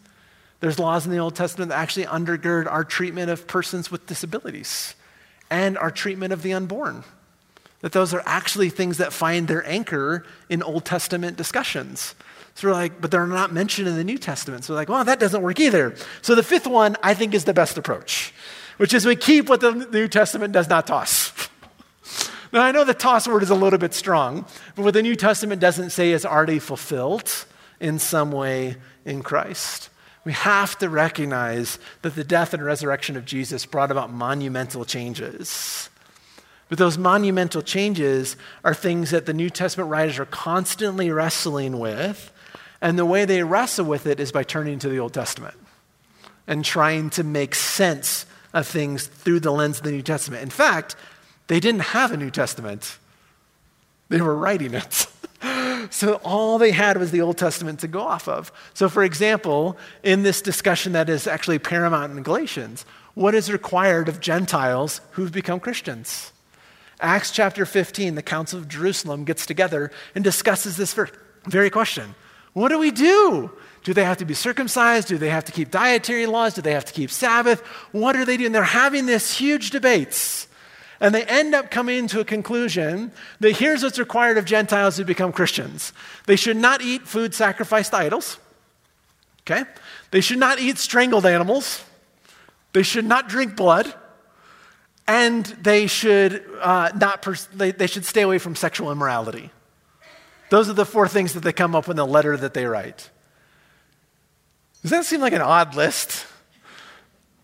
There's 0.60 0.78
laws 0.78 1.04
in 1.04 1.10
the 1.10 1.18
Old 1.18 1.34
Testament 1.34 1.70
that 1.70 1.78
actually 1.78 2.06
undergird 2.06 2.70
our 2.70 2.84
treatment 2.84 3.28
of 3.28 3.48
persons 3.48 3.90
with 3.90 4.06
disabilities 4.06 4.94
and 5.50 5.76
our 5.76 5.90
treatment 5.90 6.32
of 6.32 6.42
the 6.42 6.52
unborn. 6.52 7.02
That 7.82 7.92
those 7.92 8.12
are 8.12 8.22
actually 8.26 8.68
things 8.68 8.98
that 8.98 9.12
find 9.12 9.48
their 9.48 9.66
anchor 9.66 10.24
in 10.48 10.62
Old 10.62 10.84
Testament 10.84 11.36
discussions. 11.36 12.14
So 12.54 12.68
we're 12.68 12.74
like, 12.74 13.00
but 13.00 13.10
they're 13.10 13.26
not 13.26 13.52
mentioned 13.52 13.88
in 13.88 13.96
the 13.96 14.04
New 14.04 14.18
Testament. 14.18 14.64
So 14.64 14.72
we're 14.74 14.80
like, 14.80 14.88
well, 14.88 15.04
that 15.04 15.18
doesn't 15.18 15.42
work 15.42 15.60
either. 15.60 15.94
So 16.22 16.34
the 16.34 16.42
fifth 16.42 16.66
one, 16.66 16.96
I 17.02 17.14
think, 17.14 17.34
is 17.34 17.44
the 17.44 17.54
best 17.54 17.78
approach, 17.78 18.34
which 18.76 18.92
is 18.92 19.06
we 19.06 19.16
keep 19.16 19.48
what 19.48 19.60
the 19.60 19.72
New 19.72 20.08
Testament 20.08 20.52
does 20.52 20.68
not 20.68 20.86
toss. 20.86 21.32
now, 22.52 22.62
I 22.62 22.72
know 22.72 22.84
the 22.84 22.94
toss 22.94 23.26
word 23.26 23.42
is 23.42 23.50
a 23.50 23.54
little 23.54 23.78
bit 23.78 23.94
strong, 23.94 24.44
but 24.74 24.82
what 24.84 24.94
the 24.94 25.02
New 25.02 25.16
Testament 25.16 25.60
doesn't 25.60 25.90
say 25.90 26.12
is 26.12 26.26
already 26.26 26.58
fulfilled 26.58 27.46
in 27.80 27.98
some 27.98 28.30
way 28.32 28.76
in 29.04 29.22
Christ. 29.22 29.90
We 30.24 30.32
have 30.32 30.78
to 30.78 30.88
recognize 30.88 31.78
that 32.02 32.14
the 32.14 32.24
death 32.24 32.52
and 32.52 32.64
resurrection 32.64 33.16
of 33.16 33.24
Jesus 33.24 33.64
brought 33.64 33.90
about 33.90 34.12
monumental 34.12 34.84
changes. 34.84 35.89
But 36.70 36.78
those 36.78 36.96
monumental 36.96 37.62
changes 37.62 38.37
are 38.64 38.74
things 38.74 39.11
that 39.11 39.26
the 39.26 39.35
New 39.35 39.50
Testament 39.50 39.90
writers 39.90 40.20
are 40.20 40.24
constantly 40.24 41.11
wrestling 41.11 41.80
with. 41.80 42.33
And 42.80 42.96
the 42.98 43.04
way 43.04 43.24
they 43.24 43.42
wrestle 43.42 43.85
with 43.85 44.06
it 44.06 44.20
is 44.20 44.33
by 44.33 44.44
turning 44.44 44.78
to 44.78 44.88
the 44.88 45.00
Old 45.00 45.12
Testament 45.12 45.56
and 46.46 46.64
trying 46.64 47.11
to 47.11 47.24
make 47.24 47.56
sense 47.56 48.24
of 48.54 48.68
things 48.68 49.09
through 49.09 49.40
the 49.40 49.50
lens 49.50 49.78
of 49.78 49.85
the 49.85 49.90
New 49.90 50.02
Testament. 50.02 50.44
In 50.44 50.50
fact, 50.50 50.94
they 51.48 51.59
didn't 51.59 51.83
have 51.83 52.12
a 52.12 52.16
New 52.16 52.30
Testament, 52.30 52.98
they 54.09 54.20
were 54.20 54.37
writing 54.37 54.74
it. 54.74 55.06
so 55.90 56.14
all 56.24 56.59
they 56.59 56.70
had 56.70 56.96
was 56.96 57.11
the 57.11 57.20
Old 57.20 57.37
Testament 57.37 57.80
to 57.80 57.88
go 57.88 58.00
off 58.00 58.28
of. 58.28 58.52
So, 58.74 58.88
for 58.88 59.02
example, 59.02 59.76
in 60.02 60.22
this 60.22 60.40
discussion 60.40 60.92
that 60.92 61.09
is 61.09 61.26
actually 61.26 61.59
paramount 61.59 62.16
in 62.16 62.22
Galatians, 62.22 62.85
what 63.14 63.35
is 63.35 63.50
required 63.52 64.09
of 64.09 64.20
Gentiles 64.20 65.00
who've 65.12 65.33
become 65.33 65.59
Christians? 65.59 66.33
Acts 67.00 67.30
chapter 67.30 67.66
15, 67.66 68.14
the 68.14 68.22
Council 68.22 68.58
of 68.58 68.68
Jerusalem 68.68 69.24
gets 69.24 69.46
together 69.46 69.90
and 70.14 70.22
discusses 70.22 70.76
this 70.76 70.94
very 71.46 71.70
question 71.70 72.14
What 72.52 72.68
do 72.68 72.78
we 72.78 72.90
do? 72.90 73.50
Do 73.82 73.94
they 73.94 74.04
have 74.04 74.18
to 74.18 74.24
be 74.24 74.34
circumcised? 74.34 75.08
Do 75.08 75.16
they 75.16 75.30
have 75.30 75.44
to 75.46 75.52
keep 75.52 75.70
dietary 75.70 76.26
laws? 76.26 76.54
Do 76.54 76.62
they 76.62 76.72
have 76.72 76.84
to 76.84 76.92
keep 76.92 77.10
Sabbath? 77.10 77.60
What 77.92 78.14
are 78.14 78.24
they 78.24 78.36
doing? 78.36 78.52
They're 78.52 78.62
having 78.62 79.06
this 79.06 79.36
huge 79.36 79.70
debates. 79.70 80.48
And 81.00 81.14
they 81.14 81.24
end 81.24 81.54
up 81.54 81.70
coming 81.70 82.06
to 82.08 82.20
a 82.20 82.24
conclusion 82.24 83.10
that 83.40 83.56
here's 83.56 83.82
what's 83.82 83.98
required 83.98 84.36
of 84.36 84.44
Gentiles 84.44 84.98
who 84.98 85.04
become 85.04 85.32
Christians 85.32 85.94
they 86.26 86.36
should 86.36 86.58
not 86.58 86.82
eat 86.82 87.08
food 87.08 87.34
sacrificed 87.34 87.92
to 87.92 87.96
idols. 87.96 88.38
Okay? 89.42 89.64
They 90.10 90.20
should 90.20 90.38
not 90.38 90.60
eat 90.60 90.78
strangled 90.78 91.24
animals. 91.24 91.82
They 92.72 92.82
should 92.82 93.06
not 93.06 93.28
drink 93.28 93.56
blood. 93.56 93.92
And 95.06 95.44
they 95.44 95.86
should, 95.86 96.44
uh, 96.60 96.90
not 96.94 97.22
pers- 97.22 97.48
they, 97.52 97.72
they 97.72 97.86
should 97.86 98.04
stay 98.04 98.22
away 98.22 98.38
from 98.38 98.54
sexual 98.54 98.92
immorality. 98.92 99.50
Those 100.50 100.68
are 100.68 100.74
the 100.74 100.86
four 100.86 101.08
things 101.08 101.32
that 101.34 101.40
they 101.40 101.52
come 101.52 101.74
up 101.74 101.88
in 101.88 101.96
the 101.96 102.06
letter 102.06 102.36
that 102.36 102.54
they 102.54 102.66
write. 102.66 103.10
Does 104.82 104.90
that 104.90 105.04
seem 105.04 105.20
like 105.20 105.32
an 105.32 105.42
odd 105.42 105.74
list? 105.74 106.26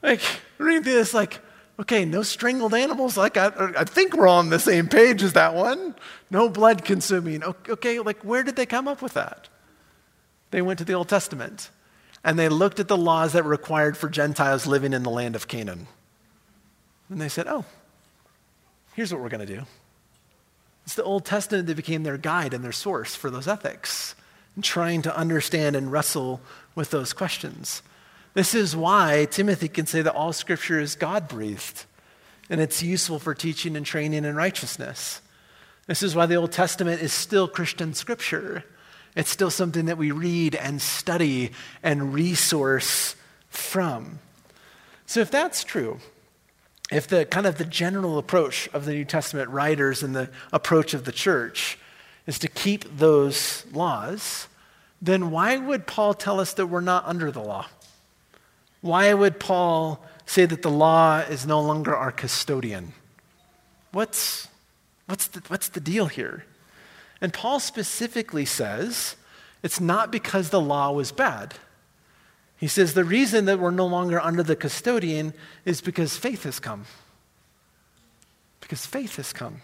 Like, 0.03 0.21
read 0.59 0.85
this, 0.85 1.12
like, 1.12 1.40
okay, 1.79 2.05
no 2.05 2.23
strangled 2.23 2.75
animals. 2.75 3.16
Like, 3.16 3.37
I, 3.37 3.51
I 3.79 3.85
think 3.85 4.16
we're 4.16 4.29
on 4.29 4.51
the 4.51 4.59
same 4.59 4.88
page 4.88 5.23
as 5.23 5.35
that 5.35 5.55
one. 5.55 5.95
No 6.31 6.49
blood 6.49 6.85
consuming. 6.85 7.42
Okay, 7.45 7.99
like, 8.01 8.23
where 8.25 8.42
did 8.42 8.57
they 8.57 8.66
come 8.66 8.88
up 8.88 9.03
with 9.03 9.14
that? 9.14 9.49
They 10.51 10.62
went 10.62 10.79
to 10.79 10.85
the 10.85 10.95
Old 10.95 11.09
Testament 11.09 11.71
and 12.25 12.38
they 12.38 12.49
looked 12.49 12.81
at 12.81 12.88
the 12.88 12.97
laws 12.97 13.33
that 13.35 13.45
were 13.45 13.51
required 13.51 13.97
for 13.97 14.09
Gentiles 14.09 14.66
living 14.66 14.92
in 14.92 15.03
the 15.03 15.11
land 15.11 15.37
of 15.37 15.49
Canaan. 15.49 15.87
And 17.09 17.21
they 17.21 17.29
said, 17.29 17.47
oh, 17.49 17.64
here's 18.95 19.12
what 19.12 19.23
we're 19.23 19.29
going 19.29 19.47
to 19.47 19.55
do. 19.55 19.62
It's 20.85 20.95
the 20.95 21.05
Old 21.05 21.25
Testament 21.25 21.66
that 21.66 21.77
became 21.77 22.03
their 22.03 22.16
guide 22.16 22.55
and 22.55 22.62
their 22.62 22.73
source 22.73 23.14
for 23.14 23.31
those 23.31 23.49
ethics, 23.49 24.14
and 24.55 24.62
trying 24.62 25.03
to 25.03 25.16
understand 25.16 25.77
and 25.77 25.90
wrestle 25.90 26.40
with 26.75 26.90
those 26.90 27.12
questions. 27.12 27.83
This 28.35 28.55
is 28.55 28.77
why 28.77 29.27
Timothy 29.31 29.69
can 29.69 29.87
say 29.87 30.03
that 30.03 30.14
all 30.14 30.33
scripture 30.33 30.79
is 30.79 30.95
God 30.95 31.27
breathed 31.27 31.85
and 32.51 32.61
it's 32.61 32.83
useful 32.83 33.19
for 33.19 33.35
teaching 33.35 33.77
and 33.77 33.85
training 33.85 34.25
in 34.25 34.37
righteousness. 34.37 35.21
This 35.87 36.03
is 36.03 36.14
why 36.14 36.27
the 36.27 36.35
Old 36.37 36.53
Testament 36.53 37.03
is 37.03 37.12
still 37.12 37.49
Christian 37.49 37.95
scripture. 37.95 38.64
It's 39.16 39.31
still 39.31 39.51
something 39.51 39.87
that 39.87 39.99
we 39.99 40.11
read 40.11 40.55
and 40.55 40.81
study 40.81 41.53
and 41.83 42.12
resource 42.12 43.16
from. 43.49 44.19
So 45.07 45.21
if 45.21 45.31
that's 45.31 45.64
true, 45.64 45.99
if 46.90 47.09
the 47.09 47.25
kind 47.25 47.46
of 47.46 47.59
the 47.59 47.64
general 47.64 48.18
approach 48.18 48.68
of 48.72 48.85
the 48.85 48.92
New 48.92 49.05
Testament 49.05 49.51
writers 49.51 50.03
and 50.03 50.14
the 50.14 50.31
approach 50.53 50.94
of 50.94 51.05
the 51.05 51.12
church 51.12 51.79
is 52.27 52.38
to 52.40 52.49
keep 52.49 52.99
those 52.99 53.64
laws, 53.72 54.49
then 55.03 55.31
why 55.31 55.57
would 55.57 55.87
Paul 55.87 56.14
tell 56.14 56.40
us 56.40 56.55
that 56.55 56.66
we're 56.66 56.81
not 56.81 57.05
under 57.07 57.31
the 57.31 57.40
law? 57.40 57.66
Why 58.81 59.12
would 59.14 59.40
Paul 59.40 60.05
say 60.27 60.46
that 60.46 60.62
the 60.62 60.70
law 60.70 61.18
is 61.18 61.46
no 61.46 61.61
longer 61.61 61.94
our 61.94 62.12
custodian? 62.12 62.92
What's, 63.92 64.49
what's, 65.07 65.27
the, 65.29 65.42
what's 65.49 65.68
the 65.68 65.81
deal 65.81 66.07
here? 66.07 66.44
And 67.20 67.33
Paul 67.33 67.61
specifically 67.61 68.44
says 68.44 69.16
it's 69.62 69.81
not 69.81 70.12
because 70.12 70.51
the 70.51 70.61
law 70.61 70.92
was 70.92 71.12
bad. 71.12 71.55
He 72.57 72.69
says 72.69 72.95
the 72.95 73.05
reason 73.05 73.45
that 73.45 73.59
we're 73.59 73.71
no 73.71 73.87
longer 73.87 74.21
under 74.21 74.42
the 74.42 74.57
custodian 74.57 75.35
is 75.64 75.81
because 75.81 76.16
faith 76.16 76.45
has 76.45 76.59
come. 76.59 76.87
Because 78.61 78.87
faith 78.87 79.16
has 79.16 79.33
come. 79.33 79.61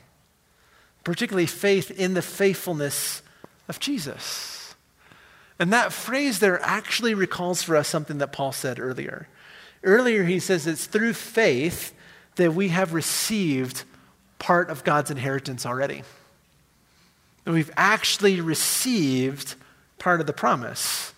Particularly 1.05 1.47
faith 1.47 1.91
in 1.91 2.15
the 2.15 2.23
faithfulness 2.23 3.23
of 3.69 3.81
Jesus. 3.81 4.75
And 5.59 5.73
that 5.73 5.93
phrase 5.93 6.39
there 6.39 6.61
actually 6.63 7.15
recalls 7.15 7.63
for 7.63 7.77
us 7.77 7.89
something 7.89 8.19
that 8.19 8.33
Paul 8.33 8.53
said 8.53 8.79
earlier. 8.79 9.29
Earlier, 9.83 10.25
he 10.25 10.39
says 10.39 10.67
it's 10.67 10.87
through 10.87 11.15
faith 11.15 11.95
that 12.37 12.55
we 12.55 12.69
have 12.69 12.95
received 12.95 13.85
part 14.39 14.71
of 14.71 14.85
God's 14.85 15.11
inheritance 15.11 15.65
already. 15.65 16.03
That 17.45 17.53
we've 17.53 17.71
actually 17.77 18.41
received 18.41 19.55
part 19.99 20.21
of 20.21 20.27
the 20.27 20.33
promise. 20.33 21.12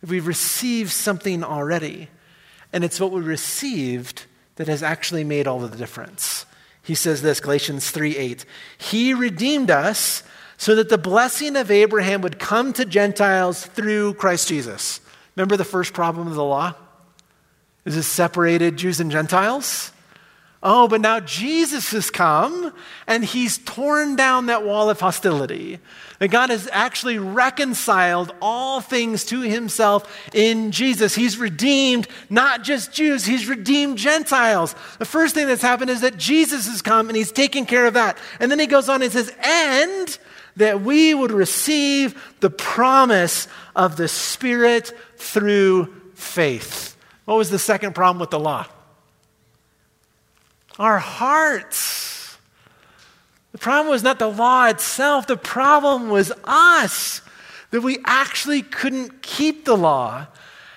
That 0.00 0.10
we've 0.10 0.26
received 0.26 0.92
something 0.92 1.42
already. 1.42 2.08
And 2.72 2.84
it's 2.84 3.00
what 3.00 3.12
we 3.12 3.20
received 3.20 4.26
that 4.56 4.68
has 4.68 4.82
actually 4.82 5.24
made 5.24 5.46
all 5.46 5.64
of 5.64 5.70
the 5.70 5.78
difference. 5.78 6.44
He 6.82 6.94
says 6.94 7.22
this, 7.22 7.40
Galatians 7.40 7.90
3 7.90 8.16
8. 8.16 8.44
He 8.78 9.14
redeemed 9.14 9.70
us 9.70 10.22
so 10.56 10.74
that 10.74 10.88
the 10.88 10.98
blessing 10.98 11.56
of 11.56 11.70
Abraham 11.70 12.20
would 12.22 12.38
come 12.38 12.72
to 12.72 12.84
Gentiles 12.84 13.64
through 13.64 14.14
Christ 14.14 14.48
Jesus. 14.48 15.00
Remember 15.36 15.56
the 15.56 15.64
first 15.64 15.94
problem 15.94 16.26
of 16.26 16.34
the 16.34 16.44
law? 16.44 16.74
Is 17.84 17.96
it 17.96 18.02
separated 18.02 18.76
Jews 18.76 19.00
and 19.00 19.10
Gentiles? 19.10 19.92
Oh, 20.60 20.88
but 20.88 21.00
now 21.00 21.20
Jesus 21.20 21.92
has 21.92 22.10
come 22.10 22.72
and 23.06 23.24
he's 23.24 23.58
torn 23.58 24.16
down 24.16 24.46
that 24.46 24.64
wall 24.64 24.90
of 24.90 24.98
hostility. 24.98 25.78
That 26.18 26.28
God 26.28 26.50
has 26.50 26.68
actually 26.72 27.18
reconciled 27.18 28.34
all 28.42 28.80
things 28.80 29.24
to 29.26 29.40
himself 29.42 30.28
in 30.34 30.72
Jesus. 30.72 31.14
He's 31.14 31.38
redeemed 31.38 32.08
not 32.28 32.64
just 32.64 32.92
Jews, 32.92 33.24
he's 33.24 33.46
redeemed 33.46 33.98
Gentiles. 33.98 34.74
The 34.98 35.04
first 35.04 35.36
thing 35.36 35.46
that's 35.46 35.62
happened 35.62 35.90
is 35.90 36.00
that 36.00 36.16
Jesus 36.16 36.66
has 36.66 36.82
come 36.82 37.08
and 37.08 37.16
he's 37.16 37.30
taken 37.30 37.64
care 37.64 37.86
of 37.86 37.94
that. 37.94 38.18
And 38.40 38.50
then 38.50 38.58
he 38.58 38.66
goes 38.66 38.88
on 38.88 39.00
and 39.00 39.12
says, 39.12 39.32
and 39.40 40.18
that 40.56 40.80
we 40.80 41.14
would 41.14 41.30
receive 41.30 42.20
the 42.40 42.50
promise 42.50 43.46
of 43.76 43.96
the 43.96 44.08
Spirit 44.08 44.92
through 45.16 45.94
faith. 46.14 46.96
What 47.26 47.36
was 47.36 47.50
the 47.50 47.60
second 47.60 47.94
problem 47.94 48.18
with 48.18 48.30
the 48.30 48.40
law? 48.40 48.66
Our 50.78 50.98
hearts. 50.98 52.38
The 53.52 53.58
problem 53.58 53.90
was 53.90 54.02
not 54.02 54.18
the 54.18 54.28
law 54.28 54.66
itself, 54.66 55.26
the 55.26 55.36
problem 55.36 56.10
was 56.10 56.32
us, 56.44 57.22
that 57.70 57.80
we 57.80 57.98
actually 58.04 58.62
couldn't 58.62 59.22
keep 59.22 59.64
the 59.64 59.76
law. 59.76 60.26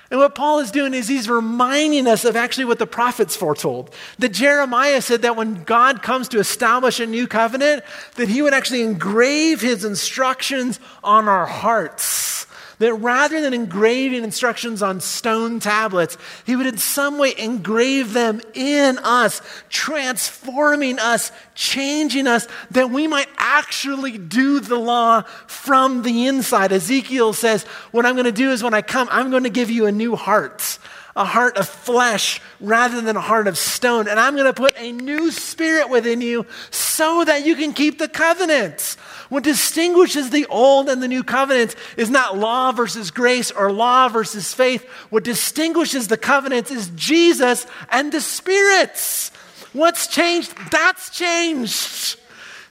And 0.09 0.19
what 0.19 0.35
Paul 0.35 0.59
is 0.59 0.71
doing 0.71 0.93
is 0.93 1.07
he's 1.07 1.29
reminding 1.29 2.05
us 2.05 2.25
of 2.25 2.35
actually 2.35 2.65
what 2.65 2.79
the 2.79 2.87
prophets 2.87 3.35
foretold. 3.35 3.93
That 4.19 4.33
Jeremiah 4.33 5.01
said 5.01 5.21
that 5.21 5.37
when 5.37 5.63
God 5.63 6.03
comes 6.03 6.27
to 6.29 6.39
establish 6.39 6.99
a 6.99 7.05
new 7.05 7.27
covenant, 7.27 7.83
that 8.15 8.27
he 8.27 8.41
would 8.41 8.53
actually 8.53 8.81
engrave 8.81 9.61
his 9.61 9.85
instructions 9.85 10.81
on 11.01 11.29
our 11.29 11.45
hearts 11.45 12.45
that 12.81 12.95
rather 12.95 13.41
than 13.41 13.53
engraving 13.53 14.23
instructions 14.23 14.81
on 14.81 14.99
stone 14.99 15.59
tablets, 15.59 16.17
he 16.47 16.55
would 16.55 16.65
in 16.65 16.79
some 16.79 17.19
way 17.19 17.31
engrave 17.37 18.11
them 18.11 18.41
in 18.55 18.97
us, 18.97 19.39
transforming 19.69 20.97
us, 20.97 21.31
changing 21.53 22.25
us, 22.25 22.47
that 22.71 22.89
we 22.89 23.07
might 23.07 23.29
actually 23.37 24.17
do 24.17 24.59
the 24.59 24.79
law 24.79 25.21
from 25.45 26.01
the 26.01 26.25
inside. 26.25 26.71
Ezekiel 26.71 27.33
says, 27.33 27.63
What 27.91 28.07
I'm 28.07 28.15
going 28.15 28.25
to 28.25 28.31
do 28.31 28.49
is 28.49 28.63
when 28.63 28.73
I 28.73 28.81
come, 28.81 29.07
I'm 29.11 29.29
going 29.29 29.43
to 29.43 29.51
give 29.51 29.69
you 29.69 29.85
a 29.85 29.91
new 29.91 30.15
heart 30.15 30.79
a 31.15 31.25
heart 31.25 31.57
of 31.57 31.67
flesh 31.67 32.41
rather 32.59 33.01
than 33.01 33.15
a 33.15 33.21
heart 33.21 33.47
of 33.47 33.57
stone. 33.57 34.07
And 34.07 34.19
I'm 34.19 34.35
going 34.35 34.45
to 34.45 34.53
put 34.53 34.73
a 34.77 34.91
new 34.91 35.31
spirit 35.31 35.89
within 35.89 36.21
you 36.21 36.45
so 36.69 37.23
that 37.25 37.45
you 37.45 37.55
can 37.55 37.73
keep 37.73 37.97
the 37.99 38.07
covenants. 38.07 38.95
What 39.29 39.43
distinguishes 39.43 40.29
the 40.29 40.45
old 40.47 40.89
and 40.89 41.01
the 41.01 41.07
new 41.07 41.23
covenants 41.23 41.75
is 41.97 42.09
not 42.09 42.37
law 42.37 42.71
versus 42.71 43.11
grace 43.11 43.51
or 43.51 43.71
law 43.71 44.09
versus 44.09 44.53
faith. 44.53 44.85
What 45.09 45.23
distinguishes 45.23 46.07
the 46.07 46.17
covenants 46.17 46.71
is 46.71 46.91
Jesus 46.95 47.65
and 47.89 48.11
the 48.11 48.21
spirits. 48.21 49.31
What's 49.73 50.07
changed? 50.07 50.53
That's 50.69 51.09
changed. 51.09 52.17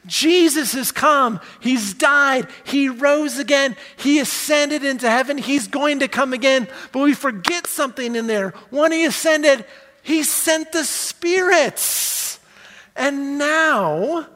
Jesus 0.07 0.73
has 0.73 0.93
come. 0.93 1.41
He's 1.61 1.95
died. 1.95 2.49
He 2.65 2.89
rose 2.89 3.39
again. 3.39 3.77
He 3.97 4.19
ascended 4.19 4.85
into 4.85 5.09
heaven. 5.09 5.37
He's 5.39 5.69
going 5.69 6.01
to 6.01 6.09
come 6.09 6.33
again. 6.33 6.69
But 6.93 7.01
we 7.03 7.15
forget 7.15 7.67
something 7.67 8.17
in 8.17 8.27
there. 8.27 8.51
When 8.71 8.93
he 8.93 9.05
ascended, 9.05 9.65
he 10.03 10.23
sent 10.23 10.73
the 10.73 10.85
spirits. 10.85 12.41
And 12.97 13.39
now, 13.39 14.27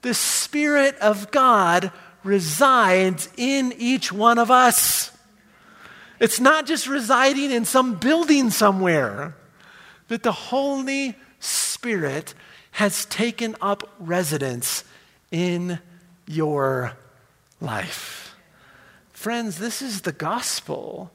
the 0.00 0.14
Spirit 0.14 0.96
of 0.98 1.30
God 1.30 1.92
resides 2.24 3.28
in 3.36 3.72
each 3.76 4.12
one 4.12 4.38
of 4.38 4.50
us. 4.50 5.10
It's 6.20 6.40
not 6.40 6.66
just 6.66 6.86
residing 6.86 7.50
in 7.50 7.64
some 7.64 7.96
building 7.96 8.50
somewhere, 8.50 9.34
but 10.08 10.22
the 10.22 10.32
Holy 10.32 11.16
Spirit 11.40 12.34
has 12.72 13.04
taken 13.06 13.56
up 13.60 13.88
residence 13.98 14.84
in 15.32 15.80
your 16.28 16.92
life. 17.60 18.36
Friends, 19.12 19.58
this 19.58 19.82
is 19.82 20.02
the 20.02 20.12
gospel 20.12 21.10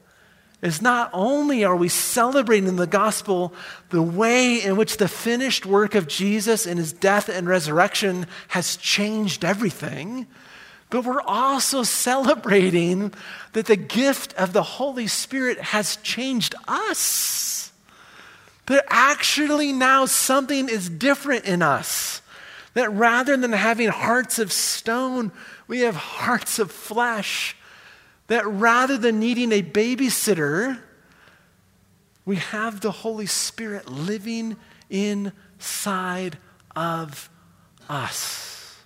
is 0.60 0.82
not 0.82 1.08
only 1.12 1.64
are 1.64 1.76
we 1.76 1.88
celebrating 1.88 2.76
the 2.76 2.86
gospel 2.86 3.54
the 3.90 4.02
way 4.02 4.60
in 4.62 4.76
which 4.76 4.96
the 4.96 5.06
finished 5.06 5.64
work 5.64 5.94
of 5.94 6.08
Jesus 6.08 6.66
in 6.66 6.78
his 6.78 6.92
death 6.92 7.28
and 7.28 7.46
resurrection 7.46 8.26
has 8.48 8.76
changed 8.76 9.44
everything, 9.44 10.26
but 10.90 11.04
we're 11.04 11.20
also 11.20 11.82
celebrating 11.84 13.12
that 13.52 13.66
the 13.66 13.76
gift 13.76 14.34
of 14.34 14.52
the 14.52 14.62
Holy 14.62 15.06
Spirit 15.06 15.60
has 15.60 15.96
changed 15.96 16.54
us. 16.66 17.72
That 18.66 18.84
actually 18.88 19.72
now 19.72 20.06
something 20.06 20.68
is 20.68 20.88
different 20.88 21.44
in 21.44 21.62
us. 21.62 22.20
That 22.78 22.92
rather 22.92 23.36
than 23.36 23.50
having 23.50 23.88
hearts 23.88 24.38
of 24.38 24.52
stone, 24.52 25.32
we 25.66 25.80
have 25.80 25.96
hearts 25.96 26.60
of 26.60 26.70
flesh 26.70 27.56
that 28.28 28.46
rather 28.46 28.96
than 28.96 29.18
needing 29.18 29.50
a 29.50 29.64
babysitter, 29.64 30.78
we 32.24 32.36
have 32.36 32.80
the 32.80 32.92
Holy 32.92 33.26
Spirit 33.26 33.90
living 33.90 34.56
inside 34.90 36.38
of 36.76 37.28
us. 37.88 38.78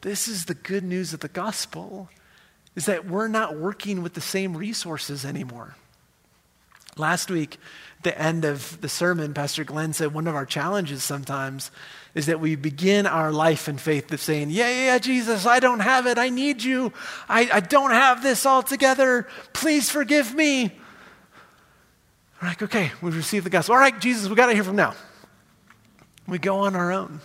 This 0.00 0.26
is 0.26 0.46
the 0.46 0.54
good 0.54 0.82
news 0.82 1.14
of 1.14 1.20
the 1.20 1.28
gospel 1.28 2.08
is 2.74 2.86
that 2.86 3.06
we're 3.06 3.28
not 3.28 3.56
working 3.56 4.02
with 4.02 4.14
the 4.14 4.20
same 4.20 4.56
resources 4.56 5.24
anymore. 5.24 5.76
Last 6.96 7.30
week, 7.30 7.58
the 8.02 8.20
end 8.20 8.44
of 8.44 8.80
the 8.80 8.88
sermon, 8.88 9.34
Pastor 9.34 9.62
Glenn 9.62 9.92
said 9.92 10.12
one 10.12 10.26
of 10.26 10.34
our 10.34 10.46
challenges 10.46 11.04
sometimes 11.04 11.70
is 12.14 12.26
that 12.26 12.40
we 12.40 12.56
begin 12.56 13.06
our 13.06 13.32
life 13.32 13.68
in 13.68 13.78
faith 13.78 14.12
of 14.12 14.20
saying, 14.20 14.50
Yeah, 14.50 14.68
yeah, 14.68 14.84
yeah, 14.86 14.98
Jesus, 14.98 15.46
I 15.46 15.60
don't 15.60 15.80
have 15.80 16.06
it. 16.06 16.18
I 16.18 16.28
need 16.28 16.62
you. 16.62 16.92
I, 17.28 17.48
I 17.52 17.60
don't 17.60 17.90
have 17.90 18.22
this 18.22 18.46
all 18.46 18.62
together. 18.62 19.26
Please 19.52 19.90
forgive 19.90 20.34
me. 20.34 20.72
We're 22.40 22.48
like, 22.48 22.62
okay, 22.62 22.92
we've 23.02 23.16
received 23.16 23.46
the 23.46 23.50
gospel. 23.50 23.74
All 23.74 23.80
right, 23.80 23.98
Jesus, 23.98 24.28
we 24.28 24.36
got 24.36 24.46
to 24.46 24.54
hear 24.54 24.64
from 24.64 24.76
now. 24.76 24.94
We 26.26 26.38
go 26.38 26.60
on 26.60 26.76
our 26.76 26.92
own. 26.92 27.20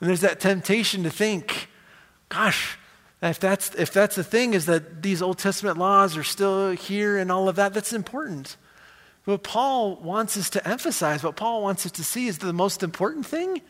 And 0.00 0.08
there's 0.08 0.20
that 0.20 0.38
temptation 0.38 1.02
to 1.02 1.10
think, 1.10 1.68
gosh, 2.28 2.78
if 3.22 3.40
that's, 3.40 3.74
if 3.74 3.92
that's 3.92 4.14
the 4.14 4.22
thing, 4.22 4.54
is 4.54 4.66
that 4.66 5.02
these 5.02 5.22
Old 5.22 5.38
Testament 5.38 5.78
laws 5.78 6.16
are 6.16 6.22
still 6.22 6.70
here 6.72 7.18
and 7.18 7.32
all 7.32 7.48
of 7.48 7.56
that, 7.56 7.74
that's 7.74 7.92
important. 7.92 8.56
What 9.26 9.42
Paul 9.42 9.96
wants 9.96 10.36
us 10.36 10.48
to 10.50 10.66
emphasize, 10.66 11.22
what 11.22 11.34
Paul 11.34 11.60
wants 11.60 11.84
us 11.84 11.92
to 11.92 12.04
see 12.04 12.28
is 12.28 12.38
the 12.38 12.52
most 12.52 12.82
important 12.84 13.26
thing 13.26 13.60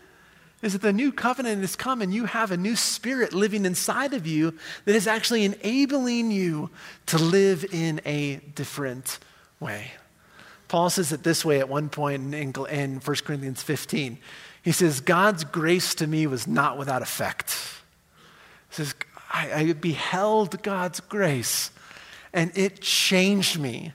is 0.61 0.75
that 0.75 0.83
the 0.83 0.93
new 0.93 1.13
covenant 1.13 1.63
has 1.63 1.77
come 1.77 2.03
and 2.03 2.13
you 2.13 2.27
have 2.27 2.51
a 2.51 2.57
new 2.59 2.77
spirit 2.77 3.33
living 3.33 3.65
inside 3.65 4.13
of 4.13 4.27
you 4.27 4.55
that 4.85 4.95
is 4.95 5.07
actually 5.07 5.45
enabling 5.45 6.31
you 6.31 6.71
to 7.07 7.19
live 7.19 7.65
in 7.73 8.03
a 8.05 8.37
different 8.55 9.19
way. 9.59 9.93
Paul 10.69 10.91
says 10.91 11.11
it 11.13 11.23
this 11.23 11.43
way 11.43 11.61
at 11.61 11.71
one 11.71 11.89
point 11.89 12.35
in, 12.35 12.55
in 12.67 12.97
1 12.97 13.17
Corinthians 13.25 13.63
15. 13.63 14.19
He 14.63 14.73
says, 14.73 15.01
God's 15.01 15.45
grace 15.45 15.95
to 15.97 16.07
me 16.07 16.27
was 16.27 16.47
not 16.47 16.77
without 16.77 17.01
effect. 17.01 17.53
He 18.69 18.75
says, 18.75 18.95
I, 19.31 19.53
I 19.53 19.73
beheld 19.73 20.63
God's 20.63 21.01
grace 21.01 21.71
and 22.35 22.51
it 22.55 22.83
changed 22.83 23.59
me. 23.59 23.95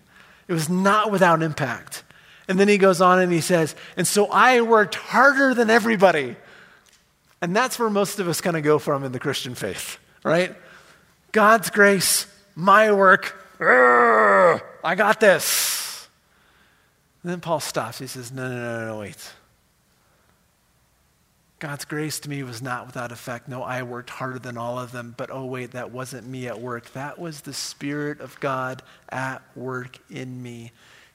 It 0.51 0.53
was 0.53 0.67
not 0.67 1.13
without 1.13 1.41
impact. 1.41 2.03
And 2.49 2.59
then 2.59 2.67
he 2.67 2.77
goes 2.77 2.99
on 2.99 3.19
and 3.19 3.31
he 3.31 3.39
says, 3.39 3.73
And 3.95 4.05
so 4.05 4.25
I 4.25 4.59
worked 4.59 4.95
harder 4.95 5.53
than 5.53 5.69
everybody. 5.69 6.35
And 7.41 7.55
that's 7.55 7.79
where 7.79 7.89
most 7.89 8.19
of 8.19 8.27
us 8.27 8.41
kind 8.41 8.57
of 8.57 8.63
go 8.63 8.77
from 8.77 9.05
in 9.05 9.13
the 9.13 9.19
Christian 9.19 9.55
faith, 9.55 9.97
right? 10.25 10.53
God's 11.31 11.69
grace, 11.69 12.27
my 12.53 12.91
work, 12.91 13.33
I 13.61 14.95
got 14.97 15.21
this. 15.21 16.09
And 17.23 17.31
then 17.31 17.39
Paul 17.39 17.61
stops. 17.61 17.99
He 17.99 18.07
says, 18.07 18.29
No, 18.33 18.49
no, 18.49 18.55
no, 18.57 18.87
no, 18.87 18.99
wait. 18.99 19.31
God's 21.61 21.85
grace 21.85 22.19
to 22.21 22.29
me 22.29 22.41
was 22.41 22.59
not 22.59 22.87
without 22.87 23.11
effect. 23.11 23.47
No, 23.47 23.61
I 23.61 23.83
worked 23.83 24.09
harder 24.09 24.39
than 24.39 24.57
all 24.57 24.79
of 24.79 24.91
them, 24.91 25.13
but 25.15 25.29
oh, 25.31 25.45
wait, 25.45 25.73
that 25.73 25.91
wasn't 25.91 26.25
me 26.25 26.47
at 26.47 26.59
work. 26.59 26.91
That 26.93 27.19
was 27.19 27.41
the 27.41 27.53
Spirit 27.53 28.19
of 28.19 28.39
God 28.39 28.81
at 29.09 29.43
work 29.55 29.99
in 30.09 30.41
me, 30.41 30.71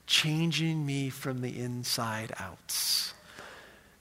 changing 0.06 0.86
me 0.86 1.10
from 1.10 1.40
the 1.40 1.58
inside 1.58 2.32
out, 2.38 3.12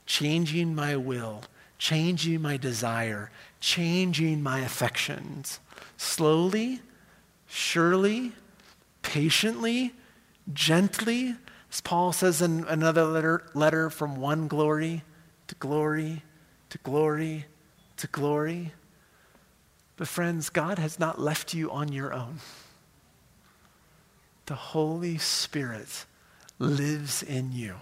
changing 0.06 0.76
my 0.76 0.96
will, 0.96 1.42
changing 1.80 2.44
my 2.44 2.58
desire, 2.58 3.32
changing 3.60 4.44
my 4.44 4.60
affections. 4.60 5.60
Slowly, 5.98 6.80
surely, 7.48 8.34
patiently, 9.02 9.94
gently, 10.54 11.38
as 11.72 11.82
Paul 11.82 12.14
says 12.14 12.40
in 12.44 12.66
another 12.66 13.06
letter, 13.06 13.48
letter 13.56 13.90
from 13.90 14.18
one 14.18 14.48
glory 14.48 15.02
to 15.48 15.56
glory 15.56 16.22
to 16.70 16.78
glory 16.80 17.46
to 17.98 18.08
glory. 18.08 18.74
But, 19.98 20.08
friends, 20.08 20.50
God 20.50 20.78
has 20.78 21.00
not 21.00 21.20
left 21.20 21.54
you 21.54 21.72
on 21.72 21.92
your 21.92 22.14
own. 22.14 22.40
The 24.46 24.56
Holy 24.56 25.18
Spirit 25.18 26.06
lives 26.60 27.24
in 27.24 27.52
you. 27.52 27.76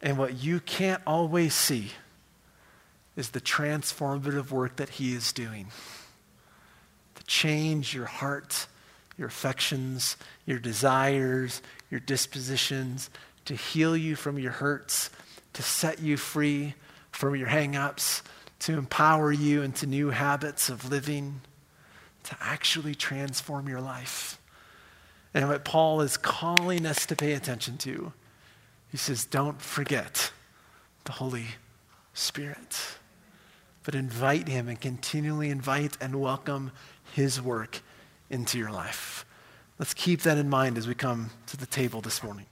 And 0.00 0.16
what 0.16 0.42
you 0.42 0.60
can't 0.60 1.02
always 1.06 1.54
see 1.54 1.90
is 3.16 3.30
the 3.30 3.40
transformative 3.40 4.50
work 4.50 4.76
that 4.76 4.90
He 4.90 5.14
is 5.14 5.32
doing 5.32 5.68
to 7.14 7.24
change 7.24 7.94
your 7.94 8.06
heart, 8.06 8.68
your 9.16 9.28
affections, 9.28 10.16
your 10.46 10.58
desires, 10.58 11.60
your 11.90 12.00
dispositions, 12.00 13.10
to 13.44 13.54
heal 13.54 13.96
you 13.96 14.14
from 14.14 14.38
your 14.38 14.52
hurts, 14.52 15.10
to 15.52 15.62
set 15.62 16.00
you 16.00 16.16
free 16.16 16.74
from 17.18 17.34
your 17.34 17.48
hangups, 17.48 18.22
to 18.60 18.78
empower 18.78 19.32
you 19.32 19.60
into 19.62 19.88
new 19.88 20.10
habits 20.10 20.68
of 20.68 20.88
living, 20.88 21.40
to 22.22 22.36
actually 22.40 22.94
transform 22.94 23.68
your 23.68 23.80
life. 23.80 24.40
And 25.34 25.48
what 25.48 25.64
Paul 25.64 26.00
is 26.00 26.16
calling 26.16 26.86
us 26.86 27.06
to 27.06 27.16
pay 27.16 27.32
attention 27.32 27.76
to 27.78 28.12
He 28.92 28.96
says, 28.96 29.24
don't 29.24 29.60
forget 29.60 30.30
the 31.06 31.12
Holy 31.12 31.46
Spirit, 32.14 32.78
but 33.82 33.96
invite 33.96 34.46
Him 34.46 34.68
and 34.68 34.80
continually 34.80 35.50
invite 35.50 35.98
and 36.00 36.20
welcome 36.20 36.70
His 37.14 37.42
work 37.42 37.82
into 38.30 38.58
your 38.58 38.70
life. 38.70 39.26
Let's 39.76 39.92
keep 39.92 40.22
that 40.22 40.38
in 40.38 40.48
mind 40.48 40.78
as 40.78 40.86
we 40.86 40.94
come 40.94 41.30
to 41.48 41.56
the 41.56 41.66
table 41.66 42.00
this 42.00 42.22
morning. 42.22 42.46